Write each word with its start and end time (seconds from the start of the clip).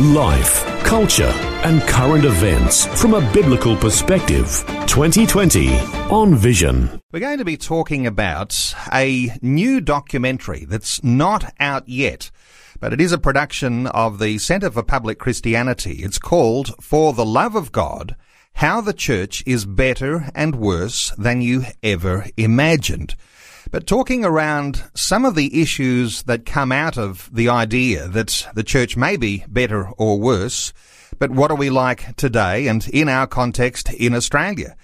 Life, 0.00 0.64
culture, 0.84 1.32
and 1.64 1.82
current 1.82 2.24
events 2.24 2.86
from 3.00 3.14
a 3.14 3.32
biblical 3.32 3.74
perspective. 3.74 4.64
2020 4.86 5.76
on 6.08 6.36
Vision. 6.36 7.00
We're 7.10 7.18
going 7.18 7.38
to 7.38 7.44
be 7.44 7.56
talking 7.56 8.06
about 8.06 8.74
a 8.92 9.32
new 9.42 9.80
documentary 9.80 10.64
that's 10.66 11.02
not 11.02 11.52
out 11.58 11.88
yet, 11.88 12.30
but 12.78 12.92
it 12.92 13.00
is 13.00 13.10
a 13.10 13.18
production 13.18 13.88
of 13.88 14.20
the 14.20 14.38
Centre 14.38 14.70
for 14.70 14.84
Public 14.84 15.18
Christianity. 15.18 15.94
It's 16.04 16.20
called 16.20 16.74
For 16.80 17.12
the 17.12 17.26
Love 17.26 17.56
of 17.56 17.72
God 17.72 18.14
How 18.52 18.80
the 18.80 18.92
Church 18.92 19.42
is 19.46 19.66
Better 19.66 20.30
and 20.32 20.54
Worse 20.54 21.12
Than 21.18 21.42
You 21.42 21.64
Ever 21.82 22.26
Imagined 22.36 23.16
but 23.70 23.86
talking 23.86 24.24
around 24.24 24.82
some 24.94 25.24
of 25.24 25.34
the 25.34 25.60
issues 25.60 26.22
that 26.24 26.46
come 26.46 26.72
out 26.72 26.96
of 26.96 27.28
the 27.32 27.48
idea 27.48 28.08
that 28.08 28.46
the 28.54 28.62
church 28.62 28.96
may 28.96 29.16
be 29.16 29.44
better 29.48 29.90
or 29.90 30.18
worse, 30.18 30.72
but 31.18 31.30
what 31.30 31.50
are 31.50 31.56
we 31.56 31.70
like 31.70 32.16
today 32.16 32.66
and 32.68 32.88
in 32.88 33.08
our 33.08 33.26
context 33.26 33.92
in 33.92 34.14
Australia? 34.14 34.76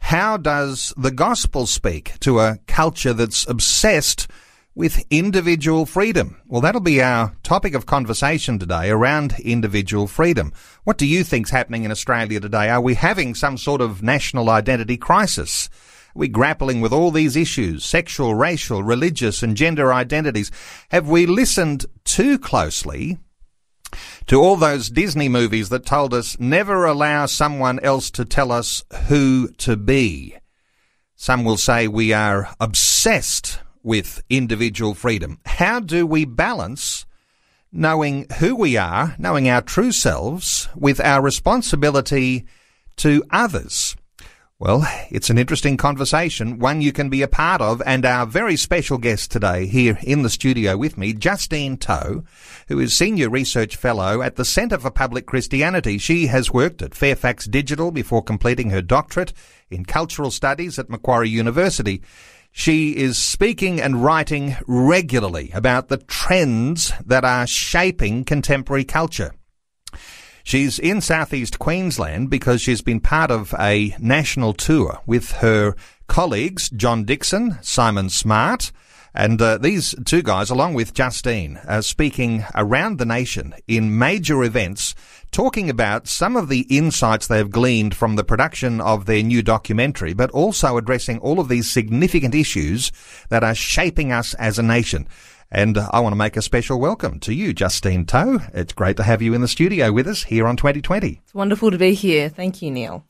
How 0.00 0.36
does 0.36 0.94
the 0.96 1.10
gospel 1.10 1.66
speak 1.66 2.18
to 2.20 2.40
a 2.40 2.58
culture 2.66 3.12
that's 3.12 3.46
obsessed 3.48 4.28
with 4.74 5.04
individual 5.10 5.84
freedom? 5.84 6.40
Well, 6.46 6.62
that'll 6.62 6.80
be 6.80 7.02
our 7.02 7.34
topic 7.42 7.74
of 7.74 7.86
conversation 7.86 8.58
today 8.58 8.88
around 8.88 9.34
individual 9.40 10.06
freedom. 10.06 10.52
What 10.84 10.96
do 10.96 11.06
you 11.06 11.24
think's 11.24 11.50
happening 11.50 11.84
in 11.84 11.90
Australia 11.90 12.40
today? 12.40 12.70
Are 12.70 12.80
we 12.80 12.94
having 12.94 13.34
some 13.34 13.58
sort 13.58 13.82
of 13.82 14.02
national 14.02 14.48
identity 14.48 14.96
crisis? 14.96 15.68
We 16.14 16.28
grappling 16.28 16.80
with 16.80 16.92
all 16.92 17.10
these 17.10 17.36
issues, 17.36 17.84
sexual, 17.84 18.34
racial, 18.34 18.82
religious 18.82 19.42
and 19.42 19.56
gender 19.56 19.92
identities. 19.92 20.50
Have 20.90 21.08
we 21.08 21.26
listened 21.26 21.86
too 22.04 22.38
closely 22.38 23.18
to 24.26 24.40
all 24.40 24.56
those 24.56 24.90
Disney 24.90 25.28
movies 25.28 25.68
that 25.68 25.86
told 25.86 26.14
us 26.14 26.38
never 26.38 26.84
allow 26.84 27.26
someone 27.26 27.78
else 27.80 28.10
to 28.12 28.24
tell 28.24 28.52
us 28.52 28.82
who 29.08 29.48
to 29.58 29.76
be? 29.76 30.36
Some 31.16 31.44
will 31.44 31.58
say 31.58 31.86
we 31.86 32.12
are 32.12 32.54
obsessed 32.60 33.60
with 33.82 34.22
individual 34.30 34.94
freedom. 34.94 35.38
How 35.44 35.80
do 35.80 36.06
we 36.06 36.24
balance 36.24 37.06
knowing 37.72 38.26
who 38.38 38.56
we 38.56 38.76
are, 38.76 39.14
knowing 39.18 39.48
our 39.48 39.62
true 39.62 39.92
selves, 39.92 40.68
with 40.74 41.00
our 41.00 41.22
responsibility 41.22 42.46
to 42.96 43.22
others? 43.30 43.96
Well, 44.60 44.86
it's 45.08 45.30
an 45.30 45.38
interesting 45.38 45.78
conversation, 45.78 46.58
one 46.58 46.82
you 46.82 46.92
can 46.92 47.08
be 47.08 47.22
a 47.22 47.28
part 47.28 47.62
of, 47.62 47.80
and 47.86 48.04
our 48.04 48.26
very 48.26 48.58
special 48.58 48.98
guest 48.98 49.30
today 49.30 49.66
here 49.66 49.98
in 50.02 50.20
the 50.20 50.28
studio 50.28 50.76
with 50.76 50.98
me, 50.98 51.14
Justine 51.14 51.78
Toh, 51.78 52.24
who 52.68 52.78
is 52.78 52.94
Senior 52.94 53.30
Research 53.30 53.74
Fellow 53.74 54.20
at 54.20 54.36
the 54.36 54.44
Centre 54.44 54.76
for 54.76 54.90
Public 54.90 55.24
Christianity. 55.24 55.96
She 55.96 56.26
has 56.26 56.52
worked 56.52 56.82
at 56.82 56.94
Fairfax 56.94 57.46
Digital 57.46 57.90
before 57.90 58.22
completing 58.22 58.68
her 58.68 58.82
doctorate 58.82 59.32
in 59.70 59.86
Cultural 59.86 60.30
Studies 60.30 60.78
at 60.78 60.90
Macquarie 60.90 61.30
University. 61.30 62.02
She 62.52 62.94
is 62.94 63.16
speaking 63.16 63.80
and 63.80 64.04
writing 64.04 64.58
regularly 64.66 65.50
about 65.54 65.88
the 65.88 65.96
trends 65.96 66.92
that 67.06 67.24
are 67.24 67.46
shaping 67.46 68.24
contemporary 68.26 68.84
culture. 68.84 69.32
She's 70.44 70.78
in 70.78 71.00
southeast 71.00 71.58
Queensland 71.58 72.30
because 72.30 72.60
she's 72.60 72.82
been 72.82 73.00
part 73.00 73.30
of 73.30 73.54
a 73.58 73.94
national 73.98 74.54
tour 74.54 75.00
with 75.06 75.32
her 75.32 75.74
colleagues, 76.06 76.70
John 76.70 77.04
Dickson, 77.04 77.58
Simon 77.62 78.08
Smart, 78.08 78.72
and 79.14 79.42
uh, 79.42 79.58
these 79.58 79.94
two 80.04 80.22
guys, 80.22 80.50
along 80.50 80.74
with 80.74 80.94
Justine, 80.94 81.58
are 81.66 81.82
speaking 81.82 82.44
around 82.54 82.98
the 82.98 83.04
nation 83.04 83.54
in 83.66 83.98
major 83.98 84.44
events, 84.44 84.94
talking 85.32 85.68
about 85.68 86.06
some 86.06 86.36
of 86.36 86.48
the 86.48 86.60
insights 86.70 87.26
they've 87.26 87.50
gleaned 87.50 87.94
from 87.94 88.14
the 88.14 88.24
production 88.24 88.80
of 88.80 89.06
their 89.06 89.22
new 89.22 89.42
documentary, 89.42 90.12
but 90.12 90.30
also 90.30 90.76
addressing 90.76 91.18
all 91.18 91.40
of 91.40 91.48
these 91.48 91.70
significant 91.70 92.34
issues 92.34 92.92
that 93.30 93.42
are 93.42 93.54
shaping 93.54 94.12
us 94.12 94.34
as 94.34 94.58
a 94.58 94.62
nation. 94.62 95.08
And 95.52 95.76
I 95.78 95.98
want 95.98 96.12
to 96.12 96.16
make 96.16 96.36
a 96.36 96.42
special 96.42 96.78
welcome 96.78 97.18
to 97.20 97.34
you, 97.34 97.52
Justine 97.52 98.06
Toh. 98.06 98.38
It's 98.54 98.72
great 98.72 98.96
to 98.98 99.02
have 99.02 99.20
you 99.20 99.34
in 99.34 99.40
the 99.40 99.48
studio 99.48 99.90
with 99.90 100.06
us 100.06 100.22
here 100.22 100.46
on 100.46 100.56
2020. 100.56 101.20
It's 101.24 101.34
wonderful 101.34 101.72
to 101.72 101.78
be 101.78 101.92
here. 101.92 102.28
Thank 102.28 102.62
you, 102.62 102.70
Neil. 102.70 103.04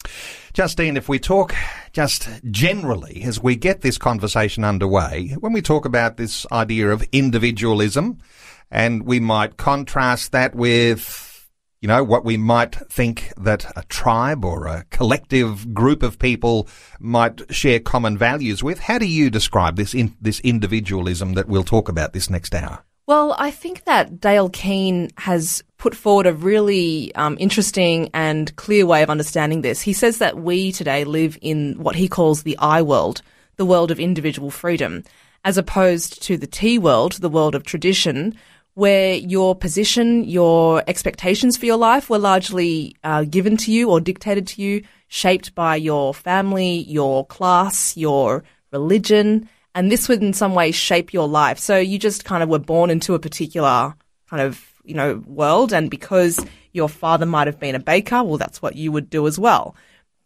Justine, 0.55 0.97
if 0.97 1.07
we 1.07 1.19
talk 1.19 1.55
just 1.93 2.29
generally 2.51 3.25
as 3.25 3.43
we 3.43 3.57
get 3.57 3.83
this 3.83 3.99
conversation 3.99 4.65
underway, 4.65 5.37
when 5.41 5.53
we 5.53 5.61
talk 5.61 5.85
about 5.85 6.17
this 6.17 6.47
idea 6.51 6.91
of 6.91 7.07
individualism, 7.13 8.17
and 8.71 9.03
we 9.03 9.21
might 9.21 9.59
contrast 9.59 10.33
that 10.33 10.55
with 10.55 11.30
you 11.81 11.89
know, 11.89 12.05
what 12.05 12.25
we 12.25 12.37
might 12.37 12.75
think 12.91 13.33
that 13.39 13.65
a 13.77 13.83
tribe 13.85 14.45
or 14.45 14.67
a 14.67 14.85
collective 14.91 15.73
group 15.73 16.03
of 16.03 16.19
people 16.19 16.69
might 16.99 17.55
share 17.55 17.81
common 17.81 18.19
values 18.19 18.63
with. 18.63 18.81
How 18.81 18.99
do 18.99 19.07
you 19.07 19.31
describe 19.31 19.77
this 19.77 19.95
in, 19.95 20.15
this 20.21 20.41
individualism 20.41 21.35
that 21.35 21.49
we'll 21.49 21.65
talk 21.65 21.89
about 21.89 22.13
this 22.13 22.29
next 22.29 22.55
hour? 22.55 22.85
Well, 23.07 23.35
I 23.39 23.51
think 23.51 23.85
that 23.85 24.21
Dale 24.21 24.51
Kuehne 24.51 25.11
has 25.19 25.65
put 25.79 25.97
forward 25.97 26.27
a 26.27 26.35
really 26.35 27.15
um, 27.15 27.37
interesting 27.41 28.11
and 28.13 28.55
clear 28.57 28.85
way 28.85 29.03
of 29.03 29.11
understanding 29.11 29.63
this. 29.63 29.81
He 29.81 29.95
says 29.95 30.19
that 30.19 30.39
we 30.39 30.71
today 30.73 31.05
live 31.05 31.39
in 31.41 31.83
what 31.83 31.97
he 31.97 32.09
calls 32.09 32.43
the 32.43 32.59
I 32.59 32.83
world, 32.83 33.23
the 33.57 33.65
world 33.65 33.91
of 33.91 33.99
individual 33.99 34.51
freedom, 34.51 35.03
as 35.45 35.57
opposed 35.57 36.23
to 36.25 36.37
the 36.37 36.47
T 36.47 36.79
world, 36.79 37.15
the 37.15 37.31
world 37.31 37.55
of 37.55 37.65
tradition, 37.65 38.37
where 38.81 39.17
your 39.17 39.55
position, 39.55 40.25
your 40.25 40.83
expectations 40.87 41.59
for 41.59 41.67
your 41.67 41.77
life 41.77 42.09
were 42.09 42.19
largely 42.19 42.97
uh, 43.05 43.25
given 43.25 43.55
to 43.59 43.71
you 43.71 43.91
or 43.91 44.01
dictated 44.01 44.47
to 44.47 44.63
you, 44.63 44.83
shaped 45.09 45.55
by 45.55 45.77
your 45.77 46.15
family, 46.15 46.79
your 46.89 47.27
class, 47.27 47.95
your 47.95 48.43
religion, 48.73 49.47
and 49.75 49.93
this 49.93 50.09
would 50.09 50.23
in 50.23 50.33
some 50.33 50.55
way 50.55 50.71
shape 50.71 51.13
your 51.13 51.29
life. 51.29 51.59
So 51.59 51.77
you 51.77 51.99
just 51.99 52.25
kind 52.25 52.43
of 52.43 52.49
were 52.49 52.59
born 52.59 52.89
into 52.89 53.13
a 53.13 53.19
particular 53.19 53.95
kind 54.31 54.41
of, 54.41 54.65
you 54.83 54.95
know, 54.95 55.23
world, 55.27 55.75
and 55.75 55.91
because 55.91 56.43
your 56.73 56.89
father 56.89 57.27
might 57.27 57.49
have 57.49 57.61
been 57.61 57.75
a 57.75 57.81
baker, 57.81 58.25
well, 58.25 58.39
that's 58.39 58.63
what 58.63 58.77
you 58.77 58.93
would 58.93 59.11
do 59.11 59.27
as 59.27 59.39
well 59.39 59.77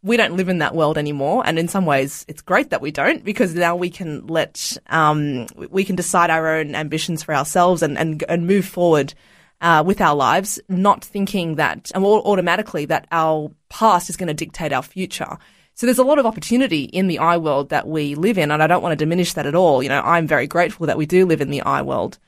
we 0.04 0.18
don't 0.18 0.36
live 0.36 0.50
in 0.50 0.58
that 0.58 0.74
world 0.74 0.98
anymore. 0.98 1.42
And 1.46 1.58
in 1.58 1.66
some 1.66 1.86
ways, 1.86 2.26
it's 2.28 2.42
great 2.42 2.68
that 2.70 2.82
we 2.82 2.90
don't 2.90 3.24
because 3.24 3.54
now 3.54 3.74
we 3.74 3.88
can 3.88 4.26
let, 4.26 4.76
um, 4.88 5.46
we 5.70 5.82
can 5.82 5.96
decide 5.96 6.28
our 6.28 6.46
own 6.56 6.74
ambitions 6.74 7.22
for 7.22 7.34
ourselves 7.34 7.82
and, 7.82 7.96
and, 7.96 8.22
and 8.28 8.46
move 8.46 8.66
forward, 8.66 9.14
uh, 9.62 9.82
with 9.84 10.02
our 10.02 10.14
lives, 10.14 10.60
not 10.68 11.02
thinking 11.02 11.54
that, 11.54 11.90
and 11.94 12.04
automatically 12.04 12.84
that 12.84 13.06
our 13.10 13.50
past 13.70 14.10
is 14.10 14.16
going 14.18 14.26
to 14.26 14.34
dictate 14.34 14.74
our 14.74 14.82
future. 14.82 15.38
So 15.72 15.86
there's 15.86 15.98
a 15.98 16.04
lot 16.04 16.18
of 16.18 16.26
opportunity 16.26 16.84
in 16.84 17.06
the 17.06 17.18
I 17.18 17.38
world 17.38 17.70
that 17.70 17.88
we 17.88 18.14
live 18.14 18.36
in, 18.36 18.50
and 18.50 18.62
I 18.62 18.66
don't 18.66 18.82
want 18.82 18.92
to 18.92 19.02
diminish 19.02 19.32
that 19.32 19.46
at 19.46 19.54
all. 19.54 19.82
You 19.82 19.88
know, 19.88 20.02
I'm 20.02 20.26
very 20.26 20.46
grateful 20.46 20.86
that 20.86 20.98
we 20.98 21.06
do 21.06 21.24
live 21.24 21.40
in 21.40 21.50
the 21.50 21.62
I 21.62 21.80
world. 21.80 22.18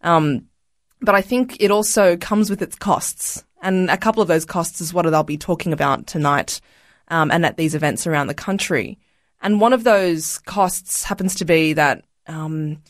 Um, 0.00 0.46
but 1.02 1.14
I 1.14 1.20
think 1.20 1.58
it 1.60 1.70
also 1.70 2.16
comes 2.16 2.48
with 2.48 2.62
its 2.62 2.76
costs. 2.76 3.44
And 3.60 3.90
a 3.90 3.98
couple 3.98 4.22
of 4.22 4.28
those 4.28 4.46
costs 4.46 4.80
is 4.80 4.94
what 4.94 5.06
I'll 5.06 5.22
be 5.22 5.36
talking 5.36 5.74
about 5.74 6.06
tonight 6.06 6.62
um, 7.08 7.30
and 7.30 7.44
at 7.44 7.56
these 7.56 7.74
events 7.74 8.06
around 8.06 8.26
the 8.26 8.34
country. 8.34 8.98
And 9.42 9.60
one 9.60 9.72
of 9.72 9.84
those 9.84 10.38
costs 10.38 11.04
happens 11.04 11.34
to 11.36 11.44
be 11.44 11.74
that 11.74 12.04
um, 12.26 12.82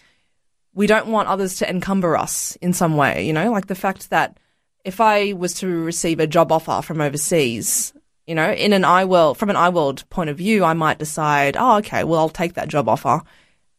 we 0.74 0.86
don't 0.86 1.08
want 1.08 1.28
others 1.28 1.56
to 1.56 1.68
encumber 1.68 2.16
us 2.16 2.56
in 2.56 2.72
some 2.72 2.96
way. 2.96 3.26
You 3.26 3.32
know, 3.32 3.50
like 3.50 3.66
the 3.66 3.74
fact 3.74 4.10
that 4.10 4.38
if 4.84 5.00
I 5.00 5.32
was 5.32 5.54
to 5.54 5.66
receive 5.66 6.20
a 6.20 6.26
job 6.26 6.52
offer 6.52 6.80
from 6.82 7.00
overseas, 7.00 7.92
you 8.26 8.34
know, 8.34 8.50
in 8.52 8.72
an 8.72 8.84
I 8.84 9.04
world 9.04 9.38
from 9.38 9.50
an 9.50 9.56
I 9.56 9.68
world 9.70 10.08
point 10.10 10.30
of 10.30 10.36
view, 10.36 10.64
I 10.64 10.74
might 10.74 10.98
decide, 10.98 11.56
oh, 11.58 11.78
okay, 11.78 12.04
well, 12.04 12.20
I'll 12.20 12.28
take 12.28 12.54
that 12.54 12.68
job 12.68 12.88
offer, 12.88 13.22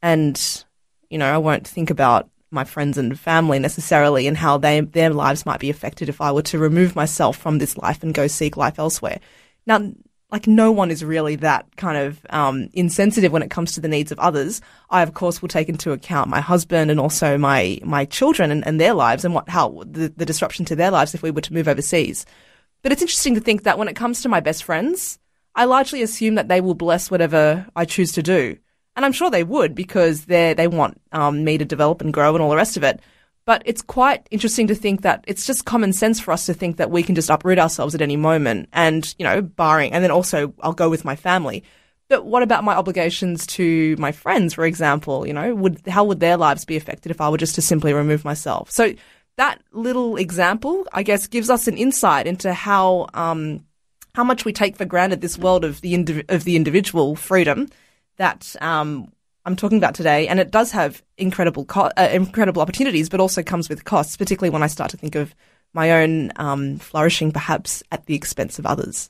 and 0.01 0.65
you 1.09 1.17
know, 1.17 1.33
I 1.33 1.37
won't 1.37 1.67
think 1.67 1.89
about 1.89 2.29
my 2.49 2.63
friends 2.63 2.97
and 2.97 3.19
family 3.19 3.59
necessarily 3.59 4.27
and 4.27 4.37
how 4.37 4.57
they 4.57 4.79
their 4.81 5.09
lives 5.09 5.45
might 5.45 5.59
be 5.59 5.69
affected 5.69 6.09
if 6.09 6.21
I 6.21 6.31
were 6.31 6.43
to 6.43 6.59
remove 6.59 6.95
myself 6.95 7.37
from 7.37 7.57
this 7.57 7.77
life 7.77 8.03
and 8.03 8.13
go 8.13 8.27
seek 8.27 8.57
life 8.57 8.79
elsewhere. 8.79 9.19
Now, 9.65 9.91
like 10.31 10.45
no 10.45 10.71
one 10.71 10.91
is 10.91 11.05
really 11.05 11.37
that 11.37 11.65
kind 11.77 11.97
of 11.97 12.25
um, 12.31 12.69
insensitive 12.73 13.31
when 13.31 13.43
it 13.43 13.49
comes 13.49 13.73
to 13.73 13.81
the 13.81 13.87
needs 13.87 14.11
of 14.11 14.19
others. 14.19 14.61
I, 14.89 15.01
of 15.01 15.13
course, 15.13 15.41
will 15.41 15.49
take 15.49 15.69
into 15.69 15.93
account 15.93 16.29
my 16.29 16.41
husband 16.41 16.91
and 16.91 16.99
also 16.99 17.37
my 17.37 17.79
my 17.83 18.05
children 18.05 18.51
and, 18.51 18.65
and 18.67 18.79
their 18.79 18.93
lives 18.93 19.23
and 19.23 19.33
what 19.33 19.47
how 19.47 19.83
the, 19.85 20.09
the 20.15 20.25
disruption 20.25 20.65
to 20.65 20.75
their 20.75 20.91
lives 20.91 21.15
if 21.15 21.21
we 21.21 21.31
were 21.31 21.41
to 21.41 21.53
move 21.53 21.67
overseas. 21.67 22.25
But 22.83 22.91
it's 22.91 23.01
interesting 23.01 23.35
to 23.35 23.41
think 23.41 23.63
that 23.63 23.77
when 23.77 23.87
it 23.87 23.95
comes 23.95 24.21
to 24.21 24.29
my 24.29 24.39
best 24.39 24.63
friends, 24.63 25.17
I 25.55 25.65
largely 25.65 26.01
assume 26.01 26.35
that 26.35 26.49
they 26.49 26.61
will 26.61 26.75
bless 26.75 27.09
whatever 27.09 27.65
I 27.75 27.85
choose 27.85 28.11
to 28.13 28.23
do. 28.23 28.57
And 28.95 29.05
I'm 29.05 29.13
sure 29.13 29.29
they 29.29 29.43
would 29.43 29.75
because 29.75 30.25
they 30.25 30.53
they 30.53 30.67
want 30.67 30.99
um, 31.13 31.45
me 31.45 31.57
to 31.57 31.65
develop 31.65 32.01
and 32.01 32.13
grow 32.13 32.33
and 32.35 32.43
all 32.43 32.49
the 32.49 32.55
rest 32.57 32.75
of 32.75 32.83
it. 32.83 32.99
But 33.47 33.61
it's 33.63 33.81
quite 33.81 34.27
interesting 34.29 34.67
to 34.67 34.75
think 34.75 35.03
that 35.03 35.23
it's 35.25 35.47
just 35.47 35.63
common 35.63 35.93
sense 35.93 36.19
for 36.19 36.33
us 36.33 36.45
to 36.47 36.53
think 36.53 36.75
that 36.75 36.91
we 36.91 37.01
can 37.01 37.15
just 37.15 37.29
uproot 37.29 37.57
ourselves 37.57 37.95
at 37.95 38.01
any 38.01 38.17
moment 38.17 38.67
and, 38.73 39.15
you 39.17 39.23
know, 39.23 39.41
barring, 39.41 39.93
and 39.93 40.03
then 40.03 40.11
also 40.11 40.53
I'll 40.59 40.73
go 40.73 40.89
with 40.89 41.05
my 41.05 41.15
family. 41.15 41.63
But 42.09 42.25
what 42.25 42.43
about 42.43 42.65
my 42.65 42.75
obligations 42.75 43.47
to 43.47 43.95
my 43.99 44.11
friends, 44.11 44.53
for 44.53 44.65
example? 44.65 45.25
You 45.25 45.31
know, 45.31 45.55
would, 45.55 45.79
how 45.87 46.03
would 46.03 46.19
their 46.19 46.35
lives 46.35 46.65
be 46.65 46.75
affected 46.75 47.09
if 47.09 47.21
I 47.21 47.29
were 47.29 47.37
just 47.37 47.55
to 47.55 47.61
simply 47.61 47.93
remove 47.93 48.25
myself? 48.25 48.69
So 48.69 48.93
that 49.37 49.61
little 49.71 50.17
example, 50.17 50.85
I 50.91 51.03
guess, 51.03 51.25
gives 51.25 51.49
us 51.49 51.69
an 51.69 51.77
insight 51.77 52.27
into 52.27 52.51
how, 52.51 53.07
um, 53.13 53.63
how 54.13 54.25
much 54.25 54.43
we 54.43 54.51
take 54.51 54.75
for 54.75 54.83
granted 54.83 55.21
this 55.21 55.37
world 55.37 55.63
of 55.63 55.79
the, 55.79 55.93
indiv- 55.93 56.29
of 56.29 56.43
the 56.43 56.57
individual 56.57 57.15
freedom 57.15 57.69
that, 58.17 58.57
um, 58.59 59.09
I'm 59.47 59.55
talking 59.55 59.77
about 59.77 59.95
today, 59.95 60.27
and 60.27 60.41
it 60.41 60.51
does 60.51 60.73
have 60.73 61.01
incredible 61.17 61.63
co- 61.63 61.89
uh, 61.95 62.09
incredible 62.11 62.61
opportunities, 62.61 63.07
but 63.07 63.21
also 63.21 63.41
comes 63.41 63.69
with 63.69 63.85
costs, 63.85 64.17
particularly 64.17 64.49
when 64.49 64.61
I 64.61 64.67
start 64.67 64.91
to 64.91 64.97
think 64.97 65.15
of 65.15 65.33
my 65.73 65.91
own 65.91 66.33
um, 66.35 66.79
flourishing, 66.79 67.31
perhaps 67.31 67.81
at 67.93 68.05
the 68.07 68.13
expense 68.13 68.59
of 68.59 68.65
others. 68.65 69.09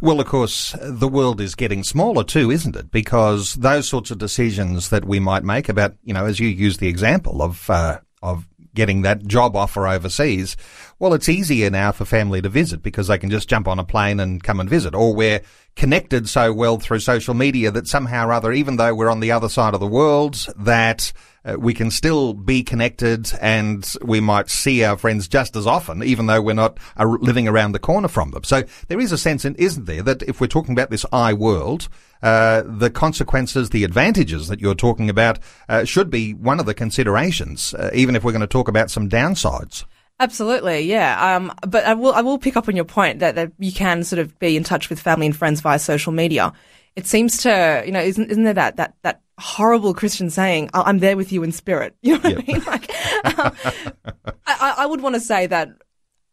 Well, 0.00 0.20
of 0.20 0.26
course, 0.26 0.74
the 0.80 1.06
world 1.06 1.38
is 1.38 1.54
getting 1.54 1.84
smaller 1.84 2.24
too, 2.24 2.50
isn't 2.50 2.76
it? 2.76 2.90
Because 2.90 3.56
those 3.56 3.86
sorts 3.86 4.10
of 4.10 4.16
decisions 4.16 4.88
that 4.88 5.04
we 5.04 5.20
might 5.20 5.44
make 5.44 5.68
about, 5.68 5.94
you 6.02 6.14
know, 6.14 6.24
as 6.24 6.40
you 6.40 6.48
use 6.48 6.78
the 6.78 6.88
example 6.88 7.42
of 7.42 7.68
uh, 7.68 7.98
of 8.22 8.46
getting 8.74 9.02
that 9.02 9.26
job 9.26 9.56
offer 9.56 9.86
overseas, 9.86 10.56
well, 10.98 11.14
it's 11.14 11.28
easier 11.28 11.70
now 11.70 11.92
for 11.92 12.04
family 12.04 12.42
to 12.42 12.48
visit 12.48 12.82
because 12.82 13.08
they 13.08 13.18
can 13.18 13.30
just 13.30 13.48
jump 13.48 13.68
on 13.68 13.78
a 13.78 13.84
plane 13.84 14.20
and 14.20 14.42
come 14.42 14.60
and 14.60 14.68
visit. 14.68 14.94
Or 14.94 15.14
we're 15.14 15.40
connected 15.76 16.28
so 16.28 16.52
well 16.52 16.78
through 16.78 17.00
social 17.00 17.34
media 17.34 17.70
that 17.70 17.88
somehow 17.88 18.26
or 18.26 18.32
other, 18.32 18.52
even 18.52 18.76
though 18.76 18.94
we're 18.94 19.10
on 19.10 19.20
the 19.20 19.32
other 19.32 19.48
side 19.48 19.74
of 19.74 19.80
the 19.80 19.86
world, 19.86 20.46
that 20.56 21.12
uh, 21.44 21.56
we 21.58 21.74
can 21.74 21.90
still 21.90 22.34
be 22.34 22.62
connected 22.62 23.32
and 23.40 23.94
we 24.02 24.20
might 24.20 24.48
see 24.48 24.82
our 24.84 24.96
friends 24.96 25.28
just 25.28 25.56
as 25.56 25.66
often, 25.66 26.02
even 26.02 26.26
though 26.26 26.40
we're 26.40 26.54
not 26.54 26.78
living 26.98 27.46
around 27.48 27.72
the 27.72 27.78
corner 27.78 28.08
from 28.08 28.30
them. 28.30 28.44
So 28.44 28.62
there 28.88 29.00
is 29.00 29.12
a 29.12 29.18
sense, 29.18 29.44
isn't 29.44 29.84
there, 29.84 30.02
that 30.02 30.22
if 30.22 30.40
we're 30.40 30.46
talking 30.46 30.72
about 30.72 30.90
this 30.90 31.04
I 31.12 31.32
world, 31.32 31.88
uh, 32.22 32.62
the 32.66 32.90
consequences, 32.90 33.70
the 33.70 33.84
advantages 33.84 34.48
that 34.48 34.60
you're 34.60 34.74
talking 34.74 35.10
about 35.10 35.38
uh, 35.68 35.84
should 35.84 36.10
be 36.10 36.32
one 36.32 36.60
of 36.60 36.66
the 36.66 36.74
considerations, 36.74 37.74
uh, 37.74 37.90
even 37.92 38.16
if 38.16 38.24
we're 38.24 38.32
going 38.32 38.40
to 38.40 38.46
talk 38.46 38.68
about 38.68 38.90
some 38.90 39.08
downsides. 39.08 39.84
Absolutely, 40.20 40.80
yeah. 40.80 41.36
Um, 41.36 41.52
but 41.68 41.84
I 41.84 41.94
will, 41.94 42.14
I 42.14 42.20
will 42.20 42.38
pick 42.38 42.56
up 42.56 42.68
on 42.68 42.76
your 42.76 42.84
point 42.84 43.18
that, 43.18 43.34
that 43.34 43.52
you 43.58 43.72
can 43.72 44.04
sort 44.04 44.20
of 44.20 44.38
be 44.38 44.56
in 44.56 44.62
touch 44.62 44.88
with 44.88 45.00
family 45.00 45.26
and 45.26 45.36
friends 45.36 45.60
via 45.60 45.78
social 45.78 46.12
media. 46.12 46.52
It 46.96 47.06
seems 47.06 47.38
to, 47.38 47.82
you 47.84 47.92
know, 47.92 48.00
isn't, 48.00 48.30
isn't 48.30 48.44
there 48.44 48.54
that, 48.54 48.76
that, 48.76 48.94
that 49.02 49.20
horrible 49.38 49.94
Christian 49.94 50.30
saying, 50.30 50.70
I'm 50.72 51.00
there 51.00 51.16
with 51.16 51.32
you 51.32 51.42
in 51.42 51.52
spirit? 51.52 51.96
You 52.02 52.14
know 52.14 52.20
what 52.20 52.32
yep. 52.32 52.44
I 52.46 52.52
mean? 52.52 52.64
Like, 52.64 53.38
um, 53.38 53.56
I, 54.46 54.74
I 54.78 54.86
would 54.86 55.00
want 55.00 55.14
to 55.16 55.20
say 55.20 55.46
that 55.46 55.70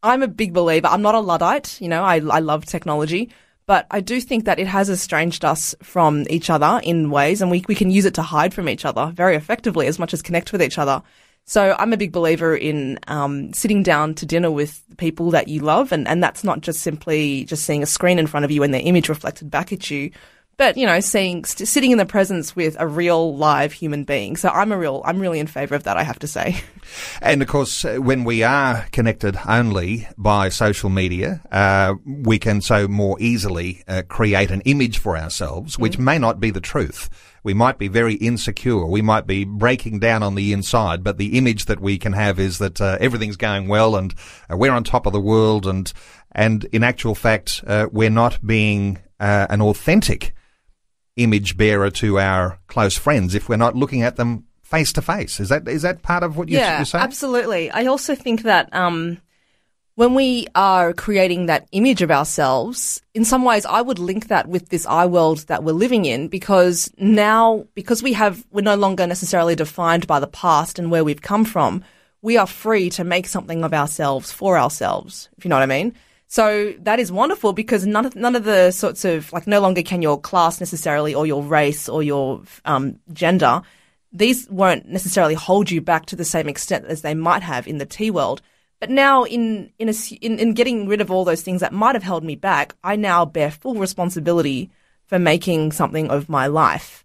I'm 0.04 0.24
a 0.24 0.28
big 0.28 0.54
believer. 0.54 0.88
I'm 0.88 1.02
not 1.02 1.16
a 1.16 1.19
Luddite, 1.19 1.80
you 1.81 1.88
know, 1.88 2.04
I, 2.04 2.16
I 2.16 2.40
love 2.40 2.66
technology. 2.66 3.31
But 3.66 3.88
I 3.92 4.02
do 4.02 4.19
think 4.19 4.46
that 4.46 4.60
it 4.60 4.68
has 4.68 4.90
estranged 4.90 5.46
us 5.46 5.75
from 5.81 6.25
each 6.30 6.50
other 6.50 6.81
in 6.84 7.10
ways, 7.10 7.42
and 7.42 7.50
we, 7.50 7.63
we 7.68 7.75
can 7.75 7.92
use 7.92 8.06
it 8.06 8.16
to 8.16 8.22
hide 8.22 8.54
from 8.54 8.68
each 8.68 8.86
other 8.86 9.12
very 9.16 9.36
effectively 9.36 9.88
as 9.88 10.00
much 10.00 10.13
as 10.13 10.22
connect 10.22 10.52
with 10.52 10.62
each 10.62 10.78
other. 10.78 11.02
So 11.46 11.75
I'm 11.78 11.94
a 11.94 11.98
big 11.98 12.12
believer 12.12 12.56
in 12.56 13.00
um, 13.08 13.54
sitting 13.54 13.84
down 13.84 14.16
to 14.16 14.25
dinner 14.25 14.52
with 14.52 14.84
people 14.98 15.31
that 15.31 15.48
you 15.48 15.62
love, 15.62 15.92
and, 15.92 16.08
and 16.08 16.24
that's 16.24 16.44
not 16.44 16.62
just 16.62 16.81
simply 16.81 17.46
just 17.46 17.63
seeing 17.63 17.84
a 17.84 17.88
screen 17.88 18.19
in 18.19 18.28
front 18.28 18.46
of 18.46 18.52
you 18.52 18.63
and 18.63 18.74
their 18.74 18.81
image 18.81 19.10
reflected 19.10 19.50
back 19.50 19.72
at 19.72 19.90
you, 19.90 20.12
but 20.62 20.78
you 20.78 20.86
know, 20.86 21.00
seeing 21.00 21.44
st- 21.44 21.68
sitting 21.68 21.90
in 21.90 21.98
the 21.98 22.06
presence 22.06 22.56
with 22.56 22.75
a 22.78 22.86
real 22.86 23.36
live 23.36 23.74
human 23.74 24.04
being. 24.04 24.36
So 24.38 24.48
I'm 24.50 24.72
a 24.72 24.78
real, 24.78 25.02
I'm 25.06 25.19
really 25.19 25.40
in 25.40 25.48
favour 25.48 25.74
of 25.74 25.86
that. 25.86 25.98
I 25.98 26.04
have 26.04 26.19
to 26.19 26.28
say. 26.28 26.62
And 27.22 27.42
of 27.42 27.48
course, 27.48 27.86
uh, 27.86 27.98
when 27.98 28.25
we 28.25 28.44
are 28.44 28.86
connected 28.92 29.38
only 29.48 30.10
by 30.18 30.50
social 30.50 30.90
media, 30.90 31.40
uh, 31.50 31.94
we 32.06 32.38
can 32.38 32.60
so 32.60 32.88
more 32.88 33.16
easily 33.22 33.81
uh, 33.88 34.02
create 34.10 34.52
an 34.52 34.60
image 34.62 34.98
for 34.98 35.18
ourselves, 35.18 35.80
which 35.80 35.98
mm. 35.98 36.04
may 36.04 36.18
not 36.18 36.42
be 36.42 36.52
the 36.52 36.60
truth. 36.60 37.10
We 37.44 37.54
might 37.54 37.78
be 37.78 37.88
very 37.88 38.16
insecure. 38.16 38.86
We 38.86 39.02
might 39.02 39.25
be 39.25 39.46
breaking 39.46 40.00
down 40.00 40.22
on 40.22 40.36
the 40.36 40.52
inside, 40.52 41.02
but 41.02 41.18
the 41.18 41.38
image 41.38 41.66
that 41.66 41.80
we 41.80 41.98
can 41.98 42.12
have 42.12 42.40
is 42.40 42.58
that 42.58 42.81
uh, 42.81 42.98
everything's 43.00 43.38
going 43.38 43.69
well 43.69 43.96
and 43.96 44.13
uh, 44.52 44.58
we're 44.58 44.74
on 44.74 44.84
top 44.84 45.06
of 45.06 45.13
the 45.13 45.22
world. 45.22 45.66
And 45.66 45.94
and 46.34 46.66
in 46.74 46.84
actual 46.84 47.16
fact, 47.16 47.63
uh, 47.66 47.88
we're 47.90 48.10
not 48.10 48.46
being 48.46 49.00
an 49.19 49.62
authentic 49.62 50.34
image 51.18 51.58
bearer 51.58 51.90
to 51.92 52.19
our 52.19 52.60
close 52.68 52.98
friends 52.98 53.36
if 53.36 53.50
we're 53.50 53.58
not 53.58 53.75
looking 53.75 54.02
at 54.02 54.16
them 54.16 54.46
face 54.63 54.94
to 54.94 55.02
face. 55.02 55.40
Is 55.40 55.50
that 55.50 55.68
is 55.68 55.81
that 55.81 56.02
part 56.02 56.24
of 56.24 56.38
what 56.38 56.50
you're, 56.50 56.62
yeah, 56.62 56.78
you're 56.78 56.86
saying? 56.86 57.04
absolutely. 57.04 57.69
I 57.72 57.86
also 57.86 58.16
think 58.16 58.44
that 58.44 58.74
um, 58.74 59.19
when 59.96 60.16
we 60.16 60.48
are 60.56 60.94
creating 60.94 61.46
that 61.46 61.68
image 61.74 62.02
of 62.02 62.12
ourselves, 62.12 63.02
in 63.13 63.25
some 63.25 63.44
ways, 63.44 63.66
I 63.66 63.81
would 63.81 64.00
link 64.00 64.30
that 64.30 64.48
with 64.48 64.69
this 64.69 64.86
I 64.86 65.06
world 65.06 65.40
that 65.48 65.63
we're 65.63 65.74
living 65.74 66.06
in 66.06 66.28
because 66.28 66.92
now, 66.98 67.68
because 67.75 68.02
we 68.02 68.13
have, 68.13 68.46
we're 68.52 68.62
no 68.62 68.75
longer 68.75 69.06
necessarily 69.06 69.56
defined 69.56 70.08
by 70.08 70.19
the 70.19 70.28
past 70.28 70.80
and 70.80 70.90
where 70.90 71.04
we've 71.04 71.22
come 71.22 71.46
from. 71.46 71.84
We 72.22 72.38
are 72.38 72.48
free 72.48 72.90
to 72.92 73.04
make 73.04 73.28
something 73.28 73.63
of 73.63 73.74
ourselves 73.74 74.31
for 74.31 74.58
ourselves, 74.58 75.30
if 75.38 75.44
you 75.44 75.50
know 75.50 75.56
what 75.56 75.63
I 75.63 75.68
mean. 75.68 75.94
So 76.31 76.74
that 76.80 76.98
is 76.98 77.12
wonderful 77.12 77.51
because 77.51 77.86
none 77.86 78.06
of, 78.06 78.16
none 78.16 78.38
of 78.38 78.45
the 78.45 78.72
sorts 78.72 79.04
of, 79.04 79.33
like, 79.33 79.48
no 79.48 79.60
longer 79.60 79.81
can 79.81 80.01
your 80.01 80.18
class 80.18 80.62
necessarily 80.62 81.13
or 81.13 81.28
your 81.28 81.44
race 81.44 81.89
or 81.89 82.01
your 82.01 82.42
um, 82.63 82.98
gender, 83.12 83.62
these 84.13 84.50
won't 84.50 84.88
necessarily 84.88 85.33
hold 85.33 85.69
you 85.69 85.81
back 85.81 86.06
to 86.06 86.16
the 86.16 86.24
same 86.24 86.48
extent 86.48 86.86
as 86.86 87.01
they 87.01 87.13
might 87.13 87.44
have 87.44 87.68
in 87.68 87.80
the 87.80 87.86
T 87.86 88.10
world. 88.12 88.42
But 88.80 88.89
now, 88.89 89.25
in 89.25 89.74
in, 89.78 89.89
a, 89.89 89.94
in 90.22 90.39
in 90.39 90.54
getting 90.54 90.88
rid 90.88 91.01
of 91.01 91.12
all 91.12 91.25
those 91.25 91.42
things 91.42 91.60
that 91.60 91.74
might 91.74 91.95
have 91.95 92.04
held 92.04 92.24
me 92.24 92.38
back, 92.38 92.75
I 92.81 92.95
now 92.95 93.25
bear 93.25 93.51
full 93.51 93.75
responsibility 93.75 94.72
for 95.07 95.19
making 95.19 95.74
something 95.74 96.10
of 96.10 96.30
my 96.30 96.48
life. 96.48 97.04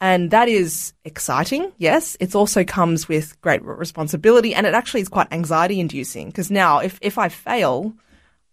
And 0.00 0.30
that 0.30 0.48
is 0.48 0.92
exciting, 1.04 1.72
yes. 1.78 2.16
It 2.20 2.36
also 2.36 2.62
comes 2.62 3.08
with 3.08 3.40
great 3.40 3.64
responsibility 3.64 4.54
and 4.54 4.64
it 4.64 4.74
actually 4.74 5.00
is 5.00 5.08
quite 5.08 5.32
anxiety 5.32 5.80
inducing 5.80 6.28
because 6.28 6.52
now 6.52 6.78
if, 6.78 7.00
if 7.02 7.18
I 7.18 7.28
fail, 7.28 7.94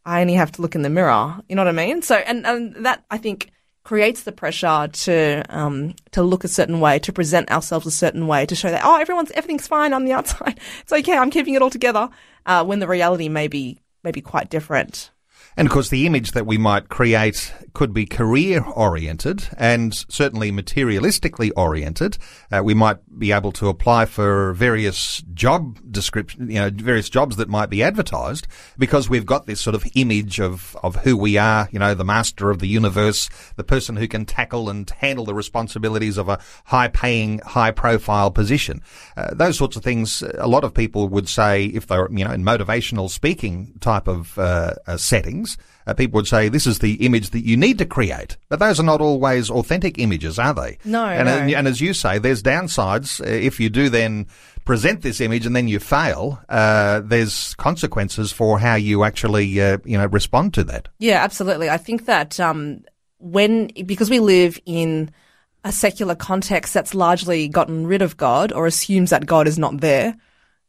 I 0.07 0.21
only 0.21 0.35
have 0.35 0.53
to 0.53 0.61
look 0.61 0.73
in 0.73 0.83
the 0.83 0.89
mirror. 0.89 1.35
You 1.49 1.55
know 1.57 1.65
what 1.65 1.67
I 1.67 1.85
mean? 1.85 2.01
So, 2.01 2.15
and, 2.15 2.47
and 2.47 2.85
that 2.85 3.03
I 3.11 3.17
think 3.17 3.51
creates 3.83 4.23
the 4.23 4.31
pressure 4.31 4.87
to 4.87 5.43
um, 5.49 5.95
to 6.11 6.23
look 6.23 6.45
a 6.45 6.47
certain 6.47 6.79
way, 6.79 6.97
to 6.99 7.11
present 7.11 7.51
ourselves 7.51 7.85
a 7.85 7.91
certain 7.91 8.25
way, 8.25 8.45
to 8.45 8.55
show 8.55 8.71
that 8.71 8.85
oh, 8.85 8.95
everyone's 8.95 9.31
everything's 9.31 9.67
fine 9.67 9.91
on 9.91 10.05
the 10.05 10.13
outside. 10.17 10.59
It's 10.81 10.93
okay. 10.93 11.17
I'm 11.17 11.29
keeping 11.29 11.55
it 11.55 11.61
all 11.61 11.69
together. 11.69 12.09
Uh, 12.45 12.63
when 12.63 12.79
the 12.79 12.87
reality 12.87 13.27
may 13.27 13.49
be 13.49 13.81
may 14.03 14.11
be 14.11 14.21
quite 14.21 14.49
different. 14.49 15.11
And 15.57 15.67
of 15.67 15.73
course, 15.73 15.89
the 15.89 16.05
image 16.05 16.33
that 16.33 16.45
we 16.45 16.59
might 16.59 16.87
create 16.87 17.51
could 17.73 17.93
be 17.93 18.05
career 18.05 18.63
oriented 18.75 19.47
and 19.57 19.93
certainly 20.09 20.51
materialistically 20.51 21.51
oriented. 21.55 22.17
Uh, 22.51 22.61
we 22.63 22.73
might 22.73 22.97
be 23.19 23.31
able 23.31 23.51
to 23.51 23.67
apply 23.67 24.05
for 24.05 24.53
various 24.53 25.23
job 25.33 25.79
description, 25.91 26.49
you 26.49 26.59
know, 26.59 26.71
various 26.71 27.09
jobs 27.09 27.35
that 27.35 27.49
might 27.49 27.69
be 27.69 27.83
advertised 27.83 28.47
because 28.79 29.09
we've 29.09 29.27
got 29.27 29.45
this 29.45 29.61
sort 29.61 29.75
of 29.75 29.83
image 29.95 30.39
of, 30.39 30.75
of 30.83 30.95
who 30.97 31.15
we 31.15 31.37
are, 31.37 31.69
you 31.71 31.79
know, 31.79 31.93
the 31.93 32.03
master 32.03 32.49
of 32.49 32.57
the 32.57 32.67
universe, 32.67 33.29
the 33.55 33.63
person 33.63 33.95
who 33.95 34.07
can 34.07 34.25
tackle 34.25 34.69
and 34.71 34.89
handle 34.89 35.25
the 35.25 35.35
responsibilities 35.35 36.17
of 36.17 36.29
a 36.29 36.39
high 36.65 36.87
paying, 36.87 37.37
high 37.39 37.71
profile 37.71 38.31
position. 38.31 38.81
Uh, 39.15 39.33
those 39.33 39.57
sorts 39.57 39.75
of 39.75 39.83
things, 39.83 40.23
a 40.39 40.47
lot 40.47 40.63
of 40.63 40.73
people 40.73 41.09
would 41.09 41.29
say 41.29 41.65
if 41.65 41.85
they're, 41.85 42.07
you 42.11 42.25
know, 42.25 42.31
in 42.31 42.43
motivational 42.43 43.07
speaking 43.07 43.73
type 43.81 44.07
of 44.07 44.37
uh, 44.39 44.73
uh 44.87 44.97
settings, 44.97 45.46
uh, 45.85 45.93
people 45.93 46.17
would 46.17 46.27
say 46.27 46.49
this 46.49 46.67
is 46.67 46.79
the 46.79 47.05
image 47.05 47.29
that 47.29 47.45
you 47.45 47.55
need 47.55 47.77
to 47.77 47.85
create. 47.85 48.35
But 48.49 48.59
those 48.59 48.79
are 48.79 48.83
not 48.83 48.99
always 48.99 49.49
authentic 49.49 49.99
images, 49.99 50.39
are 50.39 50.53
they? 50.53 50.79
No. 50.83 51.05
And, 51.05 51.27
no. 51.27 51.37
and, 51.37 51.51
and 51.51 51.67
as 51.67 51.79
you 51.79 51.93
say, 51.93 52.17
there's 52.17 52.43
downsides. 52.43 53.21
Uh, 53.21 53.29
if 53.29 53.59
you 53.59 53.69
do 53.69 53.89
then 53.89 54.27
present 54.65 55.01
this 55.01 55.21
image 55.21 55.45
and 55.45 55.55
then 55.55 55.67
you 55.67 55.79
fail, 55.79 56.39
uh, 56.49 56.99
there's 56.99 57.53
consequences 57.55 58.31
for 58.33 58.59
how 58.59 58.75
you 58.75 59.03
actually, 59.03 59.61
uh, 59.61 59.77
you 59.85 59.97
know, 59.97 60.07
respond 60.07 60.53
to 60.55 60.63
that. 60.65 60.89
Yeah, 60.99 61.23
absolutely. 61.23 61.69
I 61.69 61.77
think 61.77 62.05
that 62.05 62.39
um, 62.39 62.83
when 63.19 63.67
because 63.85 64.09
we 64.09 64.19
live 64.19 64.59
in 64.65 65.09
a 65.63 65.71
secular 65.71 66.15
context 66.15 66.73
that's 66.73 66.93
largely 66.93 67.47
gotten 67.47 67.87
rid 67.87 68.01
of 68.01 68.17
God 68.17 68.51
or 68.51 68.67
assumes 68.67 69.09
that 69.09 69.25
God 69.25 69.47
is 69.47 69.57
not 69.57 69.79
there. 69.81 70.15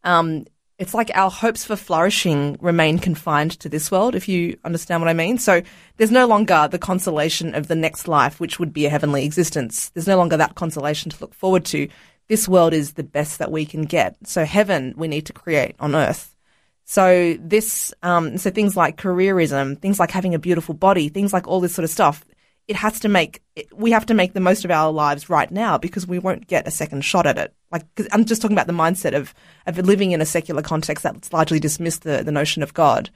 Um, 0.04 0.44
it's 0.78 0.94
like 0.94 1.10
our 1.14 1.30
hopes 1.30 1.64
for 1.64 1.74
flourishing 1.74 2.56
remain 2.60 2.98
confined 2.98 3.58
to 3.60 3.68
this 3.68 3.90
world, 3.90 4.14
if 4.14 4.28
you 4.28 4.56
understand 4.64 5.02
what 5.02 5.08
I 5.08 5.14
mean. 5.14 5.36
So 5.38 5.60
there's 5.96 6.12
no 6.12 6.26
longer 6.26 6.68
the 6.70 6.78
consolation 6.78 7.54
of 7.56 7.66
the 7.66 7.74
next 7.74 8.06
life, 8.06 8.38
which 8.38 8.60
would 8.60 8.72
be 8.72 8.86
a 8.86 8.90
heavenly 8.90 9.24
existence. 9.24 9.88
There's 9.90 10.06
no 10.06 10.16
longer 10.16 10.36
that 10.36 10.54
consolation 10.54 11.10
to 11.10 11.20
look 11.20 11.34
forward 11.34 11.64
to. 11.66 11.88
This 12.28 12.48
world 12.48 12.72
is 12.72 12.92
the 12.92 13.02
best 13.02 13.40
that 13.40 13.50
we 13.50 13.66
can 13.66 13.82
get. 13.82 14.16
So 14.24 14.44
heaven 14.44 14.94
we 14.96 15.08
need 15.08 15.26
to 15.26 15.32
create 15.32 15.74
on 15.80 15.96
earth. 15.96 16.36
So 16.84 17.36
this, 17.40 17.92
um, 18.04 18.38
so 18.38 18.50
things 18.50 18.76
like 18.76 18.96
careerism, 18.96 19.80
things 19.80 19.98
like 19.98 20.12
having 20.12 20.34
a 20.34 20.38
beautiful 20.38 20.74
body, 20.74 21.08
things 21.08 21.32
like 21.32 21.48
all 21.48 21.60
this 21.60 21.74
sort 21.74 21.84
of 21.84 21.90
stuff 21.90 22.24
it 22.68 22.76
has 22.76 23.00
to 23.00 23.08
make 23.08 23.42
we 23.74 23.90
have 23.90 24.06
to 24.06 24.14
make 24.14 24.34
the 24.34 24.40
most 24.40 24.64
of 24.64 24.70
our 24.70 24.92
lives 24.92 25.28
right 25.30 25.50
now 25.50 25.78
because 25.78 26.06
we 26.06 26.18
won't 26.18 26.46
get 26.46 26.68
a 26.68 26.70
second 26.70 27.02
shot 27.04 27.26
at 27.26 27.38
it. 27.38 27.54
Like 27.72 27.84
I'm 28.12 28.24
just 28.24 28.40
talking 28.42 28.54
about 28.56 28.66
the 28.66 28.72
mindset 28.74 29.14
of 29.16 29.34
of 29.66 29.78
living 29.78 30.12
in 30.12 30.20
a 30.20 30.26
secular 30.26 30.62
context 30.62 31.02
that's 31.02 31.32
largely 31.32 31.58
dismissed 31.58 32.02
the 32.02 32.22
the 32.22 32.32
notion 32.32 32.62
of 32.62 32.74
God. 32.74 33.10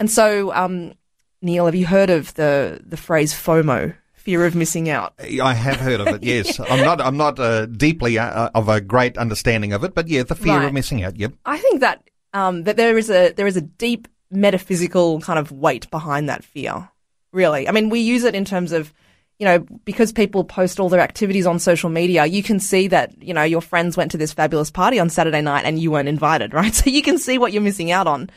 And 0.00 0.10
so, 0.10 0.52
um, 0.54 0.94
Neil, 1.42 1.64
have 1.66 1.74
you 1.74 1.86
heard 1.86 2.10
of 2.10 2.34
the 2.34 2.80
the 2.84 2.96
phrase 2.96 3.32
FOMO? 3.32 3.94
Fear 4.14 4.44
of 4.44 4.54
missing 4.54 4.90
out. 4.90 5.14
I 5.42 5.54
have 5.54 5.76
heard 5.76 6.00
of 6.00 6.08
it. 6.08 6.22
Yes, 6.34 6.60
I'm 6.60 6.84
not. 6.84 7.00
I'm 7.00 7.16
not 7.16 7.38
uh, 7.40 7.64
deeply 7.66 8.18
uh, 8.18 8.50
of 8.54 8.68
a 8.68 8.78
great 8.80 9.16
understanding 9.16 9.72
of 9.72 9.84
it, 9.84 9.94
but 9.94 10.06
yeah, 10.08 10.22
the 10.24 10.34
fear 10.34 10.58
Right. 10.58 10.66
of 10.66 10.74
missing 10.74 11.02
out. 11.02 11.16
Yep. 11.16 11.32
I 11.46 11.56
think 11.56 11.80
that 11.80 12.02
um, 12.34 12.64
that 12.64 12.76
there 12.76 12.98
is 12.98 13.08
a 13.10 13.32
there 13.32 13.46
is 13.46 13.56
a 13.56 13.62
deep 13.62 14.06
metaphysical 14.30 15.20
kind 15.20 15.38
of 15.38 15.50
weight 15.50 15.90
behind 15.90 16.28
that 16.28 16.44
fear. 16.44 16.90
Really, 17.32 17.68
I 17.68 17.72
mean, 17.72 17.90
we 17.90 18.00
use 18.00 18.24
it 18.24 18.34
in 18.34 18.44
terms 18.44 18.72
of 18.72 18.92
you 19.38 19.44
know 19.44 19.58
because 19.84 20.12
people 20.12 20.44
post 20.44 20.80
all 20.80 20.88
their 20.88 21.00
activities 21.00 21.46
on 21.46 21.58
social 21.58 21.90
media. 21.90 22.26
You 22.26 22.42
can 22.42 22.58
see 22.58 22.88
that 22.88 23.22
you 23.22 23.34
know 23.34 23.42
your 23.42 23.60
friends 23.60 23.96
went 23.96 24.10
to 24.12 24.16
this 24.16 24.32
fabulous 24.32 24.70
party 24.70 24.98
on 24.98 25.10
Saturday 25.10 25.42
night 25.42 25.64
and 25.64 25.78
you 25.78 25.90
weren't 25.90 26.08
invited, 26.08 26.54
right? 26.54 26.74
So 26.74 26.90
you 26.90 27.02
can 27.02 27.18
see 27.18 27.38
what 27.38 27.52
you're 27.52 27.62
missing 27.62 27.90
out 27.90 28.06
on. 28.06 28.30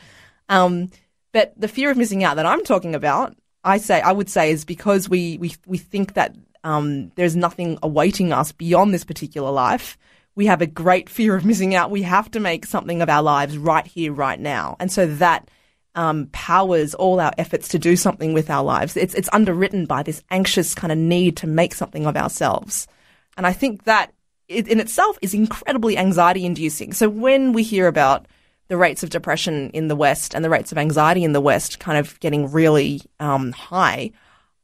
Um, 0.50 0.92
but 1.32 1.54
the 1.56 1.68
fear 1.68 1.90
of 1.90 1.98
missing 1.98 2.24
out 2.24 2.36
that 2.36 2.46
I'm 2.46 2.64
talking 2.64 2.96
about, 2.96 3.36
I 3.64 3.78
say 3.78 4.02
I 4.02 4.12
would 4.12 4.30
say 4.30 4.52
is 4.52 4.66
because 4.66 5.08
we 5.08 5.38
we 5.38 5.56
we 5.66 5.78
think 5.78 6.14
that 6.16 6.36
um, 6.64 7.12
there's 7.16 7.36
nothing 7.36 7.80
awaiting 7.82 8.32
us 8.34 8.52
beyond 8.52 8.94
this 8.94 9.04
particular 9.04 9.52
life. 9.52 9.98
We 10.36 10.46
have 10.46 10.62
a 10.62 10.68
great 10.68 11.10
fear 11.10 11.36
of 11.36 11.46
missing 11.46 11.76
out. 11.76 11.92
We 11.92 12.04
have 12.04 12.32
to 12.32 12.40
make 12.40 12.66
something 12.66 13.02
of 13.02 13.10
our 13.10 13.24
lives 13.24 13.58
right 13.58 13.86
here, 13.86 14.14
right 14.14 14.40
now, 14.40 14.76
and 14.80 14.92
so 14.92 15.06
that 15.06 15.50
um, 15.96 16.28
powers 16.32 16.94
all 16.94 17.20
our 17.20 17.34
efforts 17.38 17.68
to 17.70 17.80
do 17.80 17.96
something 17.96 18.34
with 18.34 18.50
our 18.50 18.64
lives. 18.64 18.96
It's 18.98 19.14
it's 19.14 19.30
underwritten 19.34 19.86
by 19.86 20.04
this 20.04 20.24
anxious 20.32 20.74
kind 20.74 20.92
of 20.92 20.98
need 20.98 21.38
to 21.38 21.48
make 21.48 21.74
something 21.74 22.06
of 22.06 22.16
ourselves, 22.16 22.88
and 23.38 23.46
I 23.46 23.54
think 23.54 23.84
that 23.84 24.14
in 24.48 24.80
itself 24.80 25.18
is 25.22 25.34
incredibly 25.34 25.98
anxiety 25.98 26.46
inducing. 26.46 26.94
So 26.94 27.10
when 27.10 27.54
we 27.54 27.64
hear 27.64 27.88
about 27.88 28.28
the 28.68 28.78
rates 28.78 29.04
of 29.04 29.10
depression 29.10 29.70
in 29.72 29.88
the 29.88 29.96
West 29.96 30.34
and 30.34 30.44
the 30.44 30.50
rates 30.50 30.72
of 30.72 30.78
anxiety 30.78 31.24
in 31.24 31.34
the 31.34 31.42
West 31.42 31.80
kind 31.80 31.98
of 31.98 32.20
getting 32.20 32.52
really 32.52 33.02
um, 33.20 33.52
high, 33.52 34.12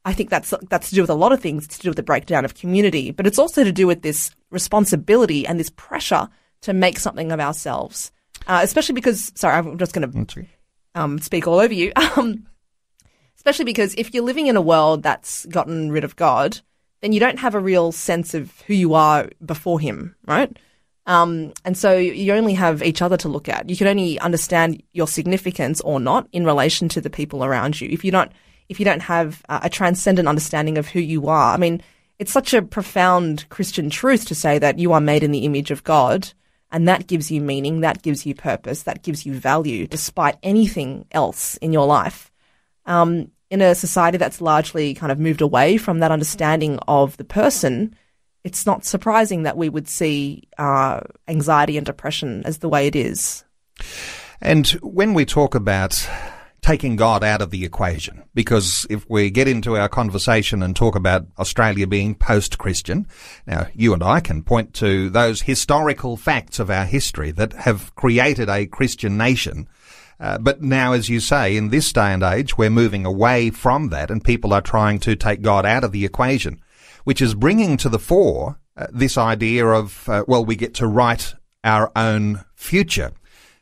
I 0.05 0.13
think 0.13 0.29
that's 0.29 0.53
that's 0.69 0.89
to 0.89 0.95
do 0.95 1.01
with 1.01 1.09
a 1.09 1.15
lot 1.15 1.33
of 1.33 1.41
things. 1.41 1.65
It's 1.65 1.77
to 1.77 1.83
do 1.83 1.89
with 1.89 1.97
the 1.97 2.03
breakdown 2.03 2.45
of 2.45 2.55
community, 2.55 3.11
but 3.11 3.27
it's 3.27 3.39
also 3.39 3.63
to 3.63 3.71
do 3.71 3.87
with 3.87 4.01
this 4.01 4.31
responsibility 4.49 5.45
and 5.45 5.59
this 5.59 5.71
pressure 5.71 6.29
to 6.61 6.73
make 6.73 6.99
something 6.99 7.31
of 7.31 7.39
ourselves. 7.39 8.11
Uh, 8.45 8.61
especially 8.63 8.93
because, 8.93 9.31
sorry, 9.35 9.55
I'm 9.55 9.77
just 9.77 9.93
going 9.93 10.09
to 10.09 10.47
um, 10.97 11.19
speak 11.19 11.47
all 11.47 11.59
over 11.59 11.73
you. 11.73 11.91
Um, 12.17 12.47
especially 13.35 13.65
because 13.65 13.93
if 13.95 14.13
you're 14.13 14.23
living 14.23 14.47
in 14.47 14.57
a 14.57 14.61
world 14.61 15.03
that's 15.03 15.45
gotten 15.45 15.91
rid 15.91 16.03
of 16.03 16.15
God, 16.15 16.59
then 17.01 17.13
you 17.13 17.19
don't 17.19 17.39
have 17.39 17.55
a 17.55 17.59
real 17.59 17.91
sense 17.91 18.33
of 18.33 18.59
who 18.61 18.73
you 18.73 18.93
are 18.93 19.29
before 19.45 19.79
Him, 19.79 20.15
right? 20.25 20.57
Um, 21.05 21.53
and 21.63 21.77
so 21.77 21.95
you 21.95 22.33
only 22.33 22.55
have 22.55 22.83
each 22.83 23.01
other 23.01 23.15
to 23.17 23.29
look 23.29 23.47
at. 23.47 23.69
You 23.69 23.77
can 23.77 23.87
only 23.87 24.19
understand 24.19 24.83
your 24.91 25.07
significance 25.07 25.79
or 25.81 25.99
not 25.99 26.27
in 26.33 26.43
relation 26.43 26.89
to 26.89 26.99
the 26.99 27.09
people 27.09 27.45
around 27.45 27.79
you. 27.79 27.87
If 27.89 28.03
you 28.03 28.11
don't, 28.11 28.31
if 28.67 28.79
you 28.79 28.85
don't 28.85 29.03
have 29.03 29.41
a 29.47 29.69
transcendent 29.69 30.27
understanding 30.27 30.77
of 30.77 30.87
who 30.87 30.99
you 30.99 31.27
are, 31.27 31.53
I 31.53 31.57
mean, 31.57 31.81
it's 32.19 32.33
such 32.33 32.53
a 32.53 32.61
profound 32.61 33.47
Christian 33.49 33.89
truth 33.89 34.25
to 34.25 34.35
say 34.35 34.59
that 34.59 34.79
you 34.79 34.91
are 34.91 34.99
made 34.99 35.23
in 35.23 35.31
the 35.31 35.45
image 35.45 35.71
of 35.71 35.85
God, 35.85 36.33
and 36.71 36.87
that 36.87 37.07
gives 37.07 37.31
you 37.31 37.41
meaning, 37.41 37.81
that 37.81 38.01
gives 38.01 38.25
you 38.25 38.35
purpose, 38.35 38.83
that 38.83 39.03
gives 39.03 39.25
you 39.25 39.33
value, 39.33 39.87
despite 39.87 40.37
anything 40.43 41.05
else 41.11 41.57
in 41.57 41.73
your 41.73 41.85
life. 41.85 42.31
Um, 42.85 43.31
in 43.49 43.61
a 43.61 43.75
society 43.75 44.17
that's 44.17 44.41
largely 44.41 44.93
kind 44.93 45.11
of 45.11 45.19
moved 45.19 45.41
away 45.41 45.77
from 45.77 45.99
that 45.99 46.11
understanding 46.11 46.79
of 46.87 47.15
the 47.17 47.23
person, 47.23 47.95
it's 48.43 48.65
not 48.65 48.85
surprising 48.85 49.43
that 49.43 49.57
we 49.57 49.69
would 49.69 49.87
see 49.87 50.43
uh, 50.57 51.01
anxiety 51.27 51.77
and 51.77 51.85
depression 51.85 52.43
as 52.45 52.59
the 52.59 52.69
way 52.69 52.87
it 52.87 52.95
is. 52.95 53.43
And 54.41 54.67
when 54.81 55.13
we 55.13 55.25
talk 55.25 55.55
about 55.55 56.07
taking 56.67 56.97
God 56.97 57.23
out 57.23 57.41
of 57.41 57.49
the 57.49 57.63
equation, 57.63 58.23
because 58.33 58.85
if 58.89 59.09
we 59.09 59.29
get 59.29 59.47
into 59.47 59.77
our 59.77 59.87
conversation 59.87 60.61
and 60.61 60.75
talk 60.75 60.95
about 60.97 61.25
Australia 61.39 61.87
being 61.87 62.13
post-Christian, 62.13 63.07
now 63.45 63.67
you 63.73 63.93
and 63.93 64.03
I 64.03 64.19
can 64.19 64.43
point 64.43 64.73
to 64.73 65.09
those 65.09 65.43
historical 65.43 66.17
facts 66.17 66.59
of 66.59 66.69
our 66.69 66.83
history 66.83 67.31
that 67.31 67.53
have 67.53 67.95
created 67.95 68.49
a 68.49 68.65
Christian 68.65 69.17
nation. 69.17 69.69
Uh, 70.19 70.37
but 70.39 70.61
now, 70.61 70.91
as 70.91 71.07
you 71.07 71.21
say, 71.21 71.55
in 71.55 71.69
this 71.69 71.93
day 71.93 72.11
and 72.11 72.21
age, 72.21 72.57
we're 72.57 72.69
moving 72.69 73.05
away 73.05 73.49
from 73.49 73.87
that 73.91 74.11
and 74.11 74.21
people 74.21 74.51
are 74.51 74.59
trying 74.59 74.99
to 74.99 75.15
take 75.15 75.41
God 75.41 75.65
out 75.65 75.85
of 75.85 75.93
the 75.93 76.03
equation, 76.03 76.59
which 77.05 77.21
is 77.21 77.33
bringing 77.33 77.77
to 77.77 77.87
the 77.87 77.97
fore 77.97 78.59
uh, 78.75 78.87
this 78.91 79.17
idea 79.17 79.65
of, 79.65 80.09
uh, 80.09 80.25
well, 80.27 80.43
we 80.43 80.57
get 80.57 80.73
to 80.73 80.85
write 80.85 81.33
our 81.63 81.93
own 81.95 82.43
future. 82.55 83.13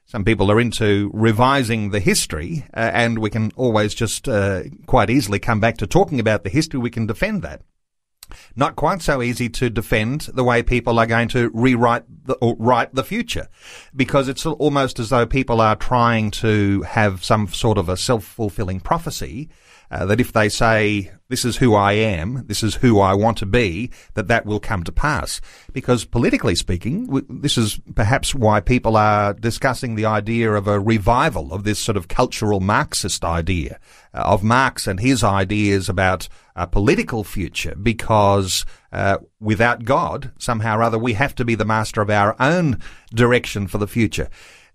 Some 0.08 0.24
people 0.24 0.52
are 0.52 0.60
into 0.60 1.10
revising 1.14 1.90
the 1.90 2.00
history, 2.00 2.66
uh, 2.76 2.92
and 2.94 3.18
we 3.18 3.32
can 3.32 3.52
always 3.56 3.96
just 3.96 4.30
uh, 4.30 4.64
quite 4.86 5.10
easily 5.10 5.40
come 5.40 5.60
back 5.60 5.78
to 5.78 5.88
talking 5.88 6.20
about 6.20 6.44
the 6.44 6.50
history. 6.52 6.80
We 6.80 6.92
can 6.92 7.08
defend 7.08 7.42
that. 7.42 7.64
Not 8.56 8.76
quite 8.76 9.02
so 9.02 9.22
easy 9.22 9.50
to 9.50 9.70
defend 9.70 10.22
the 10.34 10.44
way 10.44 10.64
people 10.64 11.00
are 11.00 11.06
going 11.06 11.28
to 11.30 11.52
rewrite 11.54 12.06
the, 12.26 12.34
or 12.36 12.56
write 12.58 12.94
the 12.94 13.04
future, 13.04 13.48
because 13.96 14.28
it's 14.28 14.46
almost 14.46 15.00
as 15.00 15.10
though 15.10 15.26
people 15.26 15.60
are 15.60 15.76
trying 15.76 16.32
to 16.32 16.84
have 16.84 17.24
some 17.24 17.48
sort 17.48 17.78
of 17.78 17.90
a 17.90 17.98
self-fulfilling 17.98 18.82
prophecy 18.82 19.50
uh, 19.96 20.06
that 20.06 20.20
if 20.20 20.34
they 20.34 20.50
say 20.50 21.10
this 21.30 21.46
is 21.46 21.56
who 21.56 21.74
I 21.74 21.94
am, 21.94 22.46
this 22.48 22.64
is 22.64 22.76
who 22.76 23.00
I 23.00 23.14
want 23.14 23.38
to 23.38 23.46
be, 23.46 23.92
that 24.14 24.28
that 24.28 24.46
will 24.46 24.60
come 24.60 24.84
to 24.84 24.92
pass. 24.92 25.40
Because 25.72 26.04
politically 26.04 26.54
speaking, 26.56 27.26
this 27.30 27.58
is 27.58 27.80
perhaps 27.96 28.36
why 28.36 28.60
people 28.60 28.98
are 28.98 29.34
discussing 29.34 29.96
the 29.96 30.04
idea 30.06 30.52
of 30.52 30.68
a 30.68 30.82
revival 30.82 31.54
of 31.54 31.64
this 31.64 31.80
sort 31.80 31.96
of 31.96 32.10
cultural 32.10 32.60
Marxist 32.60 33.24
idea 33.24 33.80
uh, 34.14 34.20
of 34.20 34.44
Marx 34.44 34.86
and 34.86 35.00
his 35.00 35.24
ideas 35.24 35.88
about 35.88 36.28
a 36.58 36.68
political 36.68 37.24
future. 37.24 37.76
Because 37.76 38.66
uh, 38.92 39.20
without 39.40 39.86
God, 39.86 40.34
somehow 40.38 40.78
or 40.78 40.84
other, 40.84 41.00
we 41.00 41.14
have 41.14 41.36
to 41.36 41.46
be 41.46 41.56
the 41.56 41.64
master 41.64 42.02
of 42.02 42.10
our 42.10 42.36
own 42.38 42.82
direction 43.14 43.68
for 43.68 43.78
the 43.78 43.88
future. 43.88 44.28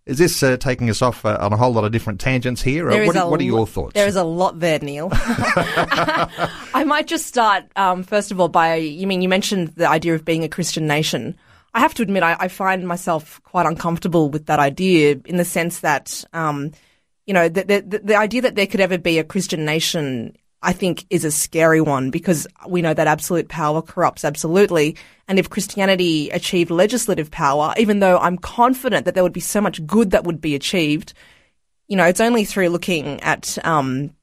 Is 0.07 0.19
this 0.19 0.43
uh, 0.43 0.57
taking 0.57 0.89
us 0.89 1.03
off 1.03 1.25
uh, 1.25 1.37
on 1.41 1.53
a 1.53 1.57
whole 1.57 1.73
lot 1.73 1.85
of 1.85 1.93
different 1.93 2.21
tangents 2.21 2.63
here? 2.63 2.91
Or 2.91 3.07
what, 3.07 3.31
what 3.31 3.41
are 3.41 3.45
your 3.45 3.67
thoughts? 3.67 3.95
There 3.95 4.09
is 4.09 4.17
a 4.17 4.25
lot 4.25 4.59
there, 4.59 4.79
Neil. 4.79 5.09
I 5.13 6.85
might 6.87 7.07
just 7.07 7.27
start, 7.27 7.65
um, 7.77 8.03
first 8.03 8.31
of 8.31 8.41
all, 8.41 8.49
by 8.49 8.77
you 8.77 9.07
mean 9.07 9.21
you 9.21 9.29
mentioned 9.29 9.69
the 9.69 9.89
idea 9.89 10.15
of 10.15 10.25
being 10.25 10.43
a 10.43 10.49
Christian 10.49 10.87
nation. 10.87 11.37
I 11.75 11.81
have 11.81 11.95
to 11.95 12.03
admit, 12.03 12.23
I, 12.23 12.37
I 12.41 12.49
find 12.49 12.89
myself 12.89 13.41
quite 13.45 13.67
uncomfortable 13.67 14.31
with 14.31 14.47
that 14.47 14.59
idea 14.59 15.21
in 15.27 15.37
the 15.37 15.45
sense 15.45 15.81
that, 15.81 16.25
um, 16.33 16.73
you 17.27 17.35
know, 17.35 17.49
the, 17.49 17.65
the, 17.65 18.01
the 18.03 18.17
idea 18.17 18.43
that 18.43 18.57
there 18.57 18.67
could 18.67 18.81
ever 18.81 18.99
be 18.99 19.19
a 19.19 19.25
Christian 19.25 19.65
nation, 19.65 20.37
I 20.63 20.73
think, 20.73 21.07
is 21.09 21.25
a 21.25 21.31
scary 21.31 21.81
one 21.81 22.11
because 22.11 22.47
we 22.69 22.83
know 22.83 22.93
that 22.93 23.07
absolute 23.07 23.49
power 23.49 23.81
corrupts 23.81 24.25
absolutely. 24.25 24.97
And 25.27 25.39
if 25.39 25.49
Christianity 25.49 26.29
achieved 26.31 26.71
legislative 26.71 27.31
power, 27.31 27.73
even 27.79 28.01
though 28.01 28.19
I'm 28.19 28.37
confident 28.37 29.07
that 29.07 29.15
there 29.15 29.23
would 29.23 29.33
be 29.33 29.41
so 29.41 29.61
much 29.61 29.85
good 29.87 30.11
that 30.11 30.25
would 30.25 30.41
be 30.41 30.55
achieved, 30.55 31.15
you 31.89 31.97
know, 31.97 32.05
it's 32.05 32.21
only 32.21 32.45
through 32.45 32.69
looking 32.69 33.21
at 33.21 33.59
um, 33.65 34.15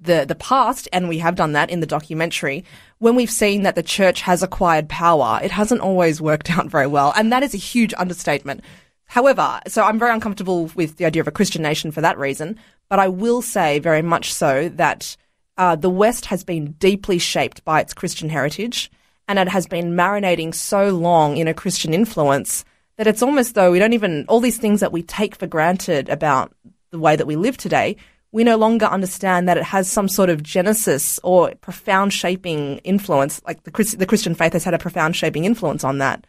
the 0.00 0.24
the 0.26 0.34
past, 0.34 0.88
and 0.92 1.08
we 1.08 1.18
have 1.18 1.34
done 1.36 1.52
that 1.52 1.70
in 1.70 1.80
the 1.80 1.86
documentary. 1.86 2.64
When 2.98 3.16
we've 3.16 3.30
seen 3.30 3.62
that 3.62 3.74
the 3.74 3.82
church 3.82 4.20
has 4.22 4.42
acquired 4.42 4.88
power, 4.88 5.40
it 5.42 5.50
hasn't 5.50 5.80
always 5.80 6.20
worked 6.20 6.50
out 6.56 6.66
very 6.66 6.86
well, 6.86 7.12
and 7.16 7.32
that 7.32 7.42
is 7.42 7.54
a 7.54 7.58
huge 7.58 7.94
understatement. 7.96 8.62
However, 9.06 9.60
so 9.68 9.82
I'm 9.82 9.98
very 9.98 10.12
uncomfortable 10.12 10.70
with 10.74 10.96
the 10.96 11.04
idea 11.04 11.20
of 11.20 11.28
a 11.28 11.32
Christian 11.32 11.62
nation 11.62 11.92
for 11.92 12.00
that 12.00 12.18
reason. 12.18 12.58
But 12.88 12.98
I 12.98 13.08
will 13.08 13.42
say 13.42 13.78
very 13.78 14.02
much 14.02 14.32
so 14.32 14.68
that 14.70 15.16
uh, 15.58 15.76
the 15.76 15.90
West 15.90 16.26
has 16.26 16.44
been 16.44 16.72
deeply 16.72 17.18
shaped 17.18 17.64
by 17.64 17.80
its 17.80 17.94
Christian 17.94 18.28
heritage, 18.28 18.90
and 19.28 19.38
it 19.38 19.48
has 19.48 19.66
been 19.66 19.92
marinating 19.92 20.54
so 20.54 20.90
long 20.90 21.36
in 21.36 21.48
a 21.48 21.54
Christian 21.54 21.94
influence 21.94 22.64
that 22.96 23.06
it's 23.06 23.22
almost 23.22 23.54
though 23.54 23.70
we 23.70 23.78
don't 23.78 23.92
even 23.92 24.24
all 24.28 24.40
these 24.40 24.58
things 24.58 24.80
that 24.80 24.92
we 24.92 25.02
take 25.02 25.36
for 25.36 25.46
granted 25.46 26.08
about 26.08 26.52
the 26.90 26.98
way 26.98 27.16
that 27.16 27.26
we 27.26 27.36
live 27.36 27.56
today, 27.56 27.96
we 28.32 28.44
no 28.44 28.56
longer 28.56 28.86
understand 28.86 29.48
that 29.48 29.56
it 29.56 29.64
has 29.64 29.90
some 29.90 30.08
sort 30.08 30.30
of 30.30 30.42
genesis 30.42 31.18
or 31.22 31.54
profound 31.60 32.12
shaping 32.12 32.78
influence. 32.78 33.40
Like 33.46 33.62
the, 33.62 33.70
Christ- 33.70 33.98
the 33.98 34.06
Christian 34.06 34.34
faith 34.34 34.52
has 34.52 34.64
had 34.64 34.74
a 34.74 34.78
profound 34.78 35.16
shaping 35.16 35.44
influence 35.44 35.84
on 35.84 35.98
that. 35.98 36.26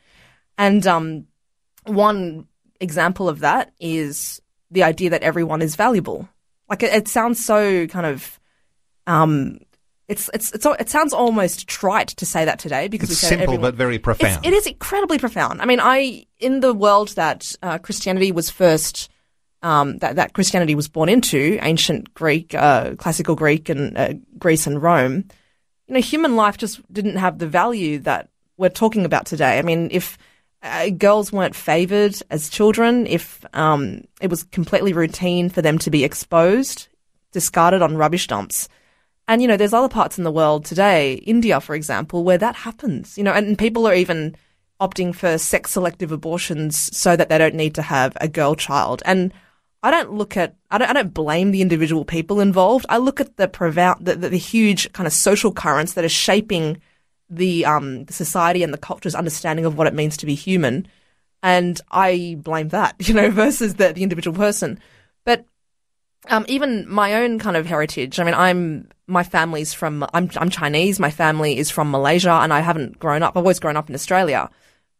And 0.57 0.85
um, 0.87 1.27
one 1.85 2.47
example 2.79 3.29
of 3.29 3.39
that 3.39 3.73
is 3.79 4.41
the 4.71 4.83
idea 4.83 5.09
that 5.09 5.23
everyone 5.23 5.61
is 5.61 5.75
valuable. 5.75 6.27
Like 6.69 6.83
it, 6.83 6.93
it 6.93 7.07
sounds 7.07 7.43
so 7.43 7.87
kind 7.87 8.05
of, 8.05 8.39
um, 9.07 9.59
it's, 10.07 10.29
it's, 10.33 10.53
it's, 10.53 10.65
it 10.65 10.89
sounds 10.89 11.11
almost 11.13 11.67
trite 11.67 12.07
to 12.09 12.25
say 12.25 12.45
that 12.45 12.59
today 12.59 12.87
because 12.87 13.09
it's 13.11 13.19
simple 13.19 13.43
everyone- 13.43 13.61
but 13.61 13.75
very 13.75 13.99
profound. 13.99 14.37
it's, 14.45 14.47
it 14.47 14.53
is 14.53 14.65
incredibly 14.67 15.17
profound. 15.17 15.61
I 15.61 15.65
mean, 15.65 15.79
I 15.81 16.25
in 16.39 16.59
the 16.61 16.73
world 16.73 17.09
that 17.15 17.53
uh, 17.61 17.77
Christianity 17.79 18.31
was 18.31 18.49
first, 18.49 19.09
um, 19.63 19.97
that 19.97 20.15
that 20.15 20.33
Christianity 20.33 20.75
was 20.75 20.87
born 20.87 21.09
into, 21.09 21.57
ancient 21.61 22.13
Greek, 22.13 22.53
uh, 22.53 22.95
classical 22.95 23.35
Greek, 23.35 23.67
and 23.69 23.97
uh, 23.97 24.13
Greece 24.37 24.65
and 24.67 24.81
Rome. 24.81 25.25
you 25.87 25.95
know, 25.95 25.99
human 26.01 26.35
life 26.35 26.57
just 26.57 26.81
didn't 26.93 27.17
have 27.17 27.39
the 27.39 27.47
value 27.47 27.99
that 27.99 28.29
we're 28.57 28.69
talking 28.69 29.03
about 29.03 29.25
today. 29.25 29.57
I 29.59 29.61
mean, 29.61 29.89
if 29.91 30.17
uh, 30.63 30.89
girls 30.89 31.33
weren't 31.33 31.55
favored 31.55 32.15
as 32.29 32.49
children, 32.49 33.07
if 33.07 33.43
um, 33.53 34.03
it 34.21 34.29
was 34.29 34.43
completely 34.43 34.93
routine 34.93 35.49
for 35.49 35.61
them 35.61 35.77
to 35.79 35.89
be 35.91 36.03
exposed, 36.05 36.87
discarded 37.33 37.81
on 37.81 37.97
rubbish 37.97 38.27
dumps. 38.27 38.69
And, 39.27 39.41
you 39.41 39.47
know, 39.47 39.57
there's 39.57 39.73
other 39.73 39.89
parts 39.89 40.17
in 40.17 40.23
the 40.23 40.31
world 40.31 40.63
today, 40.63 41.15
India, 41.15 41.59
for 41.59 41.75
example, 41.75 42.23
where 42.23 42.37
that 42.37 42.55
happens, 42.55 43.17
you 43.17 43.23
know, 43.23 43.33
and 43.33 43.57
people 43.57 43.85
are 43.87 43.93
even 43.93 44.35
opting 44.79 45.13
for 45.13 45.37
sex 45.37 45.71
selective 45.71 46.11
abortions 46.11 46.95
so 46.95 47.15
that 47.15 47.29
they 47.29 47.37
don't 47.37 47.55
need 47.55 47.75
to 47.75 47.81
have 47.81 48.15
a 48.21 48.27
girl 48.27 48.55
child. 48.55 49.01
And 49.05 49.33
I 49.83 49.91
don't 49.91 50.13
look 50.13 50.37
at, 50.37 50.55
I 50.71 50.77
don't, 50.77 50.89
I 50.89 50.93
don't 50.93 51.13
blame 51.13 51.51
the 51.51 51.61
individual 51.61 52.05
people 52.05 52.39
involved. 52.39 52.85
I 52.89 52.97
look 52.97 53.19
at 53.19 53.37
the, 53.37 53.47
preval- 53.47 54.03
the, 54.03 54.15
the, 54.15 54.29
the 54.29 54.37
huge 54.37 54.91
kind 54.93 55.07
of 55.07 55.13
social 55.13 55.51
currents 55.51 55.93
that 55.93 56.05
are 56.05 56.09
shaping 56.09 56.81
the, 57.29 57.65
um, 57.65 58.05
the 58.05 58.13
society 58.13 58.63
and 58.63 58.73
the 58.73 58.77
culture's 58.77 59.15
understanding 59.15 59.65
of 59.65 59.77
what 59.77 59.87
it 59.87 59.93
means 59.93 60.15
to 60.17 60.25
be 60.25 60.35
human. 60.35 60.87
And 61.43 61.79
I 61.91 62.37
blame 62.39 62.69
that, 62.69 62.95
you 62.99 63.13
know, 63.13 63.29
versus 63.29 63.75
the, 63.75 63.93
the 63.93 64.03
individual 64.03 64.37
person. 64.37 64.79
But 65.25 65.45
um, 66.29 66.45
even 66.47 66.89
my 66.89 67.15
own 67.15 67.39
kind 67.39 67.57
of 67.57 67.65
heritage. 67.65 68.19
I 68.19 68.23
mean, 68.23 68.33
I'm 68.33 68.89
my 69.07 69.23
family's 69.23 69.73
from 69.73 70.05
I'm 70.13 70.29
I'm 70.35 70.49
Chinese. 70.49 70.99
My 70.99 71.11
family 71.11 71.57
is 71.57 71.69
from 71.69 71.91
Malaysia, 71.91 72.31
and 72.31 72.53
I 72.53 72.59
haven't 72.59 72.99
grown 72.99 73.23
up. 73.23 73.33
I've 73.33 73.43
always 73.43 73.59
grown 73.59 73.77
up 73.77 73.89
in 73.89 73.95
Australia, 73.95 74.49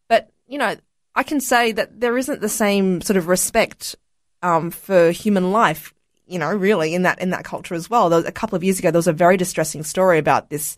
but 0.08 0.30
you 0.46 0.58
know, 0.58 0.76
I 1.14 1.22
can 1.22 1.40
say 1.40 1.72
that 1.72 2.00
there 2.00 2.16
isn't 2.16 2.40
the 2.40 2.48
same 2.48 3.00
sort 3.00 3.16
of 3.16 3.28
respect 3.28 3.96
um, 4.42 4.70
for 4.70 5.10
human 5.10 5.52
life. 5.52 5.94
You 6.26 6.38
know, 6.38 6.52
really 6.52 6.94
in 6.94 7.02
that 7.02 7.20
in 7.20 7.30
that 7.30 7.44
culture 7.44 7.74
as 7.74 7.88
well. 7.88 8.12
A 8.12 8.32
couple 8.32 8.56
of 8.56 8.64
years 8.64 8.78
ago, 8.78 8.90
there 8.90 8.98
was 8.98 9.06
a 9.06 9.12
very 9.12 9.36
distressing 9.36 9.82
story 9.82 10.18
about 10.18 10.50
this 10.50 10.76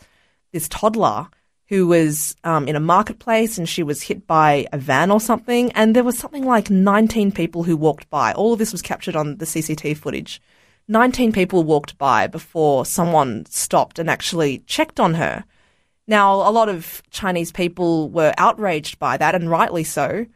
this 0.52 0.68
toddler 0.68 1.28
who 1.70 1.86
was 1.86 2.34
um, 2.42 2.66
in 2.66 2.74
a 2.74 2.80
marketplace 2.80 3.56
and 3.56 3.68
she 3.68 3.84
was 3.84 4.02
hit 4.02 4.26
by 4.26 4.66
a 4.72 4.78
van 4.78 5.08
or 5.08 5.20
something. 5.20 5.70
And 5.72 5.94
there 5.94 6.02
was 6.02 6.18
something 6.18 6.44
like 6.44 6.68
19 6.68 7.30
people 7.30 7.62
who 7.62 7.76
walked 7.76 8.10
by. 8.10 8.32
All 8.32 8.52
of 8.52 8.58
this 8.58 8.72
was 8.72 8.82
captured 8.82 9.14
on 9.14 9.36
the 9.36 9.44
CCTV 9.44 9.96
footage. 9.96 10.42
19 10.88 11.30
people 11.30 11.62
walked 11.62 11.96
by 11.96 12.26
before 12.26 12.84
someone 12.84 13.46
stopped 13.46 14.00
and 14.00 14.10
actually 14.10 14.58
checked 14.66 14.98
on 14.98 15.14
her. 15.14 15.44
Now, 16.08 16.34
a 16.34 16.50
lot 16.50 16.68
of 16.68 17.04
Chinese 17.10 17.52
people 17.52 18.10
were 18.10 18.34
outraged 18.36 18.98
by 18.98 19.16
that, 19.18 19.36
and 19.36 19.48
rightly 19.48 19.84
so. 19.84 20.26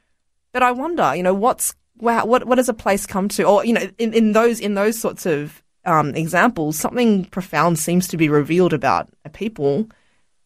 But 0.53 0.62
I 0.62 0.71
wonder, 0.71 1.17
you 1.17 1.25
know, 1.25 1.35
what's 1.35 1.75
wow, 1.99 2.25
what 2.26 2.47
what 2.47 2.55
does 2.55 2.69
a 2.69 2.75
place 2.75 3.07
come 3.07 3.29
to? 3.31 3.43
Or 3.43 3.64
you 3.64 3.73
know, 3.73 3.91
in, 3.99 4.14
in 4.14 4.33
those 4.33 4.61
in 4.61 4.75
those 4.75 4.97
sorts 4.97 5.26
of 5.26 5.64
um, 5.85 6.14
examples, 6.14 6.79
something 6.79 7.25
profound 7.25 7.81
seems 7.81 8.07
to 8.07 8.17
be 8.17 8.29
revealed 8.29 8.73
about 8.73 9.09
a 9.25 9.31
people 9.31 9.88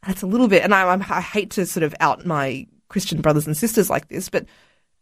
it's 0.06 0.22
a 0.22 0.26
little 0.26 0.48
bit, 0.48 0.62
and 0.62 0.74
I, 0.74 0.92
I 0.92 1.20
hate 1.20 1.50
to 1.52 1.66
sort 1.66 1.84
of 1.84 1.94
out 2.00 2.24
my 2.24 2.66
Christian 2.88 3.20
brothers 3.20 3.46
and 3.46 3.56
sisters 3.56 3.90
like 3.90 4.08
this, 4.08 4.28
but 4.28 4.46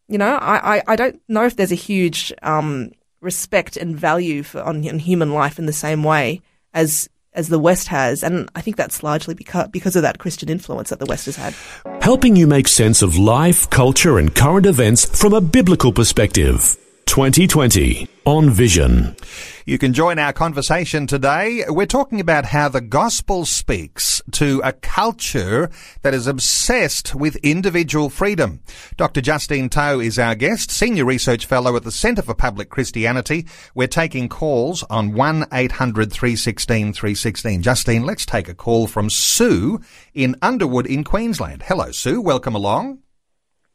you 0.08 0.18
know, 0.18 0.36
I, 0.36 0.76
I, 0.76 0.82
I 0.88 0.96
don't 0.96 1.20
know 1.28 1.44
if 1.44 1.56
there's 1.56 1.72
a 1.72 1.76
huge 1.76 2.32
um, 2.42 2.92
respect 3.20 3.76
and 3.76 3.96
value 3.96 4.42
for 4.42 4.62
on, 4.62 4.86
on 4.88 4.98
human 4.98 5.32
life 5.32 5.58
in 5.58 5.66
the 5.66 5.72
same 5.72 6.04
way 6.04 6.42
as 6.72 7.08
as 7.32 7.48
the 7.48 7.58
West 7.58 7.88
has, 7.88 8.22
and 8.22 8.48
I 8.54 8.62
think 8.62 8.76
that's 8.76 9.02
largely 9.02 9.34
because 9.34 9.68
because 9.68 9.94
of 9.94 10.02
that 10.02 10.18
Christian 10.18 10.48
influence 10.48 10.88
that 10.90 11.00
the 11.00 11.06
West 11.06 11.26
has 11.26 11.36
had. 11.36 11.54
Helping 12.00 12.34
you 12.34 12.46
make 12.46 12.66
sense 12.66 13.02
of 13.02 13.18
life, 13.18 13.68
culture, 13.68 14.18
and 14.18 14.34
current 14.34 14.64
events 14.64 15.04
from 15.04 15.34
a 15.34 15.40
biblical 15.40 15.92
perspective. 15.92 16.78
2020 17.06 18.08
on 18.26 18.50
Vision. 18.50 19.16
You 19.64 19.78
can 19.78 19.92
join 19.92 20.18
our 20.18 20.32
conversation 20.32 21.06
today. 21.06 21.64
We're 21.68 21.86
talking 21.86 22.20
about 22.20 22.44
how 22.44 22.68
the 22.68 22.80
gospel 22.80 23.46
speaks 23.46 24.20
to 24.32 24.60
a 24.62 24.72
culture 24.72 25.70
that 26.02 26.14
is 26.14 26.26
obsessed 26.26 27.14
with 27.14 27.36
individual 27.36 28.10
freedom. 28.10 28.60
Dr. 28.96 29.20
Justine 29.20 29.68
Toh 29.68 30.00
is 30.00 30.18
our 30.18 30.34
guest, 30.34 30.70
Senior 30.70 31.04
Research 31.04 31.46
Fellow 31.46 31.76
at 31.76 31.84
the 31.84 31.92
Centre 31.92 32.22
for 32.22 32.34
Public 32.34 32.68
Christianity. 32.68 33.46
We're 33.74 33.88
taking 33.88 34.28
calls 34.28 34.82
on 34.84 35.12
1-800-316-316. 35.12 37.62
Justine, 37.62 38.04
let's 38.04 38.26
take 38.26 38.48
a 38.48 38.54
call 38.54 38.86
from 38.86 39.10
Sue 39.10 39.80
in 40.12 40.36
Underwood 40.42 40.86
in 40.86 41.02
Queensland. 41.02 41.62
Hello, 41.62 41.90
Sue. 41.92 42.20
Welcome 42.20 42.54
along. 42.54 42.98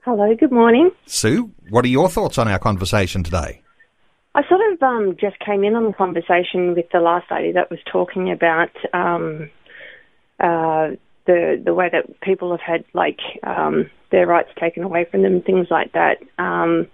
Hello, 0.04 0.36
good 0.36 0.52
morning. 0.52 0.90
Sue, 1.06 1.52
what 1.70 1.86
are 1.86 1.90
your 1.90 2.10
thoughts 2.10 2.40
on 2.40 2.48
our 2.48 2.58
conversation 2.58 3.22
today? 3.22 3.62
I 4.34 4.42
sort 4.50 4.62
of 4.74 4.82
um, 4.82 5.16
just 5.22 5.38
came 5.40 5.64
in 5.64 5.76
on 5.76 5.86
the 5.86 5.94
conversation 5.94 6.74
with 6.74 6.88
the 6.92 7.00
last 7.00 7.30
lady 7.30 7.52
that 7.52 7.70
was 7.70 7.80
talking 7.86 8.32
about 8.32 8.72
um, 8.94 9.52
uh, 10.40 10.98
the 11.28 11.62
the 11.64 11.76
way 11.76 11.88
that 11.92 12.20
people 12.22 12.50
have 12.50 12.62
had 12.62 12.84
like 12.96 13.20
um, 13.44 13.92
their 14.12 14.26
rights 14.26 14.50
taken 14.60 14.82
away 14.82 15.06
from 15.06 15.22
them, 15.22 15.40
things 15.44 15.68
like 15.70 15.92
that. 15.92 16.18
Um, 16.40 16.88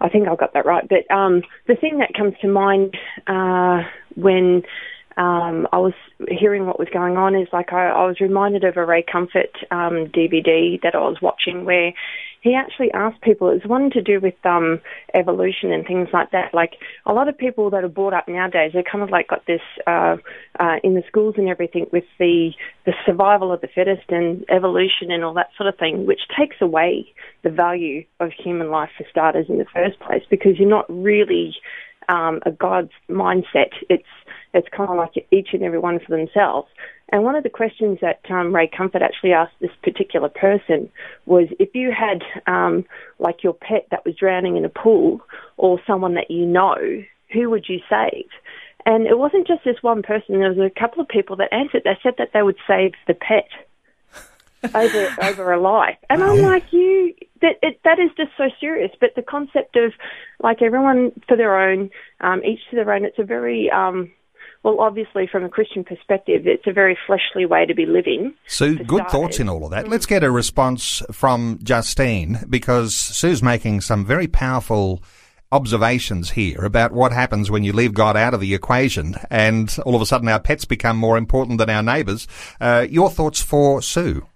I 0.00 0.08
think 0.08 0.28
I 0.28 0.34
got 0.34 0.54
that 0.54 0.64
right. 0.64 0.88
But 0.88 1.14
um, 1.14 1.42
the 1.66 1.76
thing 1.76 1.98
that 1.98 2.14
comes 2.16 2.32
to 2.40 2.48
mind 2.48 2.96
uh, 3.26 3.82
when 4.16 4.62
um, 5.18 5.66
I 5.72 5.78
was 5.78 5.94
hearing 6.28 6.64
what 6.64 6.78
was 6.78 6.88
going 6.92 7.16
on 7.16 7.34
is 7.34 7.48
like 7.52 7.72
I, 7.72 7.88
I 7.88 8.06
was 8.06 8.20
reminded 8.20 8.62
of 8.62 8.76
a 8.76 8.86
Ray 8.86 9.02
Comfort 9.02 9.50
um, 9.72 10.06
DVD 10.06 10.80
that 10.82 10.94
I 10.94 11.00
was 11.00 11.16
watching 11.20 11.64
where 11.64 11.92
he 12.40 12.54
actually 12.54 12.92
asked 12.92 13.20
people, 13.20 13.48
it 13.48 13.54
was 13.54 13.66
one 13.66 13.90
to 13.90 14.00
do 14.00 14.20
with 14.20 14.34
um, 14.46 14.80
evolution 15.12 15.72
and 15.72 15.84
things 15.84 16.08
like 16.12 16.30
that. 16.30 16.54
Like 16.54 16.74
a 17.04 17.12
lot 17.12 17.28
of 17.28 17.36
people 17.36 17.70
that 17.70 17.82
are 17.82 17.88
brought 17.88 18.14
up 18.14 18.28
nowadays, 18.28 18.70
they're 18.72 18.84
kind 18.84 19.02
of 19.02 19.10
like 19.10 19.26
got 19.26 19.44
this 19.46 19.60
uh, 19.88 20.18
uh, 20.60 20.76
in 20.84 20.94
the 20.94 21.02
schools 21.08 21.34
and 21.36 21.48
everything 21.48 21.86
with 21.92 22.04
the, 22.20 22.52
the 22.86 22.92
survival 23.04 23.52
of 23.52 23.60
the 23.60 23.66
fittest 23.66 24.08
and 24.10 24.44
evolution 24.50 25.10
and 25.10 25.24
all 25.24 25.34
that 25.34 25.50
sort 25.56 25.68
of 25.68 25.76
thing, 25.78 26.06
which 26.06 26.20
takes 26.38 26.56
away 26.60 27.12
the 27.42 27.50
value 27.50 28.04
of 28.20 28.30
human 28.32 28.70
life 28.70 28.90
for 28.96 29.04
starters 29.10 29.46
in 29.48 29.58
the 29.58 29.66
first 29.74 29.98
place 29.98 30.22
because 30.30 30.58
you're 30.58 30.68
not 30.68 30.86
really 30.88 31.56
um, 32.08 32.40
a 32.46 32.52
God's 32.52 32.92
mindset. 33.10 33.72
It's 33.90 34.06
it's 34.54 34.68
kind 34.74 34.90
of 34.90 34.96
like 34.96 35.26
each 35.30 35.48
and 35.52 35.62
every 35.62 35.78
one 35.78 36.00
for 36.00 36.16
themselves. 36.16 36.68
And 37.10 37.24
one 37.24 37.36
of 37.36 37.42
the 37.42 37.50
questions 37.50 37.98
that 38.02 38.20
um, 38.30 38.54
Ray 38.54 38.68
Comfort 38.68 39.02
actually 39.02 39.32
asked 39.32 39.54
this 39.60 39.70
particular 39.82 40.28
person 40.28 40.90
was 41.26 41.48
if 41.58 41.74
you 41.74 41.90
had 41.90 42.22
um, 42.46 42.84
like 43.18 43.42
your 43.42 43.54
pet 43.54 43.86
that 43.90 44.04
was 44.04 44.14
drowning 44.14 44.56
in 44.56 44.64
a 44.64 44.68
pool 44.68 45.20
or 45.56 45.80
someone 45.86 46.14
that 46.14 46.30
you 46.30 46.44
know, 46.44 46.76
who 47.32 47.50
would 47.50 47.66
you 47.68 47.80
save? 47.88 48.28
And 48.84 49.06
it 49.06 49.18
wasn't 49.18 49.46
just 49.46 49.64
this 49.64 49.82
one 49.82 50.02
person. 50.02 50.38
There 50.38 50.52
was 50.52 50.58
a 50.58 50.80
couple 50.80 51.00
of 51.00 51.08
people 51.08 51.36
that 51.36 51.52
answered. 51.52 51.82
They 51.84 51.98
said 52.02 52.14
that 52.18 52.30
they 52.32 52.42
would 52.42 52.56
save 52.66 52.92
the 53.06 53.14
pet 53.14 53.48
over 54.74 55.14
over 55.22 55.52
a 55.52 55.60
life. 55.60 55.98
And 56.08 56.22
I'm 56.22 56.40
like, 56.40 56.72
you 56.72 57.14
that 57.42 57.56
it, 57.62 57.80
that 57.84 57.98
is 57.98 58.10
just 58.16 58.30
so 58.36 58.48
serious. 58.60 58.90
But 59.00 59.10
the 59.14 59.22
concept 59.22 59.76
of 59.76 59.92
like 60.40 60.62
everyone 60.62 61.12
for 61.26 61.36
their 61.36 61.58
own, 61.58 61.90
um, 62.20 62.42
each 62.44 62.60
to 62.70 62.76
their 62.76 62.92
own. 62.92 63.04
It's 63.04 63.18
a 63.18 63.24
very 63.24 63.70
um, 63.70 64.10
well, 64.62 64.80
obviously, 64.80 65.26
from 65.26 65.44
a 65.44 65.48
Christian 65.48 65.84
perspective, 65.84 66.46
it's 66.46 66.66
a 66.66 66.72
very 66.72 66.98
fleshly 67.06 67.46
way 67.46 67.64
to 67.66 67.74
be 67.74 67.86
living. 67.86 68.34
Sue, 68.46 68.76
good 68.76 68.86
starters. 68.86 69.12
thoughts 69.12 69.40
in 69.40 69.48
all 69.48 69.64
of 69.64 69.70
that. 69.70 69.88
Let's 69.88 70.06
get 70.06 70.24
a 70.24 70.30
response 70.30 71.02
from 71.12 71.58
Justine 71.62 72.40
because 72.48 72.94
Sue's 72.94 73.42
making 73.42 73.82
some 73.82 74.04
very 74.04 74.26
powerful 74.26 75.02
observations 75.50 76.30
here 76.30 76.64
about 76.64 76.92
what 76.92 77.12
happens 77.12 77.50
when 77.50 77.64
you 77.64 77.72
leave 77.72 77.94
God 77.94 78.16
out 78.16 78.34
of 78.34 78.40
the 78.40 78.54
equation 78.54 79.14
and 79.30 79.74
all 79.86 79.94
of 79.94 80.02
a 80.02 80.06
sudden 80.06 80.28
our 80.28 80.40
pets 80.40 80.64
become 80.64 80.96
more 80.96 81.16
important 81.16 81.58
than 81.58 81.70
our 81.70 81.82
neighbours. 81.82 82.26
Uh, 82.60 82.86
your 82.88 83.08
thoughts 83.08 83.40
for 83.40 83.80
Sue? 83.80 84.26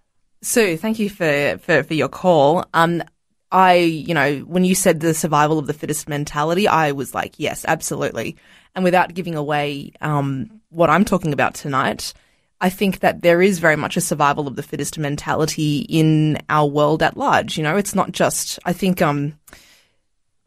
Sue, 0.40 0.76
thank 0.76 0.98
you 0.98 1.10
for, 1.10 1.58
for, 1.58 1.82
for 1.82 1.94
your 1.94 2.08
call. 2.08 2.64
Um, 2.72 3.02
I, 3.52 3.74
you 3.74 4.14
know, 4.14 4.38
when 4.40 4.64
you 4.64 4.74
said 4.74 5.00
the 5.00 5.12
survival 5.12 5.58
of 5.58 5.66
the 5.66 5.74
fittest 5.74 6.08
mentality, 6.08 6.66
I 6.66 6.92
was 6.92 7.14
like, 7.14 7.34
yes, 7.36 7.64
absolutely. 7.68 8.36
And 8.74 8.82
without 8.82 9.12
giving 9.12 9.34
away 9.34 9.92
um, 10.00 10.62
what 10.70 10.88
I'm 10.88 11.04
talking 11.04 11.34
about 11.34 11.54
tonight, 11.54 12.14
I 12.62 12.70
think 12.70 13.00
that 13.00 13.20
there 13.20 13.42
is 13.42 13.58
very 13.58 13.76
much 13.76 13.98
a 13.98 14.00
survival 14.00 14.48
of 14.48 14.56
the 14.56 14.62
fittest 14.62 14.98
mentality 14.98 15.80
in 15.88 16.38
our 16.48 16.66
world 16.66 17.02
at 17.02 17.18
large. 17.18 17.58
You 17.58 17.62
know, 17.62 17.76
it's 17.76 17.94
not 17.94 18.12
just, 18.12 18.58
I 18.64 18.72
think, 18.72 19.02
um, 19.02 19.38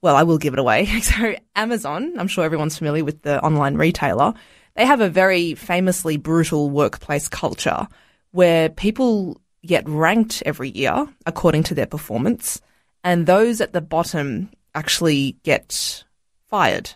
well, 0.02 0.16
I 0.16 0.24
will 0.24 0.40
give 0.40 0.54
it 0.54 0.60
away. 0.60 0.86
so 1.02 1.36
Amazon, 1.56 2.14
I'm 2.18 2.28
sure 2.28 2.44
everyone's 2.44 2.78
familiar 2.78 3.06
with 3.06 3.22
the 3.22 3.40
online 3.44 3.76
retailer. 3.76 4.34
They 4.76 4.86
have 4.86 5.02
a 5.02 5.10
very 5.10 5.54
famously 5.54 6.18
brutal 6.18 6.72
workplace 6.72 7.28
culture 7.28 7.88
where 8.32 8.70
people 8.70 9.40
get 9.64 9.88
ranked 9.88 10.42
every 10.46 10.70
year 10.70 11.08
according 11.28 11.64
to 11.64 11.76
their 11.76 11.86
performance. 11.86 12.62
And 13.06 13.26
those 13.26 13.62
at 13.62 13.72
the 13.72 13.80
bottom 13.80 14.50
actually 14.74 15.38
get 15.44 16.04
fired 16.50 16.92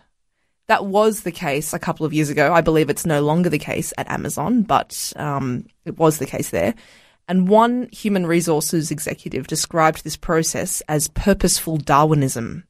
that 0.70 0.86
was 0.86 1.22
the 1.22 1.32
case 1.32 1.72
a 1.72 1.80
couple 1.80 2.06
of 2.06 2.12
years 2.12 2.30
ago. 2.30 2.54
I 2.54 2.60
believe 2.60 2.88
it's 2.88 3.04
no 3.04 3.22
longer 3.22 3.50
the 3.50 3.58
case 3.58 3.92
at 3.98 4.08
Amazon, 4.08 4.62
but 4.62 5.12
um, 5.16 5.66
it 5.84 5.98
was 5.98 6.18
the 6.18 6.26
case 6.26 6.50
there. 6.50 6.76
And 7.26 7.48
one 7.48 7.88
human 7.90 8.24
resources 8.24 8.92
executive 8.92 9.48
described 9.48 10.04
this 10.04 10.16
process 10.16 10.80
as 10.82 11.08
purposeful 11.08 11.76
Darwinism. 11.76 12.62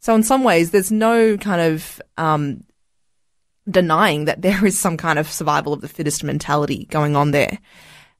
So 0.00 0.16
in 0.16 0.24
some 0.24 0.42
ways, 0.42 0.72
there's 0.72 0.90
no 0.90 1.36
kind 1.36 1.60
of 1.60 2.02
um, 2.16 2.64
denying 3.70 4.24
that 4.24 4.42
there 4.42 4.66
is 4.66 4.76
some 4.76 4.96
kind 4.96 5.20
of 5.20 5.30
survival 5.30 5.72
of 5.72 5.80
the 5.80 5.86
fittest 5.86 6.24
mentality 6.24 6.86
going 6.86 7.14
on 7.14 7.30
there. 7.30 7.60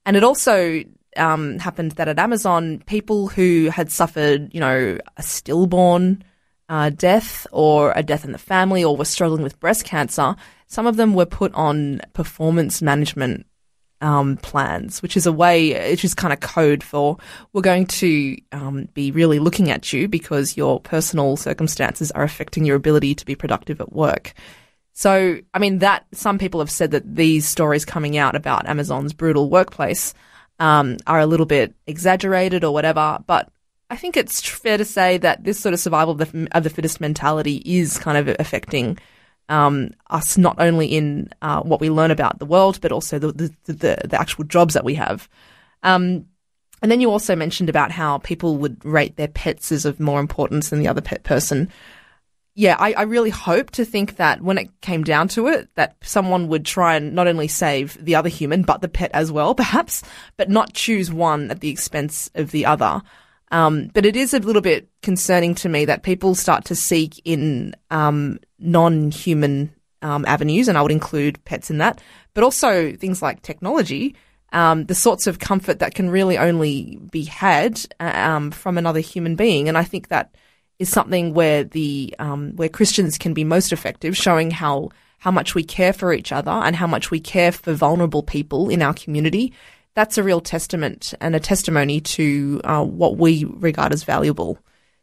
And 0.06 0.16
it 0.16 0.22
also 0.22 0.84
um, 1.16 1.58
happened 1.58 1.92
that 1.92 2.08
at 2.08 2.18
Amazon, 2.18 2.82
people 2.86 3.28
who 3.28 3.68
had 3.70 3.90
suffered, 3.90 4.52
you 4.52 4.60
know, 4.60 4.98
a 5.16 5.22
stillborn 5.22 6.22
uh, 6.68 6.90
death 6.90 7.46
or 7.52 7.92
a 7.94 8.02
death 8.02 8.24
in 8.24 8.32
the 8.32 8.38
family 8.38 8.82
or 8.84 8.96
were 8.96 9.04
struggling 9.04 9.42
with 9.42 9.60
breast 9.60 9.84
cancer, 9.84 10.36
some 10.66 10.86
of 10.86 10.96
them 10.96 11.14
were 11.14 11.26
put 11.26 11.52
on 11.54 12.00
performance 12.12 12.82
management 12.82 13.46
um, 14.00 14.36
plans, 14.38 15.00
which 15.02 15.16
is 15.16 15.26
a 15.26 15.32
way, 15.32 15.90
which 15.90 16.04
is 16.04 16.14
kind 16.14 16.32
of 16.32 16.40
code 16.40 16.82
for 16.82 17.16
we're 17.52 17.62
going 17.62 17.86
to 17.86 18.36
um, 18.52 18.88
be 18.92 19.10
really 19.10 19.38
looking 19.38 19.70
at 19.70 19.92
you 19.92 20.08
because 20.08 20.56
your 20.56 20.80
personal 20.80 21.36
circumstances 21.36 22.10
are 22.10 22.22
affecting 22.22 22.64
your 22.64 22.76
ability 22.76 23.14
to 23.14 23.24
be 23.24 23.34
productive 23.34 23.80
at 23.80 23.92
work. 23.92 24.34
So, 24.92 25.38
I 25.52 25.58
mean, 25.58 25.78
that 25.78 26.06
some 26.12 26.38
people 26.38 26.60
have 26.60 26.70
said 26.70 26.92
that 26.92 27.16
these 27.16 27.48
stories 27.48 27.84
coming 27.84 28.16
out 28.16 28.36
about 28.36 28.68
Amazon's 28.68 29.12
brutal 29.12 29.50
workplace 29.50 30.14
um, 30.58 30.96
are 31.06 31.20
a 31.20 31.26
little 31.26 31.46
bit 31.46 31.74
exaggerated 31.86 32.64
or 32.64 32.72
whatever, 32.72 33.18
but 33.26 33.50
I 33.90 33.96
think 33.96 34.16
it's 34.16 34.40
fair 34.46 34.78
to 34.78 34.84
say 34.84 35.18
that 35.18 35.44
this 35.44 35.60
sort 35.60 35.72
of 35.72 35.80
survival 35.80 36.12
of 36.12 36.18
the, 36.18 36.48
of 36.52 36.64
the 36.64 36.70
fittest 36.70 37.00
mentality 37.00 37.62
is 37.64 37.98
kind 37.98 38.16
of 38.16 38.34
affecting 38.38 38.98
um, 39.48 39.90
us 40.10 40.38
not 40.38 40.56
only 40.58 40.86
in 40.86 41.28
uh, 41.42 41.60
what 41.62 41.80
we 41.80 41.90
learn 41.90 42.10
about 42.10 42.38
the 42.38 42.46
world, 42.46 42.80
but 42.80 42.92
also 42.92 43.18
the 43.18 43.32
the, 43.32 43.72
the, 43.72 43.98
the 44.04 44.20
actual 44.20 44.44
jobs 44.44 44.74
that 44.74 44.84
we 44.84 44.94
have. 44.94 45.28
Um, 45.82 46.26
and 46.82 46.90
then 46.90 47.00
you 47.00 47.10
also 47.10 47.36
mentioned 47.36 47.68
about 47.68 47.90
how 47.90 48.18
people 48.18 48.56
would 48.58 48.84
rate 48.84 49.16
their 49.16 49.28
pets 49.28 49.72
as 49.72 49.84
of 49.84 50.00
more 50.00 50.20
importance 50.20 50.68
than 50.68 50.80
the 50.80 50.88
other 50.88 51.00
pet 51.00 51.22
person. 51.22 51.70
Yeah, 52.56 52.76
I, 52.78 52.92
I 52.92 53.02
really 53.02 53.30
hope 53.30 53.72
to 53.72 53.84
think 53.84 54.16
that 54.16 54.40
when 54.40 54.58
it 54.58 54.80
came 54.80 55.02
down 55.02 55.26
to 55.28 55.48
it, 55.48 55.68
that 55.74 55.96
someone 56.02 56.46
would 56.48 56.64
try 56.64 56.94
and 56.94 57.12
not 57.12 57.26
only 57.26 57.48
save 57.48 58.02
the 58.02 58.14
other 58.14 58.28
human, 58.28 58.62
but 58.62 58.80
the 58.80 58.88
pet 58.88 59.10
as 59.12 59.32
well, 59.32 59.54
perhaps, 59.56 60.02
but 60.36 60.48
not 60.48 60.72
choose 60.72 61.12
one 61.12 61.50
at 61.50 61.60
the 61.60 61.70
expense 61.70 62.30
of 62.36 62.52
the 62.52 62.66
other. 62.66 63.02
Um, 63.50 63.90
but 63.92 64.06
it 64.06 64.16
is 64.16 64.34
a 64.34 64.38
little 64.38 64.62
bit 64.62 64.88
concerning 65.02 65.54
to 65.56 65.68
me 65.68 65.84
that 65.84 66.02
people 66.02 66.34
start 66.34 66.64
to 66.66 66.76
seek 66.76 67.20
in 67.24 67.74
um, 67.90 68.38
non-human 68.58 69.74
um, 70.02 70.24
avenues, 70.26 70.68
and 70.68 70.78
I 70.78 70.82
would 70.82 70.92
include 70.92 71.44
pets 71.44 71.70
in 71.70 71.78
that, 71.78 72.00
but 72.34 72.44
also 72.44 72.92
things 72.94 73.20
like 73.20 73.42
technology, 73.42 74.14
um, 74.52 74.84
the 74.86 74.94
sorts 74.94 75.26
of 75.26 75.40
comfort 75.40 75.80
that 75.80 75.94
can 75.94 76.08
really 76.08 76.38
only 76.38 77.00
be 77.10 77.24
had 77.24 77.80
um, 77.98 78.52
from 78.52 78.78
another 78.78 79.00
human 79.00 79.34
being. 79.34 79.68
And 79.68 79.76
I 79.76 79.82
think 79.82 80.08
that 80.08 80.34
is 80.78 80.88
something 80.88 81.34
where 81.34 81.64
the 81.64 82.14
um, 82.18 82.52
where 82.56 82.68
Christians 82.68 83.18
can 83.18 83.34
be 83.34 83.44
most 83.44 83.72
effective, 83.72 84.16
showing 84.16 84.50
how 84.50 84.90
how 85.18 85.30
much 85.30 85.54
we 85.54 85.64
care 85.64 85.92
for 85.92 86.12
each 86.12 86.32
other 86.32 86.50
and 86.50 86.76
how 86.76 86.86
much 86.86 87.10
we 87.10 87.20
care 87.20 87.52
for 87.52 87.72
vulnerable 87.72 88.22
people 88.22 88.68
in 88.68 88.82
our 88.82 88.94
community. 88.94 89.52
That's 89.94 90.18
a 90.18 90.22
real 90.22 90.40
testament 90.40 91.14
and 91.20 91.36
a 91.36 91.40
testimony 91.40 92.00
to 92.00 92.60
uh, 92.64 92.84
what 92.84 93.16
we 93.16 93.44
regard 93.44 93.92
as 93.92 94.04
valuable. 94.04 94.58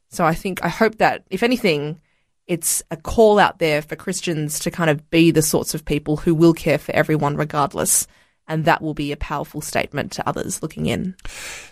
So 0.10 0.26
I 0.26 0.36
think 0.36 0.64
I 0.64 0.68
hope 0.68 0.98
that 0.98 1.24
if 1.30 1.44
anything 1.44 2.00
it's 2.48 2.84
a 2.92 2.98
call 2.98 3.40
out 3.40 3.60
there 3.60 3.82
for 3.82 3.96
Christians 3.96 4.60
to 4.60 4.72
kind 4.72 4.90
of 4.90 5.10
be 5.10 5.32
the 5.32 5.42
sorts 5.42 5.74
of 5.74 5.86
people 5.86 6.18
who 6.18 6.36
will 6.36 6.54
care 6.54 6.78
for 6.78 6.92
everyone 6.92 7.38
regardless. 7.38 8.08
And 8.52 8.66
that 8.66 8.82
will 8.82 8.94
be 8.94 9.14
a 9.14 9.18
powerful 9.18 9.62
statement 9.62 10.12
to 10.12 10.28
others 10.28 10.62
looking 10.62 10.86
in. 10.86 11.16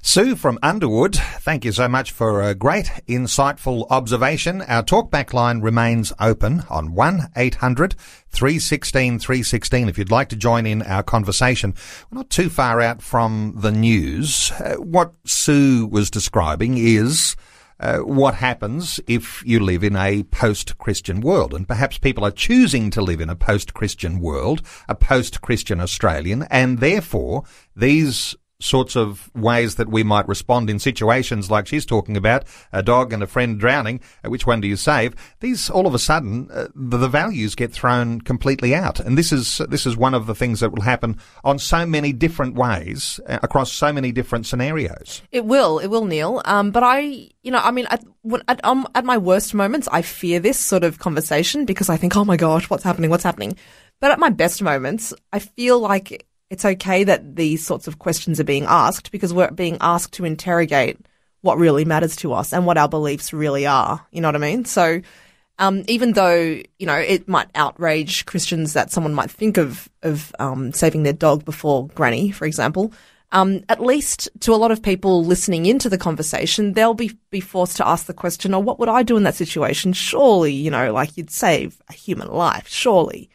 Sue 0.01 0.37
from 0.37 0.57
Underwood, 0.63 1.17
thank 1.17 1.65
you 1.65 1.73
so 1.73 1.89
much 1.89 2.13
for 2.13 2.41
a 2.41 2.55
great, 2.55 2.85
insightful 3.05 3.85
observation. 3.89 4.61
Our 4.61 4.81
talkback 4.81 5.33
line 5.33 5.59
remains 5.59 6.13
open 6.21 6.63
on 6.69 6.93
1 6.93 7.31
800 7.35 7.95
316 8.29 9.19
316 9.19 9.89
if 9.89 9.97
you'd 9.97 10.09
like 10.09 10.29
to 10.29 10.37
join 10.37 10.65
in 10.65 10.81
our 10.83 11.03
conversation. 11.03 11.75
We're 12.09 12.19
not 12.19 12.29
too 12.29 12.49
far 12.49 12.79
out 12.79 13.01
from 13.01 13.55
the 13.57 13.73
news. 13.73 14.49
Uh, 14.51 14.75
what 14.75 15.11
Sue 15.25 15.85
was 15.85 16.09
describing 16.09 16.77
is 16.77 17.35
uh, 17.79 17.99
what 17.99 18.35
happens 18.35 18.99
if 19.07 19.43
you 19.45 19.59
live 19.59 19.83
in 19.83 19.95
a 19.95 20.23
post-Christian 20.23 21.21
world. 21.21 21.53
And 21.53 21.67
perhaps 21.67 21.97
people 21.97 22.25
are 22.25 22.31
choosing 22.31 22.89
to 22.91 23.01
live 23.01 23.21
in 23.21 23.29
a 23.29 23.35
post-Christian 23.35 24.19
world, 24.19 24.61
a 24.87 24.95
post-Christian 24.95 25.79
Australian, 25.79 26.43
and 26.43 26.79
therefore 26.79 27.43
these 27.75 28.35
sorts 28.61 28.95
of 28.95 29.31
ways 29.33 29.75
that 29.75 29.87
we 29.87 30.03
might 30.03 30.27
respond 30.27 30.69
in 30.69 30.79
situations 30.79 31.49
like 31.49 31.65
she's 31.65 31.85
talking 31.85 32.17
about, 32.17 32.43
a 32.73 32.83
dog 32.83 33.13
and 33.13 33.23
a 33.23 33.27
friend 33.27 33.59
drowning, 33.59 34.01
uh, 34.25 34.29
which 34.29 34.45
one 34.45 34.59
do 34.59 34.67
you 34.67 34.75
save? 34.75 35.15
These, 35.39 35.69
all 35.69 35.87
of 35.87 35.93
a 35.93 35.99
sudden, 35.99 36.49
uh, 36.51 36.67
the, 36.75 36.97
the, 36.97 37.09
values 37.09 37.55
get 37.55 37.71
thrown 37.71 38.21
completely 38.21 38.75
out. 38.75 38.99
And 38.99 39.17
this 39.17 39.31
is, 39.31 39.61
this 39.69 39.85
is 39.85 39.95
one 39.95 40.13
of 40.13 40.25
the 40.25 40.35
things 40.35 40.59
that 40.59 40.71
will 40.71 40.81
happen 40.81 41.17
on 41.43 41.57
so 41.57 41.85
many 41.85 42.11
different 42.11 42.55
ways 42.55 43.19
uh, 43.27 43.39
across 43.41 43.71
so 43.71 43.93
many 43.93 44.11
different 44.11 44.45
scenarios. 44.45 45.21
It 45.31 45.45
will, 45.45 45.79
it 45.79 45.87
will, 45.87 46.05
Neil. 46.05 46.41
Um, 46.45 46.71
but 46.71 46.83
I, 46.83 47.29
you 47.41 47.51
know, 47.51 47.59
I 47.59 47.71
mean, 47.71 47.87
at, 47.89 48.03
at, 48.47 48.63
um, 48.65 48.87
at 48.93 49.05
my 49.05 49.17
worst 49.17 49.53
moments, 49.53 49.87
I 49.91 50.01
fear 50.01 50.39
this 50.39 50.59
sort 50.59 50.83
of 50.83 50.99
conversation 50.99 51.65
because 51.65 51.89
I 51.89 51.97
think, 51.97 52.15
oh 52.15 52.25
my 52.25 52.37
gosh, 52.37 52.69
what's 52.69 52.83
happening? 52.83 53.09
What's 53.09 53.23
happening? 53.23 53.57
But 54.01 54.11
at 54.11 54.19
my 54.19 54.29
best 54.29 54.61
moments, 54.61 55.13
I 55.33 55.39
feel 55.39 55.79
like 55.79 56.25
it's 56.49 56.65
okay 56.65 57.03
that 57.03 57.35
these 57.35 57.65
sorts 57.65 57.87
of 57.87 57.99
questions 57.99 58.39
are 58.39 58.45
being 58.45 58.65
asked 58.65 59.11
because 59.11 59.33
we're 59.33 59.51
being 59.51 59.77
asked 59.81 60.13
to 60.13 60.25
interrogate 60.25 60.97
what 61.41 61.57
really 61.57 61.85
matters 61.85 62.15
to 62.17 62.33
us 62.33 62.51
and 62.51 62.65
what 62.65 62.77
our 62.77 62.89
beliefs 62.89 63.31
really 63.31 63.65
are. 63.65 64.05
You 64.11 64.21
know 64.21 64.27
what 64.27 64.35
I 64.35 64.39
mean? 64.39 64.65
So, 64.65 65.01
um, 65.57 65.83
even 65.87 66.13
though 66.13 66.61
you 66.79 66.85
know 66.85 66.95
it 66.95 67.27
might 67.27 67.49
outrage 67.55 68.25
Christians 68.25 68.73
that 68.73 68.91
someone 68.91 69.13
might 69.13 69.31
think 69.31 69.57
of 69.57 69.89
of 70.03 70.33
um, 70.39 70.73
saving 70.73 71.03
their 71.03 71.13
dog 71.13 71.45
before 71.45 71.87
Granny, 71.89 72.31
for 72.31 72.45
example, 72.45 72.93
um, 73.31 73.63
at 73.69 73.81
least 73.81 74.29
to 74.39 74.53
a 74.53 74.57
lot 74.57 74.71
of 74.71 74.81
people 74.81 75.23
listening 75.23 75.65
into 75.65 75.89
the 75.89 75.97
conversation, 75.97 76.73
they'll 76.73 76.93
be 76.93 77.17
be 77.29 77.41
forced 77.41 77.77
to 77.77 77.87
ask 77.87 78.05
the 78.05 78.13
question, 78.13 78.53
"Oh, 78.53 78.59
what 78.59 78.79
would 78.79 78.89
I 78.89 79.03
do 79.03 79.17
in 79.17 79.23
that 79.23 79.35
situation?" 79.35 79.93
Surely, 79.93 80.53
you 80.53 80.71
know, 80.71 80.91
like 80.93 81.15
you'd 81.17 81.29
save 81.29 81.81
a 81.89 81.93
human 81.93 82.29
life, 82.29 82.67
surely. 82.67 83.29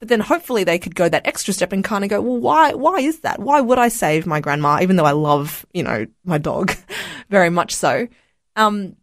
But 0.00 0.08
then 0.08 0.20
hopefully 0.20 0.64
they 0.64 0.78
could 0.78 0.94
go 0.94 1.08
that 1.08 1.26
extra 1.26 1.52
step 1.52 1.72
and 1.72 1.84
kind 1.84 2.04
of 2.04 2.10
go, 2.10 2.22
well, 2.22 2.38
why, 2.38 2.72
why 2.72 3.00
is 3.00 3.20
that? 3.20 3.38
Why 3.38 3.60
would 3.60 3.78
I 3.78 3.88
save 3.88 4.26
my 4.26 4.40
grandma, 4.40 4.78
even 4.80 4.96
though 4.96 5.04
I 5.04 5.12
love, 5.12 5.66
you 5.74 5.82
know, 5.82 6.06
my 6.24 6.38
dog 6.38 6.72
very 7.28 7.50
much 7.50 7.74
so? 7.74 8.08
Um, 8.56 8.96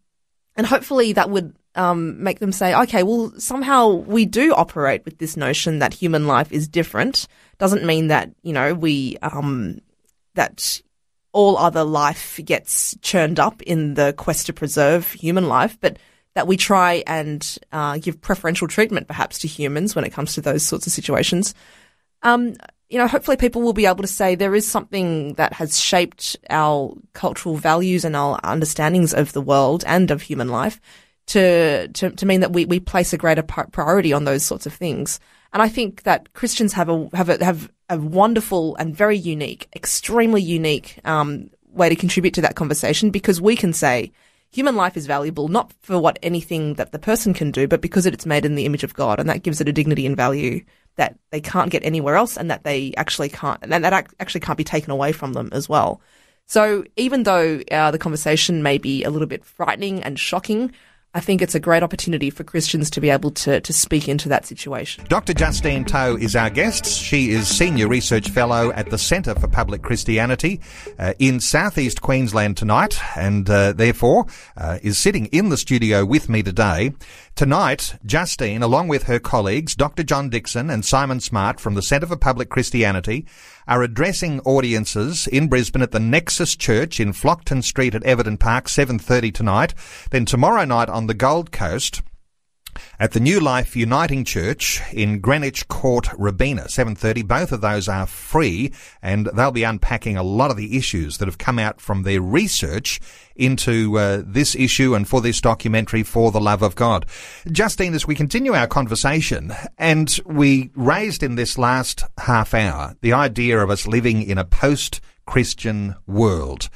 and 0.56 0.66
hopefully 0.66 1.14
that 1.14 1.30
would, 1.30 1.56
um, 1.76 2.24
make 2.24 2.40
them 2.40 2.52
say, 2.52 2.74
okay, 2.74 3.04
well, 3.04 3.32
somehow 3.38 3.92
we 3.92 4.26
do 4.26 4.56
operate 4.56 5.06
with 5.06 5.20
this 5.20 5.38
notion 5.38 5.80
that 5.80 5.94
human 5.94 6.26
life 6.26 6.52
is 6.52 6.68
different. 6.68 7.28
Doesn't 7.60 7.86
mean 7.86 8.08
that, 8.08 8.32
you 8.42 8.54
know, 8.54 8.74
we, 8.74 9.18
um, 9.22 9.80
that 10.34 10.82
all 11.32 11.58
other 11.58 11.84
life 11.84 12.40
gets 12.44 12.98
churned 13.04 13.40
up 13.40 13.62
in 13.62 13.94
the 13.94 14.16
quest 14.18 14.48
to 14.48 14.54
preserve 14.54 15.12
human 15.12 15.48
life, 15.48 15.78
but 15.80 15.98
that 16.38 16.46
we 16.46 16.56
try 16.56 17.04
and 17.08 17.58
uh, 17.72 17.98
give 17.98 18.22
preferential 18.22 18.68
treatment 18.68 19.08
perhaps 19.08 19.40
to 19.40 19.48
humans 19.48 19.96
when 19.96 20.06
it 20.06 20.12
comes 20.14 20.36
to 20.36 20.42
those 20.42 20.64
sorts 20.64 20.86
of 20.86 20.94
situations. 20.94 21.56
Um, 22.22 22.54
you 22.90 23.00
know, 23.00 23.08
hopefully 23.08 23.38
people 23.38 23.64
will 23.64 23.74
be 23.74 23.88
able 23.88 24.04
to 24.04 24.08
say 24.08 24.36
there 24.36 24.54
is 24.54 24.70
something 24.70 25.34
that 25.34 25.54
has 25.54 25.80
shaped 25.80 26.38
our 26.52 26.94
cultural 27.14 27.56
values 27.56 28.06
and 28.06 28.16
our 28.16 28.40
understandings 28.44 29.16
of 29.16 29.34
the 29.34 29.42
world 29.42 29.84
and 29.88 30.12
of 30.12 30.22
human 30.22 30.50
life 30.50 30.80
to, 31.26 31.88
to, 31.88 32.12
to 32.12 32.26
mean 32.28 32.42
that 32.42 32.54
we, 32.54 32.66
we 32.66 32.80
place 32.80 33.14
a 33.14 33.18
greater 33.18 33.42
priority 33.42 34.14
on 34.14 34.26
those 34.26 34.44
sorts 34.44 34.68
of 34.68 34.74
things. 34.74 35.20
And 35.54 35.64
I 35.64 35.70
think 35.70 36.04
that 36.04 36.34
Christians 36.34 36.74
have 36.74 36.88
a, 36.88 37.10
have 37.14 37.30
a, 37.30 37.44
have 37.44 37.72
a 37.90 37.98
wonderful 37.98 38.76
and 38.76 38.96
very 38.96 39.18
unique, 39.18 39.68
extremely 39.76 40.44
unique, 40.44 41.00
um, 41.04 41.50
way 41.72 41.90
to 41.90 41.96
contribute 41.96 42.36
to 42.36 42.42
that 42.42 42.56
conversation 42.56 43.10
because 43.10 43.42
we 43.42 43.56
can 43.56 43.74
say, 43.74 44.12
human 44.52 44.76
life 44.76 44.98
is 44.98 45.06
valuable 45.06 45.48
not 45.48 45.74
for 45.82 46.00
what 46.00 46.20
anything 46.24 46.76
that 46.76 46.92
the 46.92 47.00
person 47.00 47.34
can 47.34 47.52
do, 47.52 47.68
but 47.68 47.82
because 47.82 48.06
it's 48.06 48.26
made 48.26 48.46
in 48.46 48.56
the 48.56 48.66
image 48.66 48.84
of 48.84 48.94
God, 48.94 49.20
and 49.20 49.30
that 49.30 49.44
gives 49.44 49.62
it 49.62 49.70
a 49.70 49.74
dignity 49.74 50.06
and 50.06 50.16
value 50.16 50.64
that 50.96 51.18
they 51.32 51.42
can't 51.42 51.70
get 51.70 51.84
anywhere 51.84 52.16
else, 52.16 52.38
and 52.38 52.50
that 52.50 52.64
they 52.64 52.94
actually 52.98 53.30
can't, 53.30 53.60
and 53.62 53.72
that 53.72 53.94
actually 54.20 54.42
can't 54.42 54.58
be 54.58 54.64
taken 54.64 54.92
away 54.92 55.12
from 55.12 55.34
them 55.34 55.50
as 55.52 55.70
well. 55.70 56.02
So 56.48 56.86
even 56.96 57.24
though 57.24 57.62
uh, 57.72 57.92
the 57.92 58.00
conversation 58.00 58.64
may 58.64 58.78
be 58.78 59.04
a 59.04 59.10
little 59.10 59.28
bit 59.28 59.44
frightening 59.44 60.02
and 60.02 60.18
shocking, 60.18 60.72
I 61.14 61.20
think 61.20 61.42
it's 61.42 61.56
a 61.56 61.60
great 61.60 61.84
opportunity 61.84 62.30
for 62.30 62.44
Christians 62.44 62.90
to 62.92 63.02
be 63.02 63.10
able 63.10 63.32
to, 63.32 63.60
to 63.62 63.74
speak 63.74 64.08
into 64.08 64.30
that 64.30 64.46
situation. 64.46 65.06
Dr. 65.08 65.34
Justine 65.34 65.86
Toh 65.86 66.16
is 66.16 66.36
our 66.36 66.50
guest. 66.50 66.86
She 66.86 67.32
is 67.32 67.48
Senior 67.48 67.88
Research 67.88 68.30
Fellow 68.30 68.72
at 68.74 68.90
the 68.90 68.98
Centre 68.98 69.34
for 69.34 69.48
Public 69.48 69.82
Christianity 69.82 70.60
uh, 71.00 71.14
in 71.18 71.40
southeast 71.40 72.02
Queensland 72.02 72.58
tonight, 72.58 73.00
and 73.16 73.50
uh, 73.50 73.72
therefore 73.72 74.28
uh, 74.58 74.80
is 74.84 74.98
sitting 74.98 75.26
in 75.28 75.50
the 75.50 75.58
studio 75.58 76.06
with 76.06 76.30
me 76.30 76.44
today. 76.44 76.94
Tonight, 77.36 77.96
Justine, 78.06 78.62
along 78.62 78.88
with 78.88 79.04
her 79.04 79.20
colleagues, 79.20 79.76
Dr. 79.76 80.04
John 80.04 80.30
Dickson 80.30 80.70
and 80.70 80.84
Simon 80.84 81.20
Smart 81.20 81.60
from 81.60 81.76
the 81.76 81.82
Centre 81.82 82.08
for 82.08 82.18
Public 82.18 82.50
Christianity, 82.50 83.26
are 83.68 83.84
addressing 83.84 84.40
audiences 84.42 85.28
in 85.28 85.48
Brisbane 85.48 85.82
at 85.82 85.92
the 85.92 86.00
Nexus 86.00 86.56
Church 86.56 87.00
in 87.00 87.14
Flockton 87.14 87.64
Street 87.64 87.96
at 87.96 88.04
Everton 88.04 88.38
Park, 88.38 88.66
7.30 88.66 89.34
tonight. 89.34 89.74
Then 90.12 90.26
tomorrow 90.26 90.66
night 90.66 90.90
on 90.90 91.08
the 91.08 91.14
Gold 91.14 91.52
Coast, 91.52 92.02
at 93.00 93.12
the 93.12 93.20
New 93.20 93.40
Life 93.40 93.76
Uniting 93.76 94.24
Church 94.24 94.82
in 94.94 95.20
Greenwich 95.20 95.68
Court, 95.68 96.08
Robina, 96.18 96.64
7.30. 96.64 97.28
Both 97.28 97.52
of 97.52 97.62
those 97.62 97.88
are 97.88 98.06
free 98.06 98.72
and 99.02 99.28
they'll 99.28 99.52
be 99.52 99.64
unpacking 99.64 100.18
a 100.18 100.24
lot 100.24 100.52
of 100.52 100.58
the 100.58 100.78
issues 100.78 101.18
that 101.18 101.28
have 101.28 101.38
come 101.38 101.60
out 101.60 101.80
from 101.82 102.04
their 102.04 102.22
research 102.22 103.00
into 103.36 103.98
uh, 103.98 104.24
this 104.26 104.56
issue 104.56 104.96
and 104.96 105.08
for 105.08 105.22
this 105.22 105.40
documentary, 105.42 106.04
For 106.04 106.32
the 106.32 106.42
Love 106.42 106.62
of 106.62 106.76
God. 106.76 107.06
Justine, 107.52 107.94
as 107.94 108.08
we 108.08 108.16
continue 108.16 108.54
our 108.54 108.68
conversation, 108.68 109.54
and 109.78 110.20
we 110.26 110.72
raised 110.76 111.24
in 111.24 111.36
this 111.36 111.58
last 111.58 112.04
half 112.18 112.54
hour 112.54 112.96
the 113.02 113.14
idea 113.14 113.60
of 113.60 113.70
us 113.70 113.88
living 113.88 114.22
in 114.22 114.38
a 114.38 114.46
post-Christian 114.46 115.96
world. 116.06 116.70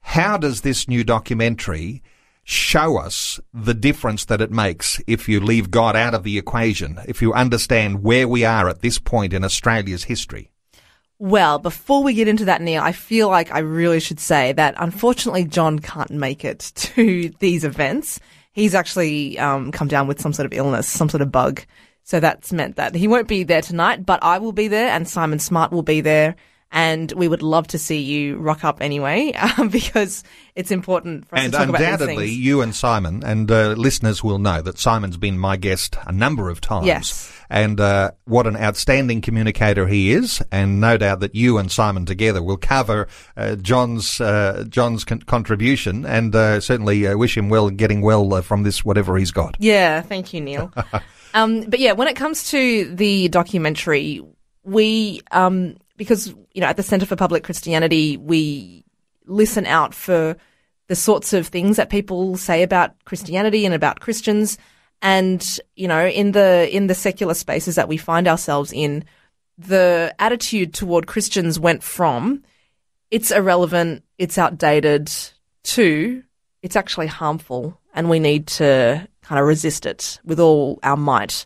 How 0.00 0.36
does 0.36 0.62
this 0.62 0.88
new 0.88 1.04
documentary 1.04 2.02
show 2.50 2.98
us 2.98 3.38
the 3.54 3.74
difference 3.74 4.24
that 4.24 4.40
it 4.40 4.50
makes 4.50 5.00
if 5.06 5.28
you 5.28 5.40
leave 5.40 5.70
God 5.70 5.94
out 5.94 6.14
of 6.14 6.24
the 6.24 6.36
equation, 6.36 6.98
if 7.06 7.22
you 7.22 7.32
understand 7.32 8.02
where 8.02 8.26
we 8.26 8.44
are 8.44 8.68
at 8.68 8.82
this 8.82 8.98
point 8.98 9.32
in 9.32 9.44
Australia's 9.44 10.04
history? 10.04 10.50
Well, 11.18 11.58
before 11.58 12.02
we 12.02 12.14
get 12.14 12.28
into 12.28 12.46
that, 12.46 12.62
Neil, 12.62 12.82
I 12.82 12.92
feel 12.92 13.28
like 13.28 13.52
I 13.52 13.58
really 13.60 14.00
should 14.00 14.18
say 14.18 14.52
that 14.52 14.74
unfortunately 14.78 15.44
John 15.44 15.78
can't 15.78 16.10
make 16.10 16.44
it 16.44 16.58
to 16.74 17.30
these 17.38 17.64
events. 17.64 18.18
He's 18.52 18.74
actually 18.74 19.38
um, 19.38 19.70
come 19.70 19.88
down 19.88 20.08
with 20.08 20.20
some 20.20 20.32
sort 20.32 20.46
of 20.46 20.52
illness, 20.52 20.88
some 20.88 21.08
sort 21.08 21.22
of 21.22 21.30
bug. 21.30 21.64
So 22.02 22.18
that's 22.18 22.52
meant 22.52 22.76
that 22.76 22.94
he 22.94 23.06
won't 23.06 23.28
be 23.28 23.44
there 23.44 23.62
tonight, 23.62 24.04
but 24.04 24.24
I 24.24 24.38
will 24.38 24.52
be 24.52 24.66
there 24.66 24.88
and 24.88 25.06
Simon 25.06 25.38
Smart 25.38 25.70
will 25.70 25.82
be 25.82 26.00
there 26.00 26.34
and 26.72 27.10
we 27.12 27.26
would 27.26 27.42
love 27.42 27.66
to 27.68 27.78
see 27.78 27.98
you 27.98 28.36
rock 28.38 28.64
up 28.64 28.80
anyway 28.80 29.32
um, 29.32 29.68
because 29.70 30.22
it's 30.54 30.70
important 30.70 31.28
for 31.28 31.36
us 31.36 31.44
and 31.44 31.52
to 31.52 31.58
talk 31.58 31.68
about 31.68 31.78
these 31.78 31.88
undoubtedly, 31.88 32.30
you 32.30 32.60
and 32.60 32.74
Simon 32.74 33.22
and 33.24 33.50
uh, 33.50 33.70
listeners 33.70 34.22
will 34.22 34.38
know 34.38 34.62
that 34.62 34.78
Simon's 34.78 35.16
been 35.16 35.38
my 35.38 35.56
guest 35.56 35.96
a 36.06 36.12
number 36.12 36.48
of 36.48 36.60
times. 36.60 36.86
Yes. 36.86 37.32
And 37.52 37.80
uh, 37.80 38.12
what 38.26 38.46
an 38.46 38.56
outstanding 38.56 39.20
communicator 39.22 39.88
he 39.88 40.12
is, 40.12 40.40
and 40.52 40.80
no 40.80 40.96
doubt 40.96 41.18
that 41.18 41.34
you 41.34 41.58
and 41.58 41.70
Simon 41.70 42.06
together 42.06 42.40
will 42.40 42.56
cover 42.56 43.08
uh, 43.36 43.56
John's 43.56 44.20
uh, 44.20 44.64
John's 44.68 45.04
con- 45.04 45.22
contribution, 45.22 46.06
and 46.06 46.32
uh, 46.32 46.60
certainly 46.60 47.08
uh, 47.08 47.16
wish 47.16 47.36
him 47.36 47.48
well, 47.48 47.68
getting 47.68 48.02
well 48.02 48.34
uh, 48.34 48.42
from 48.42 48.62
this 48.62 48.84
whatever 48.84 49.16
he's 49.16 49.32
got. 49.32 49.56
Yeah, 49.58 50.00
thank 50.00 50.32
you, 50.32 50.40
Neil. 50.40 50.72
um, 51.34 51.62
but 51.62 51.80
yeah, 51.80 51.90
when 51.90 52.06
it 52.06 52.14
comes 52.14 52.50
to 52.50 52.84
the 52.94 53.28
documentary, 53.30 54.22
we 54.62 55.20
um, 55.32 55.76
because 56.00 56.28
you 56.54 56.62
know 56.62 56.66
at 56.66 56.78
the 56.78 56.82
Centre 56.82 57.04
for 57.04 57.14
Public 57.14 57.44
Christianity 57.44 58.16
we 58.16 58.86
listen 59.26 59.66
out 59.66 59.92
for 59.92 60.34
the 60.88 60.96
sorts 60.96 61.34
of 61.34 61.46
things 61.46 61.76
that 61.76 61.90
people 61.90 62.38
say 62.38 62.62
about 62.62 62.94
Christianity 63.04 63.66
and 63.66 63.74
about 63.74 64.00
Christians, 64.00 64.56
and 65.02 65.46
you 65.76 65.86
know 65.86 66.06
in 66.06 66.32
the 66.32 66.74
in 66.74 66.86
the 66.86 66.94
secular 66.94 67.34
spaces 67.34 67.74
that 67.74 67.86
we 67.86 67.98
find 67.98 68.26
ourselves 68.26 68.72
in, 68.72 69.04
the 69.58 70.14
attitude 70.18 70.72
toward 70.72 71.06
Christians 71.06 71.60
went 71.60 71.82
from 71.82 72.44
it's 73.10 73.30
irrelevant, 73.30 74.02
it's 74.16 74.38
outdated, 74.38 75.12
to 75.64 76.22
it's 76.62 76.76
actually 76.76 77.08
harmful, 77.08 77.78
and 77.92 78.08
we 78.08 78.20
need 78.20 78.46
to 78.46 79.06
kind 79.20 79.38
of 79.38 79.46
resist 79.46 79.84
it 79.84 80.18
with 80.24 80.40
all 80.40 80.78
our 80.82 80.96
might. 80.96 81.44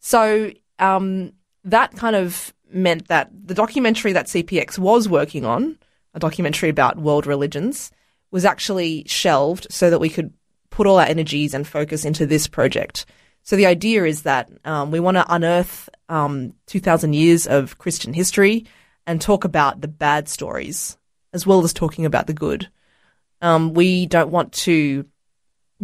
So 0.00 0.50
um, 0.80 1.34
that 1.62 1.94
kind 1.94 2.16
of 2.16 2.52
meant 2.74 3.08
that 3.08 3.30
the 3.32 3.54
documentary 3.54 4.12
that 4.12 4.26
CPX 4.26 4.78
was 4.78 5.08
working 5.08 5.44
on, 5.44 5.78
a 6.14 6.20
documentary 6.20 6.68
about 6.68 6.98
world 6.98 7.26
religions, 7.26 7.90
was 8.30 8.44
actually 8.44 9.04
shelved 9.06 9.66
so 9.70 9.90
that 9.90 10.00
we 10.00 10.08
could 10.08 10.32
put 10.70 10.86
all 10.86 10.98
our 10.98 11.06
energies 11.06 11.54
and 11.54 11.66
focus 11.66 12.04
into 12.04 12.26
this 12.26 12.46
project. 12.46 13.04
So 13.42 13.56
the 13.56 13.66
idea 13.66 14.04
is 14.04 14.22
that 14.22 14.50
um, 14.64 14.90
we 14.90 15.00
want 15.00 15.16
to 15.16 15.32
unearth 15.32 15.88
um, 16.08 16.54
2,000 16.66 17.12
years 17.14 17.46
of 17.46 17.78
Christian 17.78 18.14
history 18.14 18.66
and 19.06 19.20
talk 19.20 19.44
about 19.44 19.80
the 19.80 19.88
bad 19.88 20.28
stories 20.28 20.96
as 21.32 21.46
well 21.46 21.64
as 21.64 21.72
talking 21.72 22.04
about 22.04 22.26
the 22.26 22.34
good. 22.34 22.68
Um, 23.40 23.74
we 23.74 24.06
don't 24.06 24.30
want 24.30 24.52
to 24.52 25.06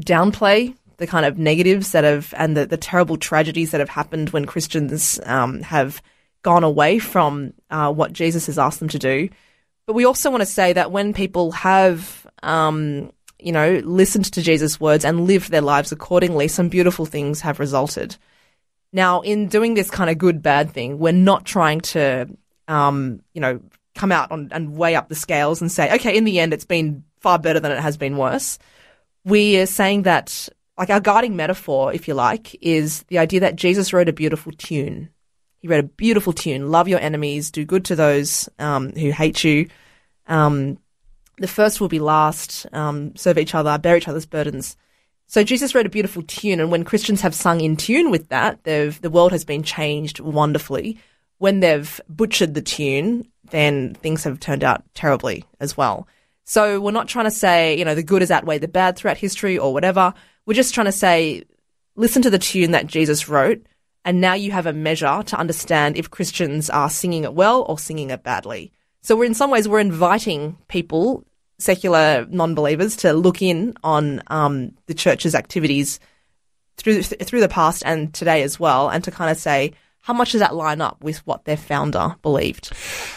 downplay 0.01 0.77
the 0.99 1.07
kind 1.07 1.27
of 1.27 1.39
negatives 1.39 1.93
that 1.93 2.05
have 2.05 2.35
and 2.37 2.57
the, 2.57 2.67
the 2.67 2.77
terrible 2.77 3.17
tragedies 3.17 3.71
that 3.71 3.81
have 3.81 3.89
happened 3.89 4.31
when 4.31 4.45
Christians 4.45 5.19
um, 5.25 5.63
have 5.63 6.03
gone 6.43 6.65
away 6.65 6.99
from 6.99 7.53
uh, 7.71 7.93
what 7.93 8.13
Jesus 8.13 8.47
has 8.47 8.59
asked 8.59 8.79
them 8.79 8.89
to 8.89 8.99
do. 8.99 9.29
But 9.87 9.95
we 9.95 10.05
also 10.05 10.31
want 10.31 10.43
to 10.43 10.47
say 10.47 10.73
that 10.73 10.93
when 10.93 11.15
people 11.15 11.51
have, 11.53 12.27
um, 12.43 13.11
you 13.39 13.53
know, 13.53 13.81
listened 13.85 14.27
to 14.33 14.43
Jesus' 14.43 14.79
words 14.79 15.05
and 15.05 15.27
lived 15.27 15.51
their 15.51 15.63
lives 15.63 15.93
accordingly, 15.93 16.49
some 16.49 16.69
beautiful 16.69 17.07
things 17.07 17.41
have 17.41 17.59
resulted. 17.59 18.17
Now, 18.93 19.21
in 19.21 19.49
doing 19.49 19.75
this 19.75 19.91
kind 19.91 20.11
of 20.11 20.19
good 20.19 20.43
bad 20.43 20.71
thing, 20.71 20.99
we're 20.99 21.13
not 21.13 21.45
trying 21.45 21.81
to, 21.81 22.29
um, 22.69 23.23
you 23.33 23.41
know, 23.41 23.61
come 23.95 24.13
out 24.13 24.31
on, 24.31 24.49
and 24.53 24.77
weigh 24.77 24.95
up 24.95 25.09
the 25.09 25.15
scales 25.15 25.61
and 25.61 25.73
say, 25.73 25.95
okay, 25.95 26.17
in 26.17 26.25
the 26.25 26.39
end, 26.39 26.53
it's 26.53 26.65
been 26.65 27.03
far 27.21 27.39
better 27.39 27.61
than 27.61 27.73
it 27.73 27.81
has 27.81 27.97
been 27.97 28.17
worse. 28.17 28.59
We 29.25 29.59
are 29.59 29.67
saying 29.67 30.03
that, 30.03 30.49
like, 30.79 30.91
our 30.91 31.01
guiding 31.01 31.35
metaphor, 31.35 31.93
if 31.93 32.09
you 32.09 32.15
like, 32.15 32.57
is 32.63 33.03
the 33.05 33.19
idea 33.19 33.41
that 33.41 33.57
Jesus 33.57 33.93
wrote 33.93 34.09
a 34.09 34.13
beautiful 34.13 34.53
tune. 34.53 35.11
He 35.61 35.69
wrote 35.69 35.81
a 35.85 35.89
beautiful 35.89 36.33
tune, 36.33 36.71
love 36.71 36.89
your 36.89 37.01
enemies, 37.01 37.51
do 37.51 37.65
good 37.65 37.85
to 37.87 37.97
those 37.97 38.49
um, 38.59 38.93
who 38.93 39.11
hate 39.11 39.43
you. 39.45 39.69
Um, 40.27 40.79
the 41.39 41.49
first 41.49 41.81
will 41.81 41.89
be 41.89 41.99
last, 41.99 42.67
um, 42.73 43.17
serve 43.17 43.39
each 43.39 43.55
other, 43.55 43.77
bear 43.79 43.97
each 43.97 44.09
other's 44.09 44.27
burdens. 44.27 44.77
So 45.27 45.45
Jesus 45.45 45.75
wrote 45.75 45.87
a 45.87 45.91
beautiful 45.91 46.23
tune, 46.23 46.59
and 46.59 46.71
when 46.71 46.85
Christians 46.85 47.21
have 47.21 47.35
sung 47.35 47.61
in 47.61 47.77
tune 47.77 48.11
with 48.11 48.29
that, 48.31 48.65
the 48.65 49.11
world 49.11 49.33
has 49.33 49.45
been 49.45 49.63
changed 49.63 50.21
wonderfully. 50.21 50.99
When 51.39 51.61
they've 51.61 52.01
butchered 52.09 52.55
the 52.55 52.63
tune, 52.63 53.29
then 53.51 53.95
things 53.95 54.25
have 54.25 54.41
turned 54.41 54.65
out 54.65 54.83
terribly 54.95 55.45
as 55.61 55.77
well. 55.77 56.09
So 56.45 56.81
we're 56.81 56.93
not 56.93 57.09
trying 57.09 57.27
to 57.27 57.31
say, 57.31 57.77
you 57.79 57.85
know, 57.85 57.95
the 57.95 58.03
good 58.03 58.23
has 58.23 58.31
outweighed 58.31 58.63
the 58.63 58.69
bad 58.69 58.97
throughout 58.97 59.19
history 59.19 59.59
or 59.59 59.73
whatever. 59.73 60.15
We're 60.47 60.55
just 60.55 60.75
trying 60.75 60.87
to 60.87 60.93
say, 60.93 61.45
listen 61.95 62.23
to 62.23 62.31
the 62.31 62.39
tune 62.39 62.71
that 62.71 62.87
Jesus 62.87 63.29
wrote, 63.29 63.67
and 64.05 64.21
now 64.21 64.35
you 64.35 64.51
have 64.53 64.67
a 64.67 64.73
measure 64.73 65.23
to 65.27 65.37
understand 65.37 65.97
if 65.97 66.11
Christians 66.11 66.71
are 66.71 66.91
singing 66.91 67.25
it 67.25 67.35
well 67.35 67.63
or 67.69 67.79
singing 67.79 68.11
it 68.11 68.23
badly. 68.23 68.73
So 69.03 69.17
we're 69.17 69.25
in 69.25 69.35
some 69.35 69.51
ways 69.51 69.69
we're 69.69 69.81
inviting 69.81 70.57
people, 70.69 71.25
secular 71.59 72.27
non-believers, 72.29 72.97
to 72.97 73.13
look 73.13 73.43
in 73.43 73.75
on 73.83 74.23
um, 74.29 74.73
the 74.87 74.95
church's 74.95 75.35
activities 75.35 76.01
through 76.77 77.03
through 77.03 77.41
the 77.41 77.49
past 77.49 77.83
and 77.85 78.15
today 78.15 78.43
as 78.43 78.59
well, 78.61 78.89
and 78.89 79.03
to 79.05 79.11
kind 79.11 79.31
of 79.31 79.37
say 79.37 79.73
how 80.01 80.15
much 80.15 80.33
does 80.33 80.41
that 80.41 80.55
line 80.55 80.81
up 80.81 81.03
with 81.03 81.19
what 81.27 81.45
their 81.45 81.57
founder 81.57 82.17
believed. 82.23 82.73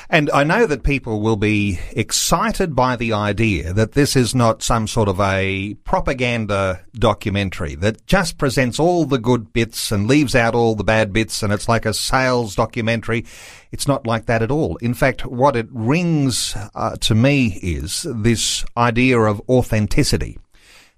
And 0.10 0.30
I 0.32 0.44
know 0.44 0.66
that 0.66 0.84
people 0.84 1.22
will 1.22 1.38
be 1.38 1.80
excited 1.92 2.76
by 2.76 2.98
the 2.98 3.14
idea 3.14 3.72
that 3.74 3.94
this 3.94 4.16
is 4.16 4.36
not 4.36 4.62
some 4.62 4.88
sort 4.88 5.08
of 5.08 5.20
a 5.20 5.76
propaganda 5.86 6.82
documentary 6.94 7.76
that 7.76 8.06
just 8.08 8.38
presents 8.38 8.80
all 8.80 9.06
the 9.06 9.20
good 9.20 9.54
bits 9.54 9.92
and 9.92 10.08
leaves 10.08 10.36
out 10.36 10.54
all 10.54 10.76
the 10.76 10.84
bad 10.84 11.14
bits 11.14 11.42
and 11.42 11.54
it's 11.54 11.70
like 11.70 11.86
a 11.86 11.94
sales 11.94 12.56
documentary. 12.56 13.26
It's 13.72 13.88
not 13.88 14.06
like 14.06 14.26
that 14.26 14.42
at 14.42 14.52
all. 14.52 14.76
In 14.78 14.94
fact, 14.94 15.26
what 15.26 15.56
it 15.56 15.68
rings 15.72 16.56
uh, 16.76 16.98
to 16.98 17.16
me 17.16 17.60
is 17.64 18.06
this 18.10 18.66
idea 18.76 19.18
of 19.20 19.42
authenticity. 19.48 20.40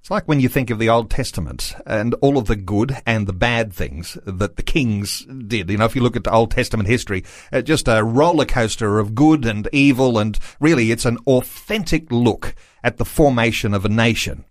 It's 0.04 0.12
like 0.12 0.28
when 0.28 0.42
you 0.42 0.50
think 0.50 0.70
of 0.70 0.80
the 0.80 0.90
Old 0.90 1.10
Testament 1.10 1.78
and 1.86 2.14
all 2.16 2.38
of 2.38 2.48
the 2.48 2.58
good 2.58 2.98
and 3.06 3.26
the 3.26 3.32
bad 3.32 3.72
things 3.72 4.18
that 4.26 4.58
the 4.58 4.62
kings 4.62 5.26
did. 5.48 5.70
You 5.70 5.78
know, 5.78 5.86
if 5.86 5.96
you 5.96 6.02
look 6.02 6.18
at 6.18 6.26
the 6.26 6.34
Old 6.34 6.52
Testament 6.52 6.90
history, 6.90 7.24
uh, 7.54 7.62
just 7.62 7.88
a 7.88 8.04
roller 8.04 8.44
coaster 8.44 9.00
of 9.00 9.16
good 9.16 9.46
and 9.46 9.70
evil, 9.72 10.20
and 10.20 10.38
really 10.60 10.92
it's 10.92 11.06
an 11.06 11.20
authentic 11.26 12.12
look 12.12 12.54
at 12.84 12.98
the 12.98 13.06
formation 13.06 13.74
of 13.74 13.86
a 13.86 13.90
nation. 13.90 14.44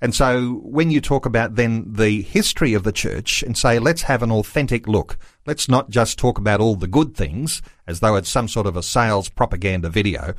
And 0.00 0.14
so 0.14 0.60
when 0.62 0.90
you 0.90 1.02
talk 1.02 1.26
about 1.26 1.56
then 1.56 1.84
the 1.86 2.22
history 2.22 2.72
of 2.72 2.82
the 2.82 2.90
church 2.90 3.42
and 3.42 3.58
say, 3.58 3.78
let's 3.78 4.02
have 4.02 4.22
an 4.22 4.32
authentic 4.32 4.88
look, 4.88 5.18
let's 5.44 5.68
not 5.68 5.90
just 5.90 6.18
talk 6.18 6.38
about 6.38 6.62
all 6.62 6.76
the 6.76 6.88
good 6.88 7.14
things 7.14 7.60
as 7.86 8.00
though 8.00 8.16
it's 8.16 8.30
some 8.30 8.48
sort 8.48 8.66
of 8.66 8.74
a 8.74 8.82
sales 8.82 9.28
propaganda 9.28 9.90
video 9.90 10.32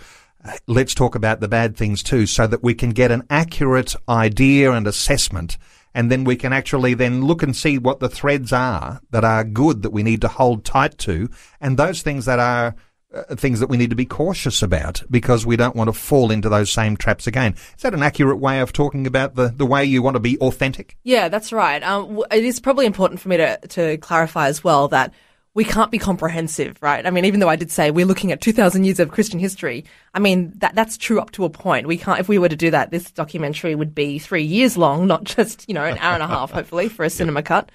let's 0.67 0.93
talk 0.93 1.15
about 1.15 1.39
the 1.39 1.47
bad 1.47 1.75
things 1.75 2.03
too 2.03 2.25
so 2.25 2.47
that 2.47 2.63
we 2.63 2.73
can 2.73 2.91
get 2.91 3.11
an 3.11 3.23
accurate 3.29 3.95
idea 4.07 4.71
and 4.71 4.87
assessment 4.87 5.57
and 5.93 6.11
then 6.11 6.25
we 6.25 6.35
can 6.35 6.51
actually 6.51 6.93
then 6.93 7.23
look 7.23 7.41
and 7.41 7.55
see 7.55 7.77
what 7.77 7.99
the 7.99 8.09
threads 8.09 8.51
are 8.51 9.01
that 9.11 9.23
are 9.23 9.43
good 9.43 9.81
that 9.81 9.91
we 9.91 10.03
need 10.03 10.21
to 10.21 10.27
hold 10.27 10.65
tight 10.65 10.97
to 10.97 11.29
and 11.61 11.77
those 11.77 12.01
things 12.01 12.25
that 12.25 12.39
are 12.39 12.75
uh, 13.15 13.33
things 13.35 13.61
that 13.61 13.69
we 13.69 13.77
need 13.77 13.91
to 13.91 13.95
be 13.95 14.05
cautious 14.05 14.61
about 14.61 15.01
because 15.09 15.45
we 15.45 15.55
don't 15.55 15.75
want 15.75 15.87
to 15.87 15.93
fall 15.93 16.31
into 16.31 16.49
those 16.49 16.69
same 16.69 16.97
traps 16.97 17.27
again. 17.27 17.53
Is 17.77 17.83
that 17.83 17.93
an 17.93 18.03
accurate 18.03 18.39
way 18.39 18.59
of 18.59 18.73
talking 18.73 19.07
about 19.07 19.35
the, 19.35 19.53
the 19.55 19.65
way 19.65 19.85
you 19.85 20.01
want 20.01 20.15
to 20.15 20.19
be 20.19 20.37
authentic? 20.39 20.97
Yeah, 21.03 21.29
that's 21.29 21.53
right. 21.53 21.81
Um, 21.81 22.21
it 22.29 22.43
is 22.43 22.59
probably 22.59 22.85
important 22.85 23.21
for 23.21 23.29
me 23.29 23.37
to, 23.37 23.57
to 23.69 23.97
clarify 23.99 24.47
as 24.47 24.65
well 24.65 24.89
that 24.89 25.13
we 25.55 25.63
can't 25.63 25.89
be 25.89 25.97
comprehensive, 25.97 26.77
right? 26.81 27.05
I 27.05 27.09
mean, 27.09 27.23
even 27.23 27.39
though 27.39 27.49
I 27.49 27.55
did 27.55 27.71
say 27.71 27.89
we're 27.89 28.05
looking 28.05 28.33
at 28.33 28.41
2000 28.41 28.83
years 28.83 28.99
of 28.99 29.09
Christian 29.09 29.39
history, 29.39 29.85
I 30.13 30.19
mean, 30.19 30.51
that, 30.57 30.75
that's 30.75 30.97
true 30.97 31.19
up 31.19 31.31
to 31.31 31.45
a 31.45 31.49
point. 31.49 31.87
We 31.87 31.97
can't, 31.97 32.19
if 32.19 32.27
we 32.27 32.37
were 32.37 32.49
to 32.49 32.57
do 32.57 32.71
that, 32.71 32.91
this 32.91 33.09
documentary 33.09 33.73
would 33.73 33.95
be 33.95 34.19
three 34.19 34.43
years 34.43 34.77
long, 34.77 35.07
not 35.07 35.23
just, 35.23 35.67
you 35.69 35.73
know, 35.73 35.85
an 35.85 35.97
hour 35.97 36.13
and 36.13 36.21
a 36.21 36.27
half, 36.27 36.51
hopefully, 36.51 36.89
for 36.89 37.05
a 37.05 37.09
cinema 37.09 37.41
cut. 37.41 37.71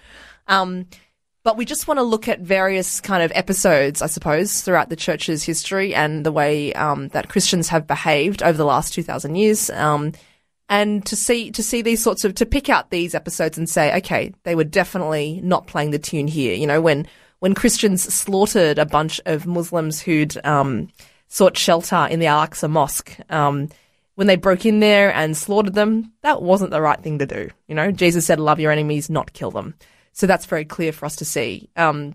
Um, 0.46 0.86
but 1.42 1.56
we 1.56 1.64
just 1.64 1.88
want 1.88 1.96
to 1.96 2.02
look 2.02 2.28
at 2.28 2.40
various 2.40 3.00
kind 3.00 3.22
of 3.22 3.32
episodes, 3.34 4.02
I 4.02 4.06
suppose, 4.08 4.60
throughout 4.60 4.90
the 4.90 4.96
church's 4.96 5.42
history 5.42 5.94
and 5.94 6.24
the 6.24 6.32
way 6.32 6.74
um, 6.74 7.08
that 7.08 7.30
Christians 7.30 7.68
have 7.68 7.86
behaved 7.86 8.42
over 8.42 8.58
the 8.58 8.66
last 8.66 8.92
2,000 8.92 9.36
years. 9.36 9.70
Um, 9.70 10.12
and 10.68 11.04
to 11.06 11.16
see 11.16 11.50
to 11.50 11.62
see 11.64 11.82
these 11.82 12.00
sorts 12.00 12.24
of 12.24 12.34
to 12.36 12.46
pick 12.46 12.68
out 12.68 12.90
these 12.90 13.14
episodes 13.14 13.58
and 13.58 13.68
say, 13.68 13.96
okay, 13.96 14.32
they 14.44 14.54
were 14.54 14.64
definitely 14.64 15.40
not 15.42 15.66
playing 15.66 15.90
the 15.90 15.98
tune 15.98 16.28
here. 16.28 16.54
You 16.54 16.66
know, 16.66 16.80
when 16.80 17.08
when 17.40 17.54
Christians 17.54 18.02
slaughtered 18.02 18.78
a 18.78 18.86
bunch 18.86 19.20
of 19.26 19.46
Muslims 19.46 20.00
who'd 20.00 20.38
um, 20.46 20.88
sought 21.28 21.56
shelter 21.56 22.06
in 22.10 22.20
the 22.20 22.26
Al 22.26 22.46
Aqsa 22.46 22.70
Mosque. 22.70 23.16
Um, 23.28 23.68
when 24.14 24.26
they 24.26 24.36
broke 24.36 24.66
in 24.66 24.80
there 24.80 25.12
and 25.14 25.36
slaughtered 25.36 25.74
them, 25.74 26.12
that 26.22 26.42
wasn't 26.42 26.70
the 26.70 26.82
right 26.82 27.00
thing 27.00 27.18
to 27.18 27.26
do. 27.26 27.50
You 27.68 27.74
know, 27.74 27.90
Jesus 27.90 28.26
said, 28.26 28.38
"Love 28.38 28.60
your 28.60 28.70
enemies, 28.70 29.08
not 29.08 29.32
kill 29.32 29.50
them." 29.50 29.74
So 30.12 30.26
that's 30.26 30.46
very 30.46 30.64
clear 30.64 30.92
for 30.92 31.06
us 31.06 31.16
to 31.16 31.24
see. 31.24 31.70
Um, 31.76 32.14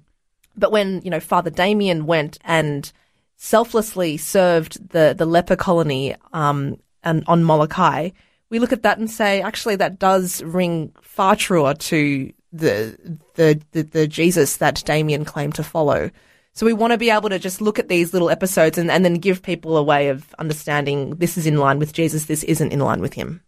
but 0.55 0.71
when 0.71 1.01
you 1.01 1.09
know 1.09 1.19
Father 1.19 1.49
Damien 1.49 2.05
went 2.05 2.38
and 2.43 2.91
selflessly 3.38 4.17
served 4.17 4.89
the 4.89 5.15
the 5.17 5.25
leper 5.25 5.55
colony 5.55 6.15
um, 6.31 6.77
and 7.03 7.23
on 7.27 7.43
Molokai, 7.43 8.11
we 8.49 8.59
look 8.59 8.71
at 8.73 8.83
that 8.83 8.99
and 8.99 9.09
say, 9.09 9.41
actually, 9.41 9.77
that 9.77 9.97
does 9.97 10.43
ring 10.43 10.93
far 11.01 11.35
truer 11.35 11.73
to 11.73 12.31
the 12.57 13.19
the 13.35 13.61
the, 13.71 13.83
the 13.83 14.07
Jesus 14.07 14.57
that 14.57 14.83
Damien 14.85 15.25
claimed 15.25 15.55
to 15.55 15.63
follow. 15.63 16.11
So 16.53 16.65
we 16.65 16.71
want 16.71 16.91
to 16.91 16.97
be 16.97 17.09
able 17.09 17.27
to 17.29 17.37
just 17.37 17.59
look 17.59 17.79
at 17.79 17.89
these 17.89 18.13
little 18.13 18.29
episodes 18.29 18.77
and, 18.77 18.89
and 18.89 19.03
then 19.03 19.15
give 19.15 19.43
people 19.43 19.75
a 19.75 19.83
way 19.83 20.07
of 20.07 20.33
understanding 20.39 21.15
this 21.17 21.37
is 21.37 21.45
in 21.45 21.57
line 21.57 21.79
with 21.79 21.91
Jesus, 21.91 22.25
this 22.25 22.43
isn't 22.43 22.71
in 22.71 22.79
line 22.79 23.01
with 23.01 23.13
him. 23.13 23.41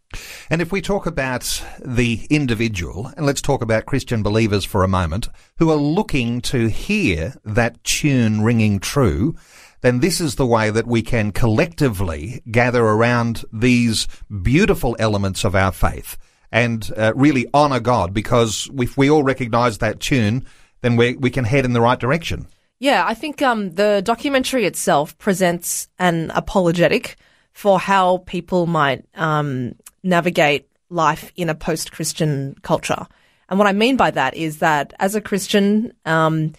And 0.50 0.62
if 0.62 0.74
we 0.74 0.82
talk 0.82 1.06
about 1.06 1.64
the 1.80 2.28
individual, 2.30 3.10
and 3.16 3.26
let's 3.26 3.42
talk 3.42 3.62
about 3.62 3.86
Christian 3.86 4.24
believers 4.24 4.66
for 4.66 4.84
a 4.84 4.90
moment, 4.90 5.30
who 5.58 5.72
are 5.72 5.78
looking 5.78 6.42
to 6.42 6.68
hear 6.68 7.34
that 7.46 7.82
tune 7.86 8.42
ringing 8.42 8.78
true, 8.78 9.36
then 9.80 10.02
this 10.02 10.20
is 10.20 10.36
the 10.36 10.46
way 10.46 10.70
that 10.70 10.88
we 10.88 11.02
can 11.02 11.32
collectively 11.32 12.42
gather 12.52 12.84
around 12.84 13.46
these 13.54 14.06
beautiful 14.42 14.98
elements 15.00 15.46
of 15.46 15.56
our 15.56 15.72
faith 15.72 16.18
and 16.52 16.92
uh, 16.96 17.14
really 17.16 17.48
honour 17.54 17.80
God 17.80 18.14
because 18.14 18.70
if 18.78 18.98
we 18.98 19.10
all 19.10 19.24
recognise 19.24 19.80
that 19.80 20.00
tune, 20.00 20.46
then 20.82 20.96
we, 20.96 21.16
we 21.16 21.30
can 21.30 21.44
head 21.44 21.66
in 21.66 21.74
the 21.74 21.82
right 21.82 22.00
direction. 22.00 22.48
Yeah, 22.80 23.06
I 23.06 23.14
think 23.16 23.42
um, 23.42 23.72
the 23.72 24.02
documentary 24.04 24.66
itself 24.66 25.18
presents 25.18 25.90
an 25.98 26.32
apologetic 26.36 27.18
for 27.54 27.80
how 27.80 28.18
people 28.28 28.68
might 28.68 29.04
um, 29.16 29.74
navigate 30.04 30.70
life 30.90 31.32
in 31.36 31.50
a 31.50 31.56
post 31.56 31.92
Christian 31.92 32.56
culture. 32.62 33.08
And 33.50 33.58
what 33.58 33.68
I 33.68 33.74
mean 33.74 33.98
by 33.98 34.12
that 34.12 34.36
is 34.36 34.60
that 34.60 34.94
as 35.00 35.16
a 35.16 35.22
Christian, 35.22 35.94
um, 36.06 36.54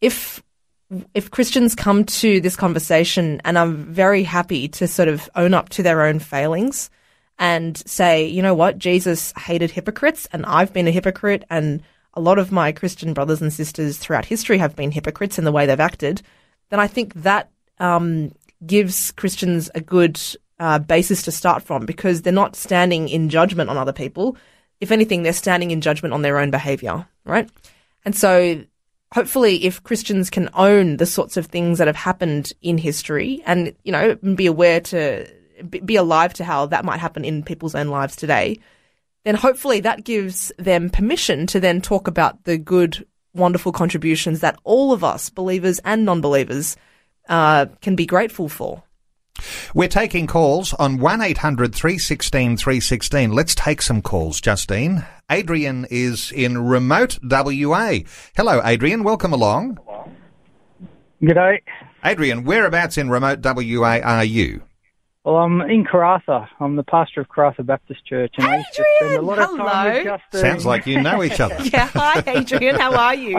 if 0.00 0.42
if 1.14 1.32
Christians 1.32 1.74
come 1.74 2.04
to 2.04 2.40
this 2.40 2.54
conversation 2.54 3.40
and 3.44 3.58
I'm 3.58 3.92
very 3.92 4.22
happy 4.22 4.68
to 4.68 4.86
sort 4.86 5.08
of 5.08 5.28
own 5.34 5.52
up 5.52 5.70
to 5.70 5.82
their 5.82 6.02
own 6.02 6.20
failings 6.20 6.90
and 7.38 7.76
say, 7.86 8.26
you 8.26 8.42
know 8.42 8.54
what, 8.54 8.78
Jesus 8.78 9.32
hated 9.36 9.70
hypocrites 9.70 10.26
and 10.32 10.46
I've 10.46 10.72
been 10.72 10.88
a 10.88 10.92
hypocrite 10.92 11.44
and 11.50 11.82
a 12.14 12.20
lot 12.20 12.38
of 12.38 12.50
my 12.50 12.72
Christian 12.72 13.12
brothers 13.12 13.42
and 13.42 13.52
sisters 13.52 13.98
throughout 13.98 14.24
history 14.24 14.58
have 14.58 14.74
been 14.74 14.90
hypocrites 14.90 15.38
in 15.38 15.44
the 15.44 15.52
way 15.52 15.66
they've 15.66 15.78
acted, 15.78 16.22
then 16.70 16.80
I 16.80 16.86
think 16.86 17.12
that 17.14 17.50
um, 17.78 18.32
gives 18.64 19.10
Christians 19.12 19.70
a 19.74 19.80
good 19.80 20.18
uh, 20.58 20.78
basis 20.78 21.22
to 21.22 21.32
start 21.32 21.62
from 21.62 21.84
because 21.84 22.22
they're 22.22 22.32
not 22.32 22.56
standing 22.56 23.08
in 23.08 23.28
judgment 23.28 23.68
on 23.68 23.76
other 23.76 23.92
people. 23.92 24.36
If 24.80 24.90
anything, 24.90 25.22
they're 25.22 25.34
standing 25.34 25.70
in 25.70 25.82
judgment 25.82 26.14
on 26.14 26.22
their 26.22 26.38
own 26.38 26.50
behavior, 26.50 27.06
right? 27.24 27.50
And 28.04 28.16
so 28.16 28.64
hopefully 29.12 29.64
if 29.64 29.82
Christians 29.82 30.30
can 30.30 30.48
own 30.54 30.96
the 30.96 31.06
sorts 31.06 31.36
of 31.36 31.46
things 31.46 31.78
that 31.78 31.86
have 31.86 31.96
happened 31.96 32.52
in 32.62 32.78
history 32.78 33.42
and, 33.44 33.74
you 33.84 33.92
know, 33.92 34.14
be 34.34 34.46
aware 34.46 34.80
to 34.80 35.26
be 35.62 35.96
alive 35.96 36.34
to 36.34 36.44
how 36.44 36.66
that 36.66 36.84
might 36.84 37.00
happen 37.00 37.24
in 37.24 37.42
people's 37.42 37.74
own 37.74 37.88
lives 37.88 38.16
today, 38.16 38.58
then 39.24 39.34
hopefully 39.34 39.80
that 39.80 40.04
gives 40.04 40.52
them 40.58 40.90
permission 40.90 41.46
to 41.48 41.60
then 41.60 41.80
talk 41.80 42.06
about 42.08 42.44
the 42.44 42.58
good, 42.58 43.06
wonderful 43.34 43.72
contributions 43.72 44.40
that 44.40 44.58
all 44.64 44.92
of 44.92 45.02
us, 45.02 45.30
believers 45.30 45.80
and 45.80 46.04
non-believers, 46.04 46.76
uh, 47.28 47.66
can 47.80 47.96
be 47.96 48.06
grateful 48.06 48.48
for. 48.48 48.82
We're 49.74 49.88
taking 49.88 50.26
calls 50.26 50.72
on 50.74 50.98
1800 50.98 51.74
316 51.74 52.56
316. 52.56 53.32
Let's 53.32 53.54
take 53.54 53.82
some 53.82 54.00
calls, 54.00 54.40
Justine. 54.40 55.04
Adrian 55.30 55.86
is 55.90 56.32
in 56.32 56.56
remote 56.58 57.18
WA. 57.22 57.98
Hello, 58.36 58.60
Adrian. 58.64 59.02
Welcome 59.02 59.32
along. 59.32 59.78
G'day. 61.20 61.60
Adrian, 62.04 62.44
whereabouts 62.44 62.96
in 62.96 63.10
remote 63.10 63.40
WA 63.42 63.98
are 64.02 64.24
you? 64.24 64.62
Well, 65.26 65.38
I'm 65.38 65.60
in 65.62 65.84
Karratha. 65.84 66.46
I'm 66.60 66.76
the 66.76 66.84
pastor 66.84 67.20
of 67.20 67.28
Karratha 67.28 67.66
Baptist 67.66 68.06
Church, 68.06 68.32
and 68.38 68.44
Adrian, 68.44 68.54
I 68.54 68.58
used 68.58 68.74
to 68.74 68.84
spend 69.00 69.14
a 69.16 69.22
lot 69.22 69.38
of 69.40 69.48
hello. 69.48 69.64
time 69.64 69.94
with 69.94 70.04
Justin. 70.04 70.40
Sounds 70.40 70.64
like 70.64 70.86
you 70.86 71.02
know 71.02 71.24
each 71.24 71.40
other. 71.40 71.58
yeah, 71.64 71.88
hi, 71.88 72.22
Adrian. 72.28 72.76
How 72.76 72.94
are 72.94 73.14
you? 73.16 73.38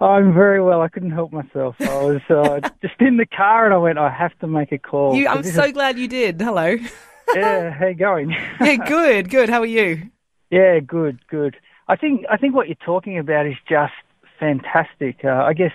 I, 0.00 0.04
I'm 0.04 0.34
very 0.34 0.60
well. 0.60 0.82
I 0.82 0.88
couldn't 0.88 1.12
help 1.12 1.32
myself. 1.32 1.76
I 1.78 2.02
was 2.02 2.20
uh, 2.28 2.68
just 2.82 3.00
in 3.00 3.18
the 3.18 3.24
car, 3.24 3.66
and 3.66 3.72
I 3.72 3.76
went, 3.76 3.98
I 3.98 4.10
have 4.10 4.36
to 4.40 4.48
make 4.48 4.72
a 4.72 4.78
call. 4.78 5.14
You, 5.14 5.28
I'm 5.28 5.44
so 5.44 5.62
is... 5.62 5.72
glad 5.72 5.96
you 5.96 6.08
did. 6.08 6.40
Hello. 6.40 6.74
yeah, 7.36 7.70
how 7.70 7.86
you 7.86 7.94
going? 7.94 8.34
yeah, 8.60 8.74
good, 8.74 9.30
good. 9.30 9.48
How 9.48 9.60
are 9.60 9.66
you? 9.66 10.10
Yeah, 10.50 10.80
good, 10.80 11.24
good. 11.28 11.56
I 11.86 11.94
think 11.94 12.24
I 12.28 12.36
think 12.36 12.56
what 12.56 12.66
you're 12.66 12.84
talking 12.84 13.16
about 13.16 13.46
is 13.46 13.54
just 13.68 13.92
fantastic. 14.40 15.20
Uh, 15.22 15.44
I 15.46 15.52
guess 15.52 15.72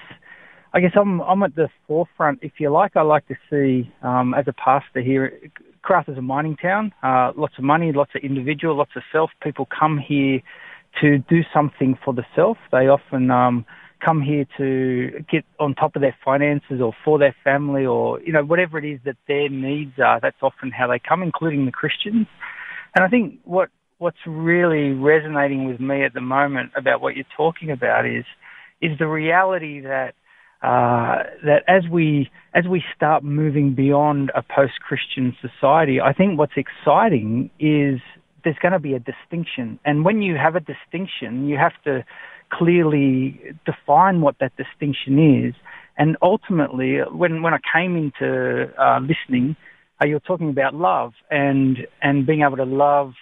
I 0.75 0.79
guess 0.79 0.93
I'm 0.95 1.21
I'm 1.21 1.43
at 1.43 1.55
the 1.55 1.69
forefront, 1.88 2.39
if 2.41 2.53
you 2.59 2.71
like. 2.71 2.95
I 2.95 3.03
like 3.03 3.27
to 3.27 3.36
see, 3.49 3.91
um, 4.01 4.33
as 4.33 4.45
a 4.47 4.53
pastor 4.53 5.01
here, 5.01 5.39
Karratha 5.86 6.13
is 6.13 6.17
a 6.17 6.21
mining 6.21 6.55
town. 6.55 6.91
Uh, 7.03 7.31
lots 7.38 7.53
of 7.59 7.63
money, 7.63 7.91
lots 7.91 8.12
of 8.15 8.23
individual, 8.23 8.75
lots 8.75 8.91
of 8.95 9.03
self. 9.12 9.29
People 9.43 9.67
come 9.67 9.99
here 9.99 10.41
to 11.01 11.19
do 11.19 11.41
something 11.53 11.97
for 12.03 12.13
the 12.13 12.25
self. 12.36 12.57
They 12.71 12.88
often 12.88 13.29
um, 13.29 13.65
come 14.03 14.21
here 14.21 14.45
to 14.57 15.23
get 15.31 15.45
on 15.59 15.75
top 15.75 15.95
of 15.95 16.01
their 16.01 16.15
finances 16.25 16.81
or 16.81 16.93
for 17.05 17.19
their 17.19 17.36
family 17.43 17.86
or 17.86 18.19
you 18.21 18.33
know 18.33 18.43
whatever 18.43 18.79
it 18.79 18.86
is 18.86 18.99
that 19.05 19.17
their 19.27 19.49
needs 19.49 19.99
are. 20.03 20.19
That's 20.19 20.41
often 20.41 20.71
how 20.71 20.88
they 20.88 20.97
come, 20.97 21.21
including 21.21 21.65
the 21.65 21.71
Christians. 21.71 22.25
And 22.95 23.05
I 23.05 23.09
think 23.09 23.39
what 23.43 23.69
what's 23.99 24.25
really 24.25 24.91
resonating 24.91 25.65
with 25.65 25.79
me 25.79 26.03
at 26.03 26.15
the 26.15 26.21
moment 26.21 26.71
about 26.75 26.99
what 26.99 27.15
you're 27.15 27.25
talking 27.38 27.69
about 27.69 28.07
is 28.07 28.25
is 28.81 28.97
the 28.97 29.07
reality 29.07 29.79
that 29.81 30.15
uh, 30.63 31.23
that 31.43 31.63
as 31.67 31.84
we 31.91 32.32
as 32.54 32.65
we 32.65 32.82
start 32.95 33.23
moving 33.23 33.76
beyond 33.76 34.32
a 34.34 34.41
post-Christian 34.41 35.36
society, 35.41 35.99
I 35.99 36.13
think 36.13 36.39
what's 36.39 36.54
exciting 36.56 37.49
is 37.60 37.99
there's 38.43 38.56
going 38.62 38.71
to 38.71 38.80
be 38.80 38.93
a 38.93 38.99
distinction, 38.99 39.78
and 39.84 40.06
when 40.06 40.21
you 40.21 40.36
have 40.38 40.56
a 40.56 40.62
distinction, 40.62 41.47
you 41.47 41.58
have 41.58 41.73
to 41.84 42.06
clearly 42.49 43.39
define 43.65 44.21
what 44.21 44.36
that 44.39 44.54
distinction 44.56 45.45
is. 45.47 45.54
And 45.97 46.17
ultimately, 46.21 46.99
when 47.12 47.41
when 47.43 47.54
I 47.54 47.60
came 47.73 47.97
into 47.97 48.71
uh, 48.80 48.99
listening, 48.99 49.56
uh, 50.02 50.08
you're 50.08 50.19
talking 50.21 50.49
about 50.49 50.73
love 50.73 51.13
and 51.30 51.86
and 52.02 52.26
being 52.26 52.41
able 52.41 52.58
to 52.58 52.65
love 52.65 53.13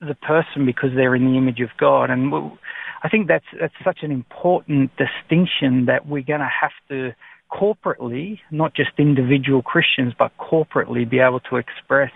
the 0.00 0.14
person 0.14 0.66
because 0.66 0.90
they're 0.94 1.14
in 1.14 1.24
the 1.24 1.38
image 1.38 1.60
of 1.60 1.70
God, 1.78 2.10
and 2.10 2.52
I 3.04 3.10
think 3.10 3.28
that's 3.28 3.44
that's 3.60 3.74
such 3.84 3.98
an 4.02 4.10
important 4.10 4.90
distinction 4.96 5.84
that 5.86 6.06
we're 6.06 6.22
going 6.22 6.40
to 6.40 6.50
have 6.60 6.72
to 6.88 7.12
corporately, 7.52 8.40
not 8.50 8.74
just 8.74 8.90
individual 8.98 9.60
Christians, 9.62 10.14
but 10.18 10.32
corporately 10.38 11.08
be 11.08 11.20
able 11.20 11.40
to 11.40 11.56
express. 11.56 12.10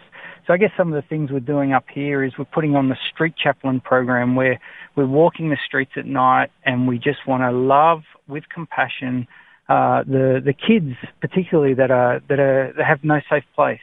So 0.46 0.54
I 0.54 0.56
guess 0.56 0.70
some 0.78 0.90
of 0.90 1.00
the 1.00 1.06
things 1.06 1.30
we're 1.30 1.40
doing 1.40 1.74
up 1.74 1.84
here 1.92 2.24
is 2.24 2.32
we're 2.38 2.46
putting 2.46 2.74
on 2.74 2.88
the 2.88 2.96
street 3.12 3.34
chaplain 3.36 3.80
program 3.80 4.34
where 4.34 4.58
we're 4.96 5.06
walking 5.06 5.50
the 5.50 5.58
streets 5.64 5.92
at 5.96 6.06
night 6.06 6.50
and 6.64 6.88
we 6.88 6.98
just 6.98 7.26
want 7.26 7.42
to 7.42 7.52
love 7.52 8.02
with 8.26 8.44
compassion 8.48 9.28
uh, 9.68 10.02
the 10.04 10.40
the 10.42 10.54
kids, 10.54 10.96
particularly 11.20 11.74
that 11.74 11.90
are 11.90 12.22
that 12.30 12.40
are 12.40 12.72
that 12.74 12.86
have 12.86 13.04
no 13.04 13.20
safe 13.28 13.44
place 13.54 13.80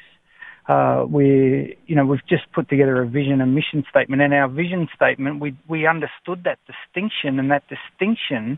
uh, 0.68 1.06
we, 1.08 1.78
you 1.86 1.96
know, 1.96 2.06
we've 2.06 2.26
just 2.28 2.52
put 2.54 2.70
together 2.70 3.02
a 3.02 3.08
vision 3.08 3.42
and 3.42 3.54
mission 3.54 3.84
statement. 3.90 4.22
And 4.22 4.34
our 4.34 4.48
vision 4.48 4.88
statement, 4.96 5.40
we 5.40 5.56
we 5.68 5.86
understood 5.86 6.44
that 6.46 6.60
distinction, 6.66 7.40
and 7.40 7.52
that 7.52 7.64
distinction 7.68 8.58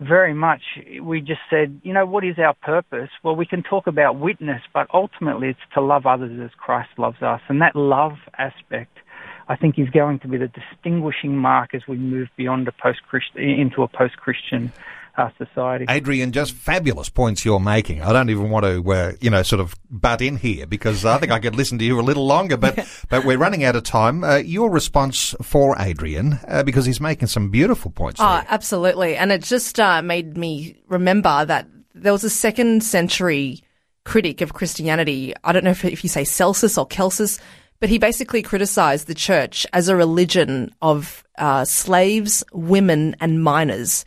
very 0.00 0.34
much. 0.34 0.62
We 1.00 1.20
just 1.20 1.40
said, 1.48 1.80
you 1.84 1.92
know, 1.92 2.06
what 2.06 2.24
is 2.24 2.38
our 2.38 2.54
purpose? 2.54 3.10
Well, 3.22 3.36
we 3.36 3.46
can 3.46 3.62
talk 3.62 3.86
about 3.86 4.18
witness, 4.18 4.62
but 4.72 4.88
ultimately, 4.92 5.48
it's 5.48 5.60
to 5.74 5.80
love 5.80 6.06
others 6.06 6.40
as 6.42 6.50
Christ 6.56 6.90
loves 6.98 7.22
us, 7.22 7.40
and 7.48 7.60
that 7.62 7.76
love 7.76 8.14
aspect. 8.38 8.98
I 9.46 9.56
think 9.56 9.78
is 9.78 9.90
going 9.90 10.20
to 10.20 10.28
be 10.28 10.38
the 10.38 10.48
distinguishing 10.48 11.36
mark 11.36 11.74
as 11.74 11.82
we 11.86 11.98
move 11.98 12.28
beyond 12.34 12.66
a 12.66 12.72
post 12.72 13.00
into 13.36 13.82
a 13.82 13.88
post 13.88 14.16
Christian 14.16 14.72
our 15.16 15.32
society. 15.38 15.86
Adrian, 15.88 16.32
just 16.32 16.52
fabulous 16.52 17.08
points 17.08 17.44
you're 17.44 17.60
making. 17.60 18.02
I 18.02 18.12
don't 18.12 18.30
even 18.30 18.50
want 18.50 18.64
to, 18.64 18.92
uh, 18.92 19.12
you 19.20 19.30
know, 19.30 19.42
sort 19.42 19.60
of 19.60 19.74
butt 19.90 20.20
in 20.20 20.36
here 20.36 20.66
because 20.66 21.04
I 21.04 21.18
think 21.18 21.30
I 21.30 21.38
could 21.38 21.54
listen 21.54 21.78
to 21.78 21.84
you 21.84 22.00
a 22.00 22.02
little 22.02 22.26
longer, 22.26 22.56
but, 22.56 22.86
but 23.08 23.24
we're 23.24 23.38
running 23.38 23.64
out 23.64 23.76
of 23.76 23.84
time. 23.84 24.24
Uh, 24.24 24.36
your 24.36 24.70
response 24.70 25.34
for 25.42 25.76
Adrian, 25.78 26.38
uh, 26.48 26.62
because 26.62 26.86
he's 26.86 27.00
making 27.00 27.28
some 27.28 27.50
beautiful 27.50 27.90
points. 27.90 28.20
Oh, 28.20 28.24
there. 28.24 28.46
absolutely. 28.48 29.16
And 29.16 29.30
it 29.30 29.42
just 29.42 29.78
uh, 29.78 30.02
made 30.02 30.36
me 30.36 30.76
remember 30.88 31.44
that 31.44 31.68
there 31.94 32.12
was 32.12 32.24
a 32.24 32.30
second 32.30 32.82
century 32.82 33.62
critic 34.04 34.40
of 34.40 34.52
Christianity. 34.52 35.34
I 35.44 35.52
don't 35.52 35.64
know 35.64 35.70
if, 35.70 35.84
if 35.84 36.02
you 36.02 36.08
say 36.08 36.24
Celsus 36.24 36.76
or 36.76 36.86
Celsus, 36.86 37.38
but 37.80 37.88
he 37.88 37.98
basically 37.98 38.42
criticized 38.42 39.06
the 39.06 39.14
church 39.14 39.66
as 39.72 39.88
a 39.88 39.96
religion 39.96 40.74
of 40.82 41.24
uh, 41.38 41.64
slaves, 41.64 42.44
women, 42.52 43.16
and 43.20 43.42
minors. 43.42 44.04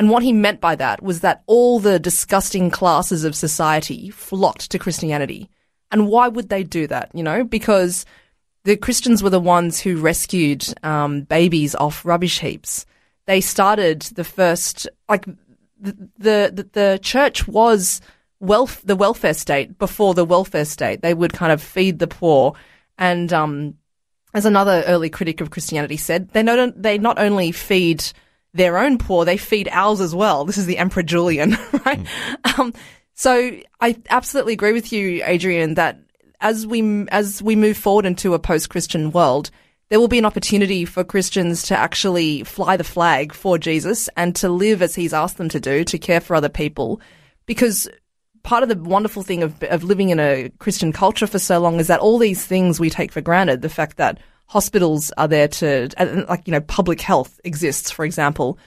And 0.00 0.08
what 0.08 0.22
he 0.22 0.32
meant 0.32 0.62
by 0.62 0.76
that 0.76 1.02
was 1.02 1.20
that 1.20 1.42
all 1.46 1.78
the 1.78 1.98
disgusting 1.98 2.70
classes 2.70 3.22
of 3.22 3.36
society 3.36 4.08
flocked 4.08 4.70
to 4.70 4.78
Christianity. 4.78 5.50
And 5.90 6.08
why 6.08 6.26
would 6.26 6.48
they 6.48 6.64
do 6.64 6.86
that? 6.86 7.10
You 7.12 7.22
know, 7.22 7.44
because 7.44 8.06
the 8.64 8.78
Christians 8.78 9.22
were 9.22 9.28
the 9.28 9.38
ones 9.38 9.78
who 9.78 10.00
rescued 10.00 10.64
um, 10.82 11.24
babies 11.24 11.74
off 11.74 12.02
rubbish 12.06 12.40
heaps. 12.40 12.86
They 13.26 13.42
started 13.42 14.00
the 14.00 14.24
first, 14.24 14.88
like, 15.06 15.26
the, 15.78 16.08
the, 16.16 16.66
the 16.72 16.98
church 17.02 17.46
was 17.46 18.00
wealth, 18.38 18.80
the 18.82 18.96
welfare 18.96 19.34
state 19.34 19.78
before 19.78 20.14
the 20.14 20.24
welfare 20.24 20.64
state. 20.64 21.02
They 21.02 21.12
would 21.12 21.34
kind 21.34 21.52
of 21.52 21.62
feed 21.62 21.98
the 21.98 22.08
poor. 22.08 22.54
And, 22.96 23.30
um, 23.34 23.74
as 24.32 24.46
another 24.46 24.82
early 24.86 25.10
critic 25.10 25.42
of 25.42 25.50
Christianity 25.50 25.98
said, 25.98 26.30
they 26.30 26.42
not, 26.42 26.80
they 26.80 26.96
not 26.96 27.18
only 27.18 27.52
feed 27.52 28.02
their 28.52 28.78
own 28.78 28.98
poor, 28.98 29.24
they 29.24 29.36
feed 29.36 29.68
ours 29.70 30.00
as 30.00 30.14
well. 30.14 30.44
This 30.44 30.58
is 30.58 30.66
the 30.66 30.78
Emperor 30.78 31.02
Julian, 31.02 31.50
right? 31.84 32.04
Mm. 32.44 32.58
Um, 32.58 32.74
so 33.14 33.56
I 33.80 33.96
absolutely 34.08 34.54
agree 34.54 34.72
with 34.72 34.92
you, 34.92 35.22
Adrian, 35.24 35.74
that 35.74 35.98
as 36.40 36.66
we, 36.66 37.06
as 37.08 37.42
we 37.42 37.54
move 37.54 37.76
forward 37.76 38.06
into 38.06 38.34
a 38.34 38.38
post-Christian 38.38 39.12
world, 39.12 39.50
there 39.90 40.00
will 40.00 40.08
be 40.08 40.18
an 40.18 40.24
opportunity 40.24 40.84
for 40.84 41.04
Christians 41.04 41.64
to 41.64 41.76
actually 41.76 42.44
fly 42.44 42.76
the 42.76 42.84
flag 42.84 43.34
for 43.34 43.58
Jesus 43.58 44.08
and 44.16 44.34
to 44.36 44.48
live 44.48 44.82
as 44.82 44.94
he's 44.94 45.12
asked 45.12 45.36
them 45.36 45.48
to 45.50 45.60
do, 45.60 45.84
to 45.84 45.98
care 45.98 46.20
for 46.20 46.34
other 46.34 46.48
people. 46.48 47.00
Because 47.44 47.88
part 48.42 48.62
of 48.62 48.68
the 48.68 48.76
wonderful 48.76 49.22
thing 49.22 49.42
of, 49.42 49.62
of 49.64 49.84
living 49.84 50.10
in 50.10 50.20
a 50.20 50.48
Christian 50.58 50.92
culture 50.92 51.26
for 51.26 51.38
so 51.38 51.58
long 51.58 51.80
is 51.80 51.88
that 51.88 52.00
all 52.00 52.18
these 52.18 52.46
things 52.46 52.80
we 52.80 52.88
take 52.88 53.12
for 53.12 53.20
granted, 53.20 53.62
the 53.62 53.68
fact 53.68 53.96
that 53.96 54.18
hospitals 54.50 55.12
are 55.16 55.28
there 55.28 55.46
to, 55.46 55.88
like, 56.28 56.42
you 56.44 56.50
know, 56.50 56.60
public 56.60 57.00
health 57.00 57.38
exists, 57.44 57.88
for 57.88 58.04
example. 58.04 58.58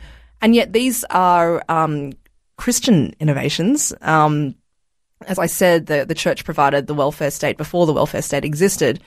And 0.41 0.55
yet 0.55 0.71
these 0.71 1.03
are 1.09 1.61
um, 1.67 2.13
Christian 2.55 3.13
innovations. 3.19 3.91
Um, 3.99 4.55
as 5.27 5.38
I 5.38 5.45
said, 5.47 5.88
the, 5.88 6.05
the 6.05 6.15
church 6.15 6.45
provided 6.45 6.88
the 6.88 6.93
welfare 6.93 7.31
state 7.31 7.57
before 7.57 7.86
the 7.86 7.91
welfare 7.91 8.21
state 8.21 8.45
existed. 8.45 9.01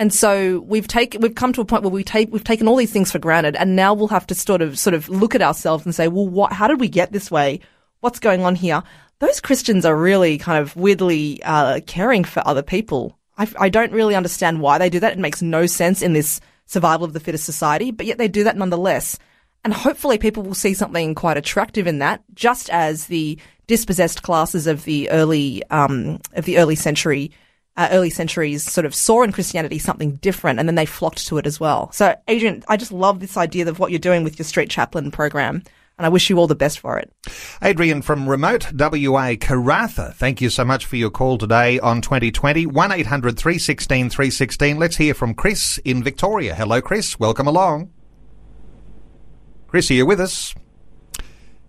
And 0.00 0.12
so 0.12 0.58
we've 0.66 0.88
taken, 0.88 1.20
we've 1.20 1.36
come 1.36 1.52
to 1.52 1.60
a 1.60 1.64
point 1.64 1.84
where 1.84 1.92
we 1.92 2.02
take, 2.02 2.32
we've 2.32 2.42
taken 2.42 2.66
all 2.66 2.76
these 2.76 2.92
things 2.92 3.12
for 3.12 3.20
granted 3.20 3.54
and 3.54 3.76
now 3.76 3.94
we'll 3.94 4.08
have 4.08 4.26
to 4.26 4.34
sort 4.34 4.62
of, 4.62 4.80
sort 4.80 4.94
of 4.94 5.08
look 5.08 5.36
at 5.36 5.42
ourselves 5.42 5.84
and 5.84 5.94
say, 5.94 6.08
well, 6.08 6.26
what, 6.26 6.52
how 6.52 6.66
did 6.66 6.80
we 6.80 6.88
get 6.88 7.12
this 7.12 7.30
way? 7.30 7.60
What's 8.00 8.18
going 8.18 8.42
on 8.44 8.56
here? 8.56 8.82
Those 9.20 9.40
Christians 9.40 9.84
are 9.84 9.96
really 9.96 10.38
kind 10.38 10.60
of 10.60 10.74
weirdly, 10.74 11.40
uh, 11.44 11.80
caring 11.86 12.24
for 12.24 12.42
other 12.44 12.62
people. 12.62 13.15
I, 13.38 13.48
I 13.58 13.68
don't 13.68 13.92
really 13.92 14.14
understand 14.14 14.60
why 14.60 14.78
they 14.78 14.90
do 14.90 15.00
that. 15.00 15.12
It 15.12 15.18
makes 15.18 15.42
no 15.42 15.66
sense 15.66 16.02
in 16.02 16.12
this 16.12 16.40
survival 16.66 17.04
of 17.04 17.12
the 17.12 17.20
fittest 17.20 17.44
society, 17.44 17.90
but 17.90 18.06
yet 18.06 18.18
they 18.18 18.28
do 18.28 18.44
that 18.44 18.56
nonetheless. 18.56 19.18
And 19.64 19.74
hopefully 19.74 20.18
people 20.18 20.42
will 20.42 20.54
see 20.54 20.74
something 20.74 21.14
quite 21.14 21.36
attractive 21.36 21.86
in 21.86 21.98
that, 21.98 22.22
just 22.34 22.70
as 22.70 23.06
the 23.06 23.38
dispossessed 23.66 24.22
classes 24.22 24.66
of 24.66 24.84
the 24.84 25.10
early, 25.10 25.62
um, 25.70 26.20
of 26.34 26.44
the 26.44 26.58
early 26.58 26.76
century, 26.76 27.32
uh, 27.76 27.88
early 27.90 28.10
centuries 28.10 28.62
sort 28.62 28.86
of 28.86 28.94
saw 28.94 29.22
in 29.22 29.32
Christianity 29.32 29.78
something 29.78 30.16
different 30.16 30.58
and 30.58 30.68
then 30.68 30.76
they 30.76 30.86
flocked 30.86 31.26
to 31.26 31.38
it 31.38 31.46
as 31.46 31.60
well. 31.60 31.90
So 31.92 32.14
Adrian, 32.28 32.62
I 32.68 32.76
just 32.76 32.92
love 32.92 33.20
this 33.20 33.36
idea 33.36 33.68
of 33.68 33.78
what 33.78 33.90
you're 33.90 33.98
doing 33.98 34.24
with 34.24 34.38
your 34.38 34.44
street 34.44 34.70
chaplain 34.70 35.10
program 35.10 35.62
and 35.98 36.04
I 36.04 36.10
wish 36.10 36.28
you 36.28 36.38
all 36.38 36.46
the 36.46 36.54
best 36.54 36.78
for 36.78 36.98
it. 36.98 37.12
Adrian 37.62 38.02
from 38.02 38.28
remote 38.28 38.72
WA 38.72 39.34
Karratha, 39.34 40.12
thank 40.14 40.40
you 40.40 40.50
so 40.50 40.64
much 40.64 40.84
for 40.84 40.96
your 40.96 41.10
call 41.10 41.38
today 41.38 41.78
on 41.78 42.02
2020. 42.02 42.66
1800 42.66 43.38
316 43.38 44.10
316. 44.10 44.78
Let's 44.78 44.96
hear 44.96 45.14
from 45.14 45.34
Chris 45.34 45.78
in 45.84 46.02
Victoria. 46.02 46.54
Hello, 46.54 46.82
Chris. 46.82 47.18
Welcome 47.18 47.46
along. 47.46 47.90
Chris, 49.68 49.90
are 49.90 49.94
you 49.94 50.06
with 50.06 50.20
us? 50.20 50.54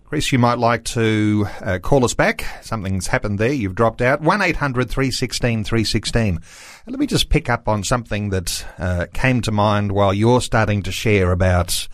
Chris, 0.04 0.32
you 0.32 0.38
might 0.38 0.58
like 0.58 0.84
to 0.84 1.46
uh, 1.60 1.78
call 1.78 2.02
us 2.04 2.14
back. 2.14 2.46
Something's 2.62 3.08
happened 3.08 3.38
there. 3.38 3.52
You've 3.52 3.74
dropped 3.74 4.00
out. 4.00 4.20
1800 4.22 4.90
316 4.90 5.64
316. 5.64 6.40
Let 6.86 6.98
me 6.98 7.06
just 7.06 7.28
pick 7.28 7.50
up 7.50 7.68
on 7.68 7.84
something 7.84 8.30
that 8.30 8.66
uh, 8.78 9.06
came 9.12 9.42
to 9.42 9.52
mind 9.52 9.92
while 9.92 10.14
you're 10.14 10.40
starting 10.40 10.82
to 10.84 10.92
share 10.92 11.30
about 11.32 11.88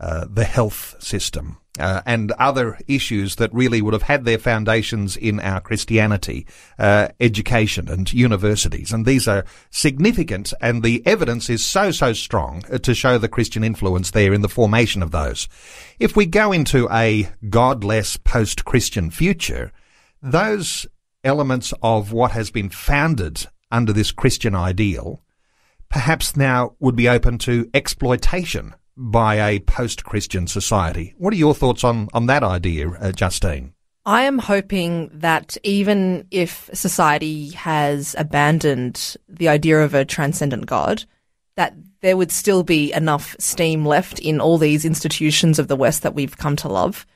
uh, 0.00 0.26
the 0.30 0.44
health 0.44 0.96
system 0.98 1.58
uh, 1.78 2.02
and 2.06 2.32
other 2.32 2.78
issues 2.86 3.36
that 3.36 3.52
really 3.52 3.80
would 3.80 3.94
have 3.94 4.02
had 4.02 4.24
their 4.24 4.38
foundations 4.38 5.16
in 5.16 5.40
our 5.40 5.60
Christianity, 5.60 6.46
uh, 6.78 7.08
education 7.20 7.88
and 7.88 8.12
universities. 8.12 8.92
And 8.92 9.06
these 9.06 9.28
are 9.28 9.44
significant 9.70 10.52
and 10.60 10.82
the 10.82 11.02
evidence 11.06 11.50
is 11.50 11.64
so, 11.64 11.90
so 11.90 12.12
strong 12.12 12.62
to 12.82 12.94
show 12.94 13.18
the 13.18 13.28
Christian 13.28 13.64
influence 13.64 14.10
there 14.10 14.32
in 14.32 14.42
the 14.42 14.48
formation 14.48 15.02
of 15.02 15.10
those. 15.10 15.48
If 15.98 16.16
we 16.16 16.26
go 16.26 16.52
into 16.52 16.88
a 16.90 17.28
godless 17.48 18.16
post-Christian 18.16 19.10
future, 19.10 19.72
those 20.22 20.86
elements 21.24 21.72
of 21.82 22.12
what 22.12 22.32
has 22.32 22.50
been 22.50 22.70
founded 22.70 23.46
under 23.70 23.92
this 23.92 24.12
Christian 24.12 24.54
ideal 24.54 25.22
perhaps 25.88 26.36
now 26.36 26.74
would 26.80 26.96
be 26.96 27.08
open 27.08 27.38
to 27.38 27.68
exploitation 27.72 28.74
by 28.98 29.36
a 29.48 29.60
post-Christian 29.60 30.48
society. 30.48 31.14
What 31.18 31.32
are 31.32 31.36
your 31.36 31.54
thoughts 31.54 31.84
on, 31.84 32.08
on 32.12 32.26
that 32.26 32.42
idea, 32.42 32.90
uh, 32.90 33.12
Justine? 33.12 33.72
I 34.04 34.22
am 34.22 34.38
hoping 34.38 35.10
that 35.12 35.56
even 35.62 36.26
if 36.30 36.68
society 36.72 37.50
has 37.50 38.16
abandoned 38.18 39.16
the 39.28 39.48
idea 39.48 39.84
of 39.84 39.94
a 39.94 40.04
transcendent 40.04 40.66
God, 40.66 41.04
that 41.56 41.74
there 42.00 42.16
would 42.16 42.32
still 42.32 42.62
be 42.62 42.92
enough 42.92 43.36
steam 43.38 43.84
left 43.84 44.18
in 44.18 44.40
all 44.40 44.58
these 44.58 44.84
institutions 44.84 45.58
of 45.58 45.68
the 45.68 45.76
West 45.76 46.02
that 46.02 46.14
we've 46.14 46.36
come 46.36 46.56
to 46.56 46.68
love, 46.68 47.06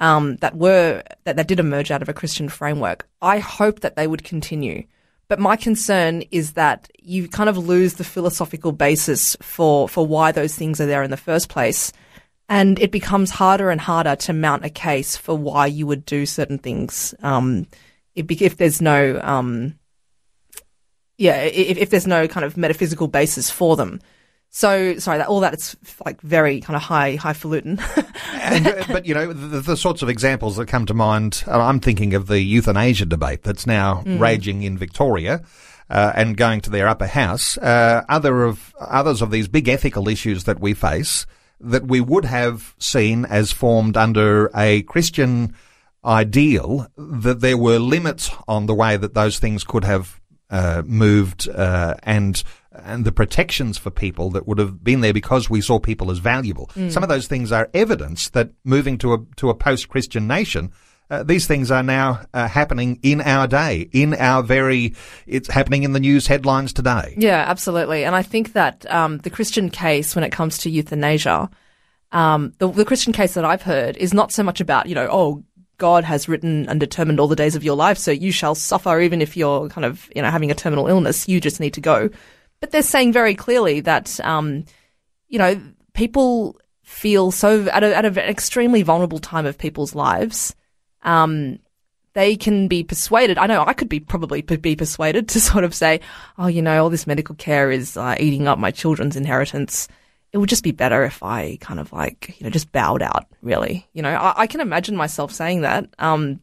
um, 0.00 0.36
that 0.36 0.56
were 0.56 1.02
that, 1.24 1.36
that 1.36 1.46
did 1.46 1.60
emerge 1.60 1.90
out 1.90 2.02
of 2.02 2.08
a 2.08 2.14
Christian 2.14 2.48
framework. 2.48 3.08
I 3.22 3.38
hope 3.38 3.80
that 3.80 3.96
they 3.96 4.06
would 4.06 4.24
continue. 4.24 4.84
But 5.30 5.38
my 5.38 5.54
concern 5.54 6.24
is 6.32 6.54
that 6.54 6.90
you 6.98 7.28
kind 7.28 7.48
of 7.48 7.56
lose 7.56 7.94
the 7.94 8.02
philosophical 8.02 8.72
basis 8.72 9.36
for, 9.40 9.88
for 9.88 10.04
why 10.04 10.32
those 10.32 10.56
things 10.56 10.80
are 10.80 10.86
there 10.86 11.04
in 11.04 11.12
the 11.12 11.16
first 11.16 11.48
place. 11.48 11.92
And 12.48 12.80
it 12.80 12.90
becomes 12.90 13.30
harder 13.30 13.70
and 13.70 13.80
harder 13.80 14.16
to 14.16 14.32
mount 14.32 14.64
a 14.64 14.70
case 14.70 15.16
for 15.16 15.36
why 15.36 15.66
you 15.66 15.86
would 15.86 16.04
do 16.04 16.26
certain 16.26 16.58
things. 16.58 17.14
Um, 17.22 17.68
if, 18.16 18.56
there's 18.56 18.82
no, 18.82 19.20
um, 19.22 19.78
yeah, 21.16 21.42
if, 21.42 21.78
if 21.78 21.90
there's 21.90 22.08
no 22.08 22.26
kind 22.26 22.44
of 22.44 22.56
metaphysical 22.56 23.06
basis 23.06 23.52
for 23.52 23.76
them. 23.76 24.00
So 24.52 24.98
sorry, 24.98 25.18
that 25.18 25.28
all 25.28 25.40
that 25.40 25.54
it's 25.54 25.76
like 26.04 26.20
very 26.22 26.60
kind 26.60 26.76
of 26.76 26.82
high 26.82 27.14
highfalutin. 27.16 27.78
and, 28.34 28.66
uh, 28.66 28.84
but 28.88 29.06
you 29.06 29.14
know 29.14 29.32
the, 29.32 29.60
the, 29.60 29.76
sorts 29.76 30.02
of 30.02 30.08
examples 30.08 30.56
that 30.56 30.66
come 30.66 30.86
to 30.86 30.94
mind. 30.94 31.44
Uh, 31.46 31.60
I'm 31.60 31.78
thinking 31.78 32.14
of 32.14 32.26
the 32.26 32.40
euthanasia 32.40 33.06
debate 33.06 33.44
that's 33.44 33.66
now 33.66 34.02
mm. 34.04 34.18
raging 34.18 34.62
in 34.62 34.76
Victoria. 34.76 35.42
Uh, 35.88 36.12
and 36.14 36.36
going 36.36 36.60
to 36.60 36.70
their 36.70 36.86
upper 36.86 37.08
house, 37.08 37.58
uh, 37.58 38.04
other 38.08 38.44
of 38.44 38.72
others 38.78 39.20
of 39.20 39.32
these 39.32 39.48
big 39.48 39.66
ethical 39.66 40.06
issues 40.06 40.44
that 40.44 40.60
we 40.60 40.72
face 40.72 41.26
that 41.60 41.86
we 41.86 42.00
would 42.00 42.24
have 42.24 42.74
seen 42.78 43.24
as 43.26 43.52
formed 43.52 43.96
under 43.96 44.50
a 44.54 44.82
Christian 44.82 45.54
ideal 46.04 46.86
that 46.96 47.40
there 47.40 47.58
were 47.58 47.78
limits 47.78 48.30
on 48.48 48.66
the 48.66 48.74
way 48.74 48.96
that 48.96 49.14
those 49.14 49.38
things 49.38 49.64
could 49.64 49.84
have 49.84 50.20
uh, 50.48 50.82
moved 50.86 51.48
uh, 51.48 51.94
and 52.02 52.42
and 52.84 53.04
the 53.04 53.12
protections 53.12 53.78
for 53.78 53.90
people 53.90 54.30
that 54.30 54.46
would 54.46 54.58
have 54.58 54.82
been 54.82 55.00
there 55.00 55.12
because 55.12 55.50
we 55.50 55.60
saw 55.60 55.78
people 55.78 56.10
as 56.10 56.18
valuable. 56.18 56.70
Mm. 56.74 56.90
Some 56.90 57.02
of 57.02 57.08
those 57.08 57.26
things 57.26 57.52
are 57.52 57.68
evidence 57.74 58.30
that 58.30 58.50
moving 58.64 58.98
to 58.98 59.14
a 59.14 59.18
to 59.36 59.50
a 59.50 59.54
post-Christian 59.54 60.26
nation, 60.26 60.72
uh, 61.10 61.22
these 61.24 61.46
things 61.46 61.70
are 61.70 61.82
now 61.82 62.20
uh, 62.32 62.46
happening 62.46 62.98
in 63.02 63.20
our 63.20 63.46
day, 63.46 63.88
in 63.92 64.14
our 64.14 64.42
very, 64.42 64.94
it's 65.26 65.48
happening 65.48 65.82
in 65.82 65.92
the 65.92 66.00
news 66.00 66.26
headlines 66.26 66.72
today. 66.72 67.14
Yeah, 67.16 67.44
absolutely. 67.48 68.04
And 68.04 68.14
I 68.14 68.22
think 68.22 68.52
that 68.52 68.88
um, 68.90 69.18
the 69.18 69.30
Christian 69.30 69.70
case 69.70 70.14
when 70.14 70.24
it 70.24 70.30
comes 70.30 70.58
to 70.58 70.70
euthanasia, 70.70 71.50
um, 72.12 72.52
the, 72.58 72.70
the 72.70 72.84
Christian 72.84 73.12
case 73.12 73.34
that 73.34 73.44
I've 73.44 73.62
heard 73.62 73.96
is 73.96 74.14
not 74.14 74.30
so 74.32 74.42
much 74.42 74.60
about, 74.60 74.86
you 74.86 74.94
know, 74.94 75.08
oh, 75.10 75.44
God 75.78 76.04
has 76.04 76.28
written 76.28 76.68
and 76.68 76.78
determined 76.78 77.18
all 77.18 77.26
the 77.26 77.34
days 77.34 77.56
of 77.56 77.64
your 77.64 77.74
life, 77.74 77.96
so 77.96 78.10
you 78.10 78.30
shall 78.30 78.54
suffer 78.54 79.00
even 79.00 79.22
if 79.22 79.36
you're 79.36 79.68
kind 79.70 79.86
of, 79.86 80.10
you 80.14 80.20
know, 80.20 80.30
having 80.30 80.50
a 80.50 80.54
terminal 80.54 80.86
illness. 80.86 81.26
You 81.26 81.40
just 81.40 81.58
need 81.58 81.72
to 81.74 81.80
go. 81.80 82.10
But 82.60 82.70
they're 82.70 82.82
saying 82.82 83.12
very 83.12 83.34
clearly 83.34 83.80
that, 83.80 84.20
um, 84.20 84.64
you 85.28 85.38
know, 85.38 85.60
people 85.94 86.58
feel 86.82 87.30
so 87.30 87.66
at, 87.68 87.82
a, 87.82 87.96
at 87.96 88.04
an 88.04 88.18
extremely 88.18 88.82
vulnerable 88.82 89.18
time 89.18 89.46
of 89.46 89.56
people's 89.56 89.94
lives 89.94 90.54
um, 91.02 91.58
they 92.12 92.36
can 92.36 92.68
be 92.68 92.82
persuaded. 92.82 93.38
I 93.38 93.46
know 93.46 93.64
I 93.64 93.72
could 93.72 93.88
be 93.88 94.00
probably 94.00 94.42
be 94.42 94.76
persuaded 94.76 95.28
to 95.28 95.40
sort 95.40 95.64
of 95.64 95.74
say, 95.74 96.00
oh, 96.38 96.46
you 96.46 96.62
know, 96.62 96.82
all 96.82 96.90
this 96.90 97.06
medical 97.06 97.34
care 97.34 97.70
is 97.70 97.96
uh, 97.96 98.16
eating 98.18 98.48
up 98.48 98.58
my 98.58 98.70
children's 98.70 99.16
inheritance. 99.16 99.88
It 100.32 100.38
would 100.38 100.48
just 100.48 100.64
be 100.64 100.72
better 100.72 101.04
if 101.04 101.22
I 101.22 101.58
kind 101.60 101.80
of 101.80 101.92
like, 101.92 102.36
you 102.38 102.44
know, 102.44 102.50
just 102.50 102.70
bowed 102.70 103.02
out, 103.02 103.26
really. 103.42 103.88
You 103.92 104.02
know, 104.02 104.10
I, 104.10 104.42
I 104.42 104.46
can 104.46 104.60
imagine 104.60 104.96
myself 104.96 105.32
saying 105.32 105.62
that. 105.62 105.88
Um, 105.98 106.40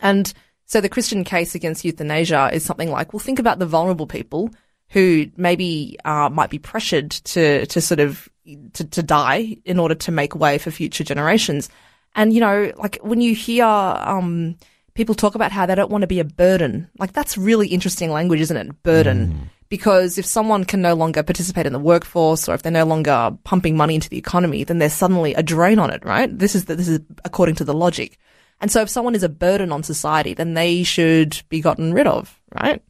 and 0.00 0.32
so 0.64 0.80
the 0.80 0.88
Christian 0.88 1.24
case 1.24 1.54
against 1.54 1.84
euthanasia 1.84 2.50
is 2.52 2.64
something 2.64 2.90
like, 2.90 3.12
well, 3.12 3.20
think 3.20 3.38
about 3.38 3.58
the 3.58 3.66
vulnerable 3.66 4.06
people 4.06 4.50
who 4.90 5.26
maybe 5.36 5.96
uh, 6.04 6.28
might 6.28 6.50
be 6.50 6.58
pressured 6.58 7.10
to 7.10 7.66
to 7.66 7.80
sort 7.80 8.00
of 8.00 8.28
to, 8.74 8.84
to 8.84 9.02
die 9.02 9.56
in 9.64 9.78
order 9.78 9.94
to 9.94 10.12
make 10.12 10.34
way 10.34 10.58
for 10.58 10.70
future 10.70 11.04
generations. 11.04 11.68
And 12.14 12.32
you 12.32 12.40
know, 12.40 12.72
like 12.76 12.98
when 13.02 13.20
you 13.20 13.34
hear 13.34 13.64
um, 13.64 14.56
people 14.94 15.14
talk 15.14 15.34
about 15.34 15.52
how 15.52 15.66
they 15.66 15.74
don't 15.74 15.90
want 15.90 16.02
to 16.02 16.08
be 16.08 16.20
a 16.20 16.24
burden, 16.24 16.88
like 16.98 17.12
that's 17.12 17.38
really 17.38 17.68
interesting 17.68 18.10
language, 18.10 18.40
isn't 18.40 18.56
it? 18.56 18.82
Burden. 18.82 19.28
Mm. 19.28 19.48
Because 19.68 20.18
if 20.18 20.26
someone 20.26 20.64
can 20.64 20.82
no 20.82 20.94
longer 20.94 21.22
participate 21.22 21.64
in 21.64 21.72
the 21.72 21.78
workforce, 21.78 22.48
or 22.48 22.54
if 22.56 22.62
they're 22.62 22.72
no 22.72 22.84
longer 22.84 23.30
pumping 23.44 23.76
money 23.76 23.94
into 23.94 24.08
the 24.08 24.18
economy, 24.18 24.64
then 24.64 24.78
they're 24.78 24.90
suddenly 24.90 25.32
a 25.34 25.44
drain 25.44 25.78
on 25.78 25.90
it, 25.90 26.04
right? 26.04 26.36
This 26.36 26.56
is 26.56 26.64
the, 26.64 26.74
this 26.74 26.88
is 26.88 26.98
according 27.24 27.54
to 27.54 27.64
the 27.64 27.72
logic. 27.72 28.18
And 28.60 28.72
so 28.72 28.82
if 28.82 28.88
someone 28.88 29.14
is 29.14 29.22
a 29.22 29.28
burden 29.28 29.70
on 29.70 29.84
society, 29.84 30.34
then 30.34 30.54
they 30.54 30.82
should 30.82 31.40
be 31.48 31.60
gotten 31.60 31.94
rid 31.94 32.08
of, 32.08 32.40
right? 32.52 32.82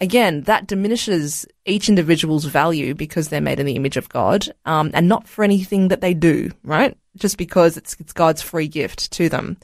Again, 0.00 0.42
that 0.42 0.66
diminishes 0.66 1.46
each 1.64 1.88
individual's 1.88 2.44
value 2.44 2.94
because 2.94 3.28
they're 3.28 3.40
made 3.40 3.60
in 3.60 3.66
the 3.66 3.76
image 3.76 3.96
of 3.96 4.08
God, 4.08 4.48
um, 4.64 4.90
and 4.94 5.08
not 5.08 5.28
for 5.28 5.44
anything 5.44 5.88
that 5.88 6.00
they 6.00 6.14
do, 6.14 6.50
right? 6.62 6.96
Just 7.16 7.36
because 7.38 7.76
it's, 7.76 7.96
it's 7.98 8.12
God's 8.12 8.42
free 8.42 8.68
gift 8.68 9.10
to 9.12 9.28
them. 9.28 9.56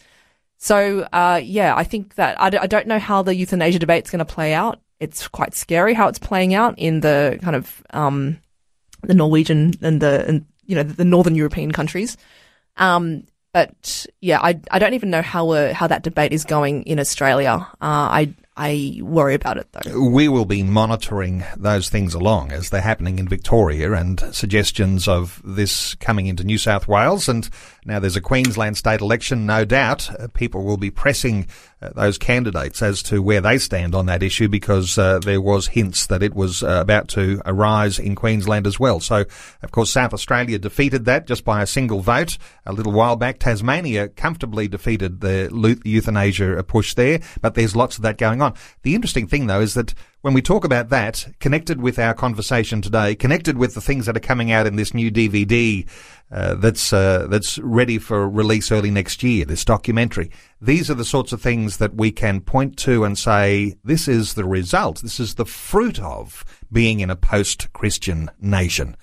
So, 0.58 1.06
uh, 1.12 1.40
yeah, 1.42 1.76
I 1.76 1.84
think 1.84 2.14
that 2.14 2.40
I 2.40 2.50
d- 2.50 2.58
I 2.58 2.66
don't 2.66 2.86
know 2.86 2.98
how 2.98 3.22
the 3.22 3.34
euthanasia 3.34 3.78
debate 3.78 4.04
is 4.04 4.10
going 4.10 4.24
to 4.24 4.24
play 4.24 4.54
out. 4.54 4.80
It's 4.98 5.28
quite 5.28 5.54
scary 5.54 5.92
how 5.92 6.08
it's 6.08 6.18
playing 6.18 6.54
out 6.54 6.78
in 6.78 7.00
the 7.00 7.38
kind 7.42 7.56
of 7.56 7.82
um, 7.90 8.38
the 9.02 9.14
Norwegian 9.14 9.74
and 9.82 10.00
the 10.00 10.24
and, 10.26 10.46
you 10.64 10.74
know 10.74 10.82
the 10.82 11.04
Northern 11.04 11.34
European 11.34 11.70
countries. 11.72 12.16
Um, 12.78 13.24
but 13.52 14.06
yeah, 14.20 14.40
I 14.40 14.58
I 14.70 14.78
don't 14.78 14.94
even 14.94 15.10
know 15.10 15.22
how 15.22 15.50
uh, 15.50 15.74
how 15.74 15.86
that 15.86 16.02
debate 16.02 16.32
is 16.32 16.44
going 16.44 16.84
in 16.84 16.98
Australia. 16.98 17.66
Uh, 17.74 18.08
I 18.10 18.34
I 18.56 19.00
worry 19.02 19.34
about 19.34 19.58
it 19.58 19.66
though. 19.72 20.00
We 20.00 20.28
will 20.28 20.44
be 20.44 20.62
monitoring 20.62 21.44
those 21.56 21.88
things 21.88 22.14
along 22.14 22.52
as 22.52 22.70
they're 22.70 22.80
happening 22.80 23.18
in 23.18 23.26
Victoria 23.26 23.92
and 23.92 24.20
suggestions 24.32 25.08
of 25.08 25.42
this 25.44 25.96
coming 25.96 26.26
into 26.26 26.44
New 26.44 26.58
South 26.58 26.86
Wales. 26.86 27.28
And 27.28 27.48
now 27.84 27.98
there's 27.98 28.16
a 28.16 28.20
Queensland 28.20 28.76
state 28.76 29.00
election. 29.00 29.46
No 29.46 29.64
doubt 29.64 30.10
uh, 30.18 30.28
people 30.28 30.64
will 30.64 30.76
be 30.76 30.90
pressing 30.90 31.46
uh, 31.82 31.90
those 31.94 32.16
candidates 32.16 32.80
as 32.80 33.02
to 33.04 33.22
where 33.22 33.40
they 33.40 33.58
stand 33.58 33.94
on 33.94 34.06
that 34.06 34.22
issue 34.22 34.48
because 34.48 34.96
uh, 34.96 35.18
there 35.18 35.40
was 35.40 35.68
hints 35.68 36.06
that 36.06 36.22
it 36.22 36.34
was 36.34 36.62
uh, 36.62 36.78
about 36.80 37.08
to 37.08 37.42
arise 37.44 37.98
in 37.98 38.14
Queensland 38.14 38.66
as 38.66 38.80
well. 38.80 39.00
So, 39.00 39.24
of 39.62 39.70
course, 39.70 39.90
South 39.90 40.14
Australia 40.14 40.58
defeated 40.58 41.04
that 41.04 41.26
just 41.26 41.44
by 41.44 41.62
a 41.62 41.66
single 41.66 42.00
vote 42.00 42.38
a 42.64 42.72
little 42.72 42.92
while 42.92 43.16
back. 43.16 43.38
Tasmania 43.38 44.08
comfortably 44.08 44.66
defeated 44.68 45.20
the 45.20 45.80
euthanasia 45.84 46.62
push 46.62 46.94
there, 46.94 47.20
but 47.42 47.54
there's 47.54 47.76
lots 47.76 47.96
of 47.96 48.02
that 48.02 48.18
going 48.18 48.40
on. 48.40 48.54
The 48.82 48.94
interesting 48.94 49.26
thing, 49.26 49.46
though, 49.46 49.60
is 49.60 49.74
that 49.74 49.94
when 50.24 50.32
we 50.32 50.40
talk 50.40 50.64
about 50.64 50.88
that, 50.88 51.26
connected 51.38 51.82
with 51.82 51.98
our 51.98 52.14
conversation 52.14 52.80
today, 52.80 53.14
connected 53.14 53.58
with 53.58 53.74
the 53.74 53.80
things 53.82 54.06
that 54.06 54.16
are 54.16 54.20
coming 54.20 54.50
out 54.50 54.66
in 54.66 54.76
this 54.76 54.94
new 54.94 55.10
DVD 55.10 55.86
uh, 56.32 56.54
that's 56.54 56.94
uh, 56.94 57.26
that's 57.28 57.58
ready 57.58 57.98
for 57.98 58.26
release 58.26 58.72
early 58.72 58.90
next 58.90 59.22
year, 59.22 59.44
this 59.44 59.66
documentary, 59.66 60.30
these 60.62 60.90
are 60.90 60.94
the 60.94 61.04
sorts 61.04 61.34
of 61.34 61.42
things 61.42 61.76
that 61.76 61.96
we 61.96 62.10
can 62.10 62.40
point 62.40 62.78
to 62.78 63.04
and 63.04 63.18
say 63.18 63.74
this 63.84 64.08
is 64.08 64.32
the 64.32 64.46
result, 64.46 65.02
this 65.02 65.20
is 65.20 65.34
the 65.34 65.44
fruit 65.44 66.00
of 66.00 66.42
being 66.72 67.00
in 67.00 67.10
a 67.10 67.16
post-Christian 67.16 68.30
nation. 68.40 68.96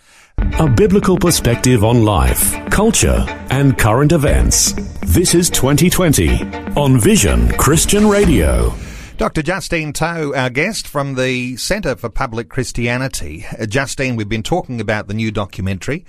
A 0.58 0.68
biblical 0.68 1.20
perspective 1.20 1.84
on 1.84 2.04
life, 2.04 2.52
culture, 2.72 3.24
and 3.52 3.78
current 3.78 4.12
events. 4.12 4.74
This 5.02 5.36
is 5.36 5.52
2020 5.52 6.42
on 6.76 7.00
Vision 7.00 7.48
Christian 7.60 8.08
Radio. 8.08 8.74
Dr. 9.22 9.44
Justine 9.44 9.94
Toh, 9.94 10.34
our 10.36 10.50
guest 10.50 10.88
from 10.88 11.14
the 11.14 11.56
Centre 11.56 11.96
for 11.96 12.10
Public 12.10 12.50
Christianity. 12.50 13.46
Uh, 13.60 13.68
Justine, 13.68 14.16
we've 14.16 14.28
been 14.28 14.42
talking 14.42 14.82
about 14.82 15.08
the 15.08 15.14
new 15.14 15.30
documentary. 15.30 16.06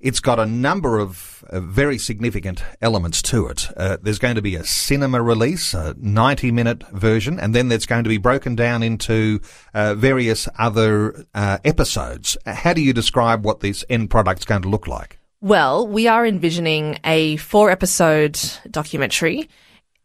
It's 0.00 0.18
got 0.18 0.40
a 0.40 0.46
number 0.46 0.98
of 0.98 1.44
uh, 1.50 1.60
very 1.60 1.98
significant 1.98 2.64
elements 2.80 3.20
to 3.20 3.48
it. 3.48 3.68
Uh, 3.76 3.98
there's 4.00 4.18
going 4.18 4.36
to 4.36 4.40
be 4.40 4.56
a 4.56 4.64
cinema 4.64 5.20
release, 5.20 5.74
a 5.74 5.94
90 5.98 6.52
minute 6.52 6.88
version, 6.88 7.38
and 7.38 7.54
then 7.54 7.68
there's 7.68 7.84
going 7.84 8.04
to 8.04 8.08
be 8.08 8.16
broken 8.16 8.54
down 8.54 8.82
into 8.82 9.42
uh, 9.74 9.94
various 9.94 10.48
other 10.58 11.26
uh, 11.34 11.58
episodes. 11.66 12.38
How 12.46 12.72
do 12.72 12.80
you 12.80 12.94
describe 12.94 13.44
what 13.44 13.60
this 13.60 13.84
end 13.90 14.08
product's 14.08 14.46
going 14.46 14.62
to 14.62 14.70
look 14.70 14.86
like? 14.86 15.18
Well, 15.42 15.86
we 15.86 16.08
are 16.08 16.24
envisioning 16.24 16.98
a 17.04 17.36
four 17.36 17.70
episode 17.70 18.40
documentary 18.70 19.50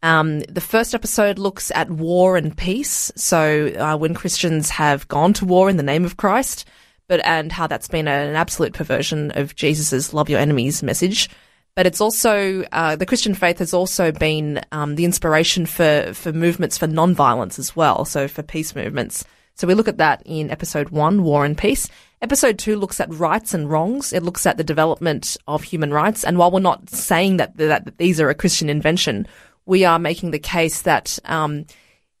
um, 0.02 0.40
the 0.40 0.60
first 0.60 0.94
episode 0.94 1.38
looks 1.38 1.70
at 1.74 1.90
war 1.90 2.36
and 2.36 2.56
peace. 2.56 3.12
So 3.16 3.68
uh, 3.78 3.96
when 3.96 4.14
Christians 4.14 4.70
have 4.70 5.06
gone 5.08 5.32
to 5.34 5.44
war 5.44 5.68
in 5.68 5.76
the 5.76 5.82
name 5.82 6.04
of 6.04 6.16
Christ, 6.16 6.66
but 7.06 7.20
and 7.24 7.50
how 7.52 7.66
that's 7.66 7.88
been 7.88 8.08
an 8.08 8.36
absolute 8.36 8.72
perversion 8.72 9.32
of 9.32 9.54
Jesus's 9.54 10.14
"love 10.14 10.30
your 10.30 10.40
enemies" 10.40 10.82
message. 10.82 11.28
But 11.76 11.86
it's 11.86 12.00
also 12.00 12.62
uh, 12.72 12.96
the 12.96 13.06
Christian 13.06 13.34
faith 13.34 13.58
has 13.58 13.72
also 13.72 14.10
been 14.12 14.60
um, 14.72 14.96
the 14.96 15.04
inspiration 15.04 15.66
for 15.66 16.12
for 16.14 16.32
movements 16.32 16.78
for 16.78 16.86
non-violence 16.86 17.58
as 17.58 17.76
well. 17.76 18.04
So 18.04 18.28
for 18.28 18.42
peace 18.42 18.74
movements. 18.74 19.24
So 19.54 19.66
we 19.66 19.74
look 19.74 19.88
at 19.88 19.98
that 19.98 20.22
in 20.24 20.50
episode 20.50 20.88
one, 20.88 21.22
War 21.22 21.44
and 21.44 21.58
Peace. 21.58 21.88
Episode 22.22 22.58
two 22.58 22.76
looks 22.76 23.00
at 23.00 23.12
rights 23.12 23.54
and 23.54 23.70
wrongs. 23.70 24.12
It 24.12 24.22
looks 24.22 24.46
at 24.46 24.56
the 24.56 24.64
development 24.64 25.36
of 25.46 25.62
human 25.62 25.92
rights. 25.92 26.24
And 26.24 26.38
while 26.38 26.50
we're 26.50 26.60
not 26.60 26.88
saying 26.88 27.38
that, 27.38 27.56
that, 27.58 27.84
that 27.84 27.98
these 27.98 28.20
are 28.20 28.30
a 28.30 28.34
Christian 28.34 28.70
invention, 28.70 29.26
we 29.66 29.84
are 29.84 29.98
making 29.98 30.30
the 30.30 30.38
case 30.38 30.82
that, 30.82 31.18
um, 31.24 31.64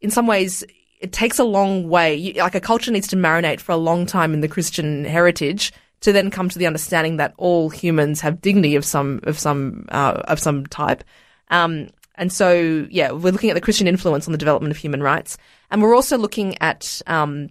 in 0.00 0.10
some 0.10 0.26
ways, 0.26 0.64
it 1.00 1.12
takes 1.12 1.38
a 1.38 1.44
long 1.44 1.88
way. 1.88 2.34
Like 2.34 2.54
a 2.54 2.60
culture 2.60 2.90
needs 2.90 3.08
to 3.08 3.16
marinate 3.16 3.60
for 3.60 3.72
a 3.72 3.76
long 3.76 4.06
time 4.06 4.34
in 4.34 4.40
the 4.40 4.48
Christian 4.48 5.04
heritage 5.04 5.72
to 6.00 6.12
then 6.12 6.30
come 6.30 6.48
to 6.48 6.58
the 6.58 6.66
understanding 6.66 7.16
that 7.16 7.34
all 7.36 7.70
humans 7.70 8.20
have 8.20 8.40
dignity 8.40 8.76
of 8.76 8.84
some 8.84 9.20
of 9.24 9.38
some 9.38 9.86
uh, 9.90 10.22
of 10.24 10.38
some 10.38 10.66
type. 10.66 11.04
Um, 11.48 11.88
and 12.14 12.32
so, 12.32 12.86
yeah, 12.90 13.12
we're 13.12 13.32
looking 13.32 13.50
at 13.50 13.54
the 13.54 13.62
Christian 13.62 13.88
influence 13.88 14.26
on 14.26 14.32
the 14.32 14.38
development 14.38 14.72
of 14.72 14.76
human 14.76 15.02
rights, 15.02 15.38
and 15.70 15.80
we're 15.82 15.94
also 15.94 16.18
looking 16.18 16.60
at 16.60 17.00
um, 17.06 17.48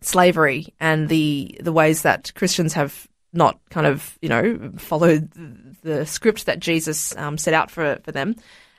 slavery 0.00 0.72
and 0.80 1.08
the 1.08 1.58
the 1.60 1.72
ways 1.72 2.02
that 2.02 2.32
Christians 2.34 2.72
have 2.74 3.08
not 3.32 3.58
kind 3.70 3.86
of 3.86 4.16
you 4.22 4.28
know 4.28 4.72
followed 4.78 5.30
the 5.82 6.06
script 6.06 6.46
that 6.46 6.60
Jesus 6.60 7.16
um, 7.16 7.36
set 7.36 7.54
out 7.54 7.70
for 7.70 7.98
for 8.04 8.12
them 8.12 8.36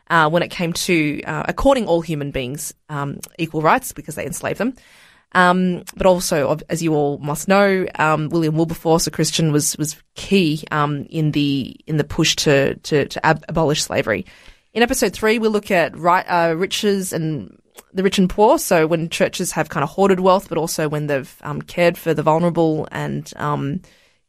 uh, 0.10 0.30
when 0.30 0.43
it 0.43 0.49
came 0.49 0.74
to 0.74 1.22
uh, 1.24 1.43
according 1.47 1.88
all 1.88 2.01
human 2.01 2.32
beings 2.32 2.74
um, 2.89 3.20
equal 3.39 3.62
rights 3.62 3.93
because 3.93 4.16
they 4.16 4.26
enslaved 4.26 4.60
them. 4.60 4.74
Um, 5.34 5.84
but 5.97 6.08
also, 6.08 6.58
as 6.70 6.82
you 6.82 6.93
all 6.93 7.18
must 7.18 7.49
know, 7.49 7.86
um, 7.95 8.30
William 8.30 8.56
Wilberforce, 8.56 9.06
a 9.06 9.12
Christian, 9.12 9.51
was 9.51 9.78
was 9.78 10.01
key 10.16 10.64
um, 10.72 11.06
in 11.10 11.32
the 11.32 11.76
in 11.88 11.97
the 11.97 12.06
push 12.06 12.36
to 12.38 12.76
to, 12.76 13.06
to 13.08 13.26
ab- 13.26 13.43
abolish 13.49 13.84
slavery. 13.84 14.26
In 14.74 14.82
episode 14.82 15.14
three, 15.14 15.39
we 15.39 15.49
look 15.49 15.72
at 15.72 15.97
right, 15.97 16.26
uh, 16.28 16.56
riches 16.56 17.12
and 17.12 17.58
the 17.93 18.03
rich 18.03 18.18
and 18.18 18.30
poor. 18.30 18.58
So 18.58 18.88
when 18.88 19.10
churches 19.10 19.51
have 19.53 19.70
kind 19.70 19.84
of 19.84 19.89
hoarded 19.89 20.22
wealth, 20.22 20.47
but 20.47 20.58
also 20.58 20.88
when 20.88 21.08
they've 21.08 21.36
um, 21.41 21.62
cared 21.62 21.97
for 21.97 22.14
the 22.14 22.24
vulnerable 22.24 22.88
and 22.91 23.30
um, 23.36 23.82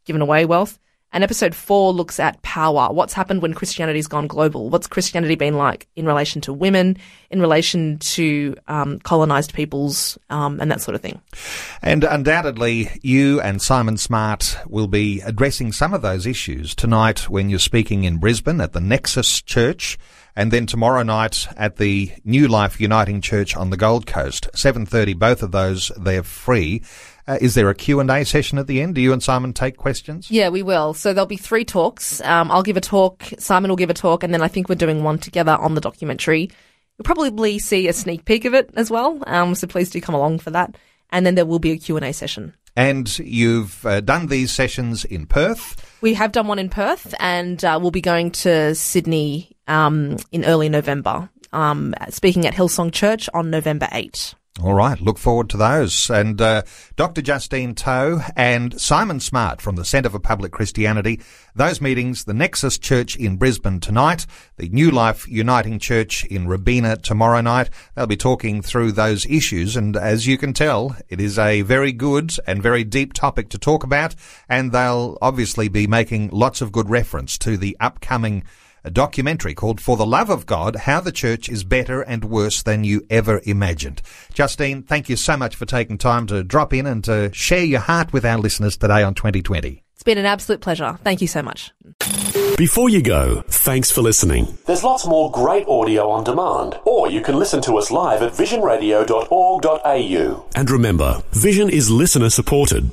given 0.05 0.23
away 0.23 0.45
wealth. 0.45 0.79
And 1.17 1.25
episode 1.25 1.55
four 1.55 1.95
looks 1.95 2.21
at 2.21 2.43
power. 2.43 2.93
What's 2.93 3.15
happened 3.15 3.41
when 3.41 3.55
Christianity's 3.55 4.07
gone 4.07 4.27
global? 4.27 4.69
What's 4.69 4.87
Christianity 4.87 5.35
been 5.35 5.55
like 5.55 5.89
in 5.97 6.05
relation 6.05 6.43
to 6.43 6.53
women, 6.53 6.99
in 7.31 7.41
relation 7.41 7.97
to 8.01 8.55
um, 8.69 8.99
colonized 8.99 9.55
peoples, 9.55 10.19
um, 10.29 10.61
and 10.61 10.71
that 10.71 10.83
sort 10.83 10.95
of 10.95 11.01
thing? 11.01 11.19
And 11.81 12.05
undoubtedly, 12.05 12.91
you 13.01 13.41
and 13.41 13.63
Simon 13.63 13.97
Smart 13.97 14.59
will 14.67 14.89
be 14.89 15.23
addressing 15.23 15.73
some 15.73 15.95
of 15.95 16.03
those 16.03 16.27
issues 16.27 16.75
tonight 16.75 17.31
when 17.31 17.49
you're 17.49 17.61
speaking 17.61 18.05
in 18.05 18.19
Brisbane 18.19 18.61
at 18.61 18.75
the 18.75 18.81
Nexus 18.83 19.41
Church 19.41 19.97
and 20.37 20.53
then 20.53 20.67
tomorrow 20.67 21.03
night 21.03 21.49
at 21.57 21.77
the 21.77 22.13
New 22.25 22.47
Life 22.47 22.79
Uniting 22.79 23.23
Church 23.23 23.57
on 23.57 23.71
the 23.71 23.79
Gold 23.79 24.07
Coast. 24.07 24.51
7.30, 24.53 25.19
both 25.19 25.43
of 25.43 25.51
those, 25.51 25.91
they're 25.97 26.23
free. 26.23 26.83
Uh, 27.29 27.39
is 27.41 27.55
there 27.55 27.69
a 27.69 27.75
Q&A 27.75 28.25
session 28.25 28.59
at 28.59 28.67
the 28.67 28.81
end? 28.81 28.95
Do 28.95 29.01
you 29.01 29.13
and 29.13 29.23
Simon 29.23 29.53
take 29.53 29.77
questions? 29.77 30.31
Yeah, 30.31 30.49
we 30.49 30.63
will. 30.63 30.95
So 30.95 31.13
there'll 31.13 31.27
be 31.27 31.37
three 31.37 31.65
talks. 31.65 32.21
Um, 32.21 32.51
I'll 32.51 32.63
give 32.63 32.77
a 32.77 32.81
talk, 32.81 33.25
Simon 33.39 33.69
will 33.69 33.77
give 33.77 33.91
a 33.91 33.95
talk, 33.95 34.23
and 34.23 34.33
then 34.33 34.43
I 34.43 34.49
think 34.49 34.69
we're 34.69 34.77
doing 34.77 35.03
one 35.03 35.19
together 35.19 35.53
on 35.53 35.75
the 35.75 35.81
documentary. 35.81 36.51
You'll 36.97 37.05
probably 37.05 37.59
see 37.59 37.89
a 37.89 37.93
sneak 37.93 38.25
peek 38.25 38.45
of 38.45 38.55
it 38.55 38.71
as 38.77 38.91
well. 38.91 39.23
Um, 39.27 39.55
so 39.55 39.67
please 39.67 39.91
do 39.91 40.01
come 40.01 40.15
along 40.15 40.39
for 40.39 40.51
that. 40.51 40.77
And 41.11 41.27
then 41.27 41.35
there 41.35 41.47
will 41.47 41.59
be 41.59 41.73
a 41.73 41.77
Q&A 41.77 42.13
session. 42.13 42.55
And 42.75 43.19
you've 43.19 43.85
uh, 43.87 44.01
done 44.01 44.27
these 44.27 44.53
sessions 44.53 45.05
in 45.05 45.27
Perth. 45.27 45.97
We 46.01 46.15
have 46.15 46.33
done 46.33 46.47
one 46.47 46.59
in 46.59 46.69
Perth, 46.69 47.15
and 47.19 47.65
uh, 47.65 47.79
we'll 47.81 47.91
be 47.91 48.01
going 48.01 48.31
to 48.33 48.75
Sydney 48.75 49.57
um, 49.67 50.17
in 50.31 50.45
early 50.45 50.69
November 50.69 51.31
um, 51.53 51.95
speaking 52.11 52.47
at 52.47 52.55
Hillsong 52.55 52.93
Church 52.93 53.29
on 53.35 53.51
November 53.51 53.89
8. 53.93 54.35
All 54.63 54.73
right, 54.73 54.99
look 55.03 55.19
forward 55.19 55.51
to 55.51 55.59
those. 55.59 56.09
And 56.09 56.41
uh, 56.41 56.63
Dr. 56.97 57.21
Justine 57.21 57.75
Toh 57.75 58.23
and 58.37 58.81
Simon 58.81 59.21
Smart 59.21 59.61
from 59.61 59.77
the 59.77 59.85
Centre 59.85 60.09
for 60.09 60.19
Public 60.19 60.51
Christianity. 60.51 61.21
Those 61.55 61.83
meetings, 61.83 62.25
the 62.25 62.33
Nexus 62.33 62.79
Church 62.79 63.17
in 63.17 63.37
Brisbane 63.37 63.81
tonight, 63.81 64.25
the 64.57 64.71
New 64.71 64.91
Life 64.91 65.29
Uniting 65.29 65.79
Church 65.79 66.25
in 66.25 66.49
Robina 66.49 66.97
tomorrow 66.97 67.43
night. 67.43 67.69
They'll 67.95 68.07
be 68.07 68.17
talking 68.17 68.63
through 68.63 68.93
those 68.93 69.27
issues. 69.27 69.77
And 69.77 69.95
as 69.95 70.27
you 70.27 70.39
can 70.39 70.55
tell, 70.55 70.97
it 71.11 71.21
is 71.21 71.39
a 71.39 71.61
very 71.61 71.93
good 71.93 72.33
and 72.47 72.63
very 72.63 72.83
deep 72.83 73.13
topic 73.13 73.51
to 73.51 73.59
talk 73.59 73.85
about. 73.85 74.15
And 74.49 74.73
they'll 74.73 75.19
obviously 75.21 75.69
be 75.69 75.87
making 75.87 76.31
lots 76.31 76.63
of 76.63 76.73
good 76.73 76.89
reference 76.89 77.37
to 77.39 77.59
the 77.59 77.77
upcoming 77.79 78.43
a 78.87 78.91
documentary 78.91 79.53
called 79.53 79.81
For 79.81 79.97
the 79.97 80.07
Love 80.07 80.31
of 80.31 80.47
God 80.47 80.77
How 80.77 81.01
the 81.01 81.11
Church 81.11 81.49
is 81.49 81.65
Better 81.65 82.03
and 82.03 82.25
Worse 82.25 82.63
Than 82.63 82.85
You 82.85 83.05
Ever 83.11 83.41
Imagined. 83.45 84.01
Justine, 84.33 84.85
thank 84.85 85.09
you 85.09 85.17
so 85.17 85.37
much 85.37 85.57
for 85.57 85.67
taking 85.67 85.99
time 85.99 86.29
to 86.29 86.45
drop 86.45 86.73
in 86.73 86.87
and 86.87 87.03
to 87.05 87.35
share 87.35 87.65
your 87.65 87.81
heart 87.81 88.13
with 88.13 88.25
our 88.25 88.39
listeners 88.39 88.77
today 88.77 89.03
on 89.03 89.15
2020. 89.15 89.83
It's 89.95 90.05
been 90.05 90.19
an 90.19 90.27
absolute 90.27 90.61
pleasure. 90.61 91.01
Thank 91.03 91.21
you 91.21 91.27
so 91.27 91.43
much. 91.43 91.73
Before 92.57 92.89
you 92.89 93.03
go, 93.03 93.43
thanks 93.49 93.91
for 93.91 94.03
listening. 94.03 94.57
There's 94.67 94.85
lots 94.85 95.05
more 95.05 95.33
great 95.33 95.67
audio 95.67 96.09
on 96.09 96.23
demand, 96.23 96.79
or 96.85 97.11
you 97.11 97.21
can 97.21 97.37
listen 97.37 97.61
to 97.63 97.77
us 97.79 97.91
live 97.91 98.23
at 98.23 98.33
visionradio.org.au. 98.33 100.47
And 100.55 100.71
remember, 100.71 101.25
Vision 101.33 101.69
is 101.69 101.91
listener 101.91 102.31
supported. 102.31 102.93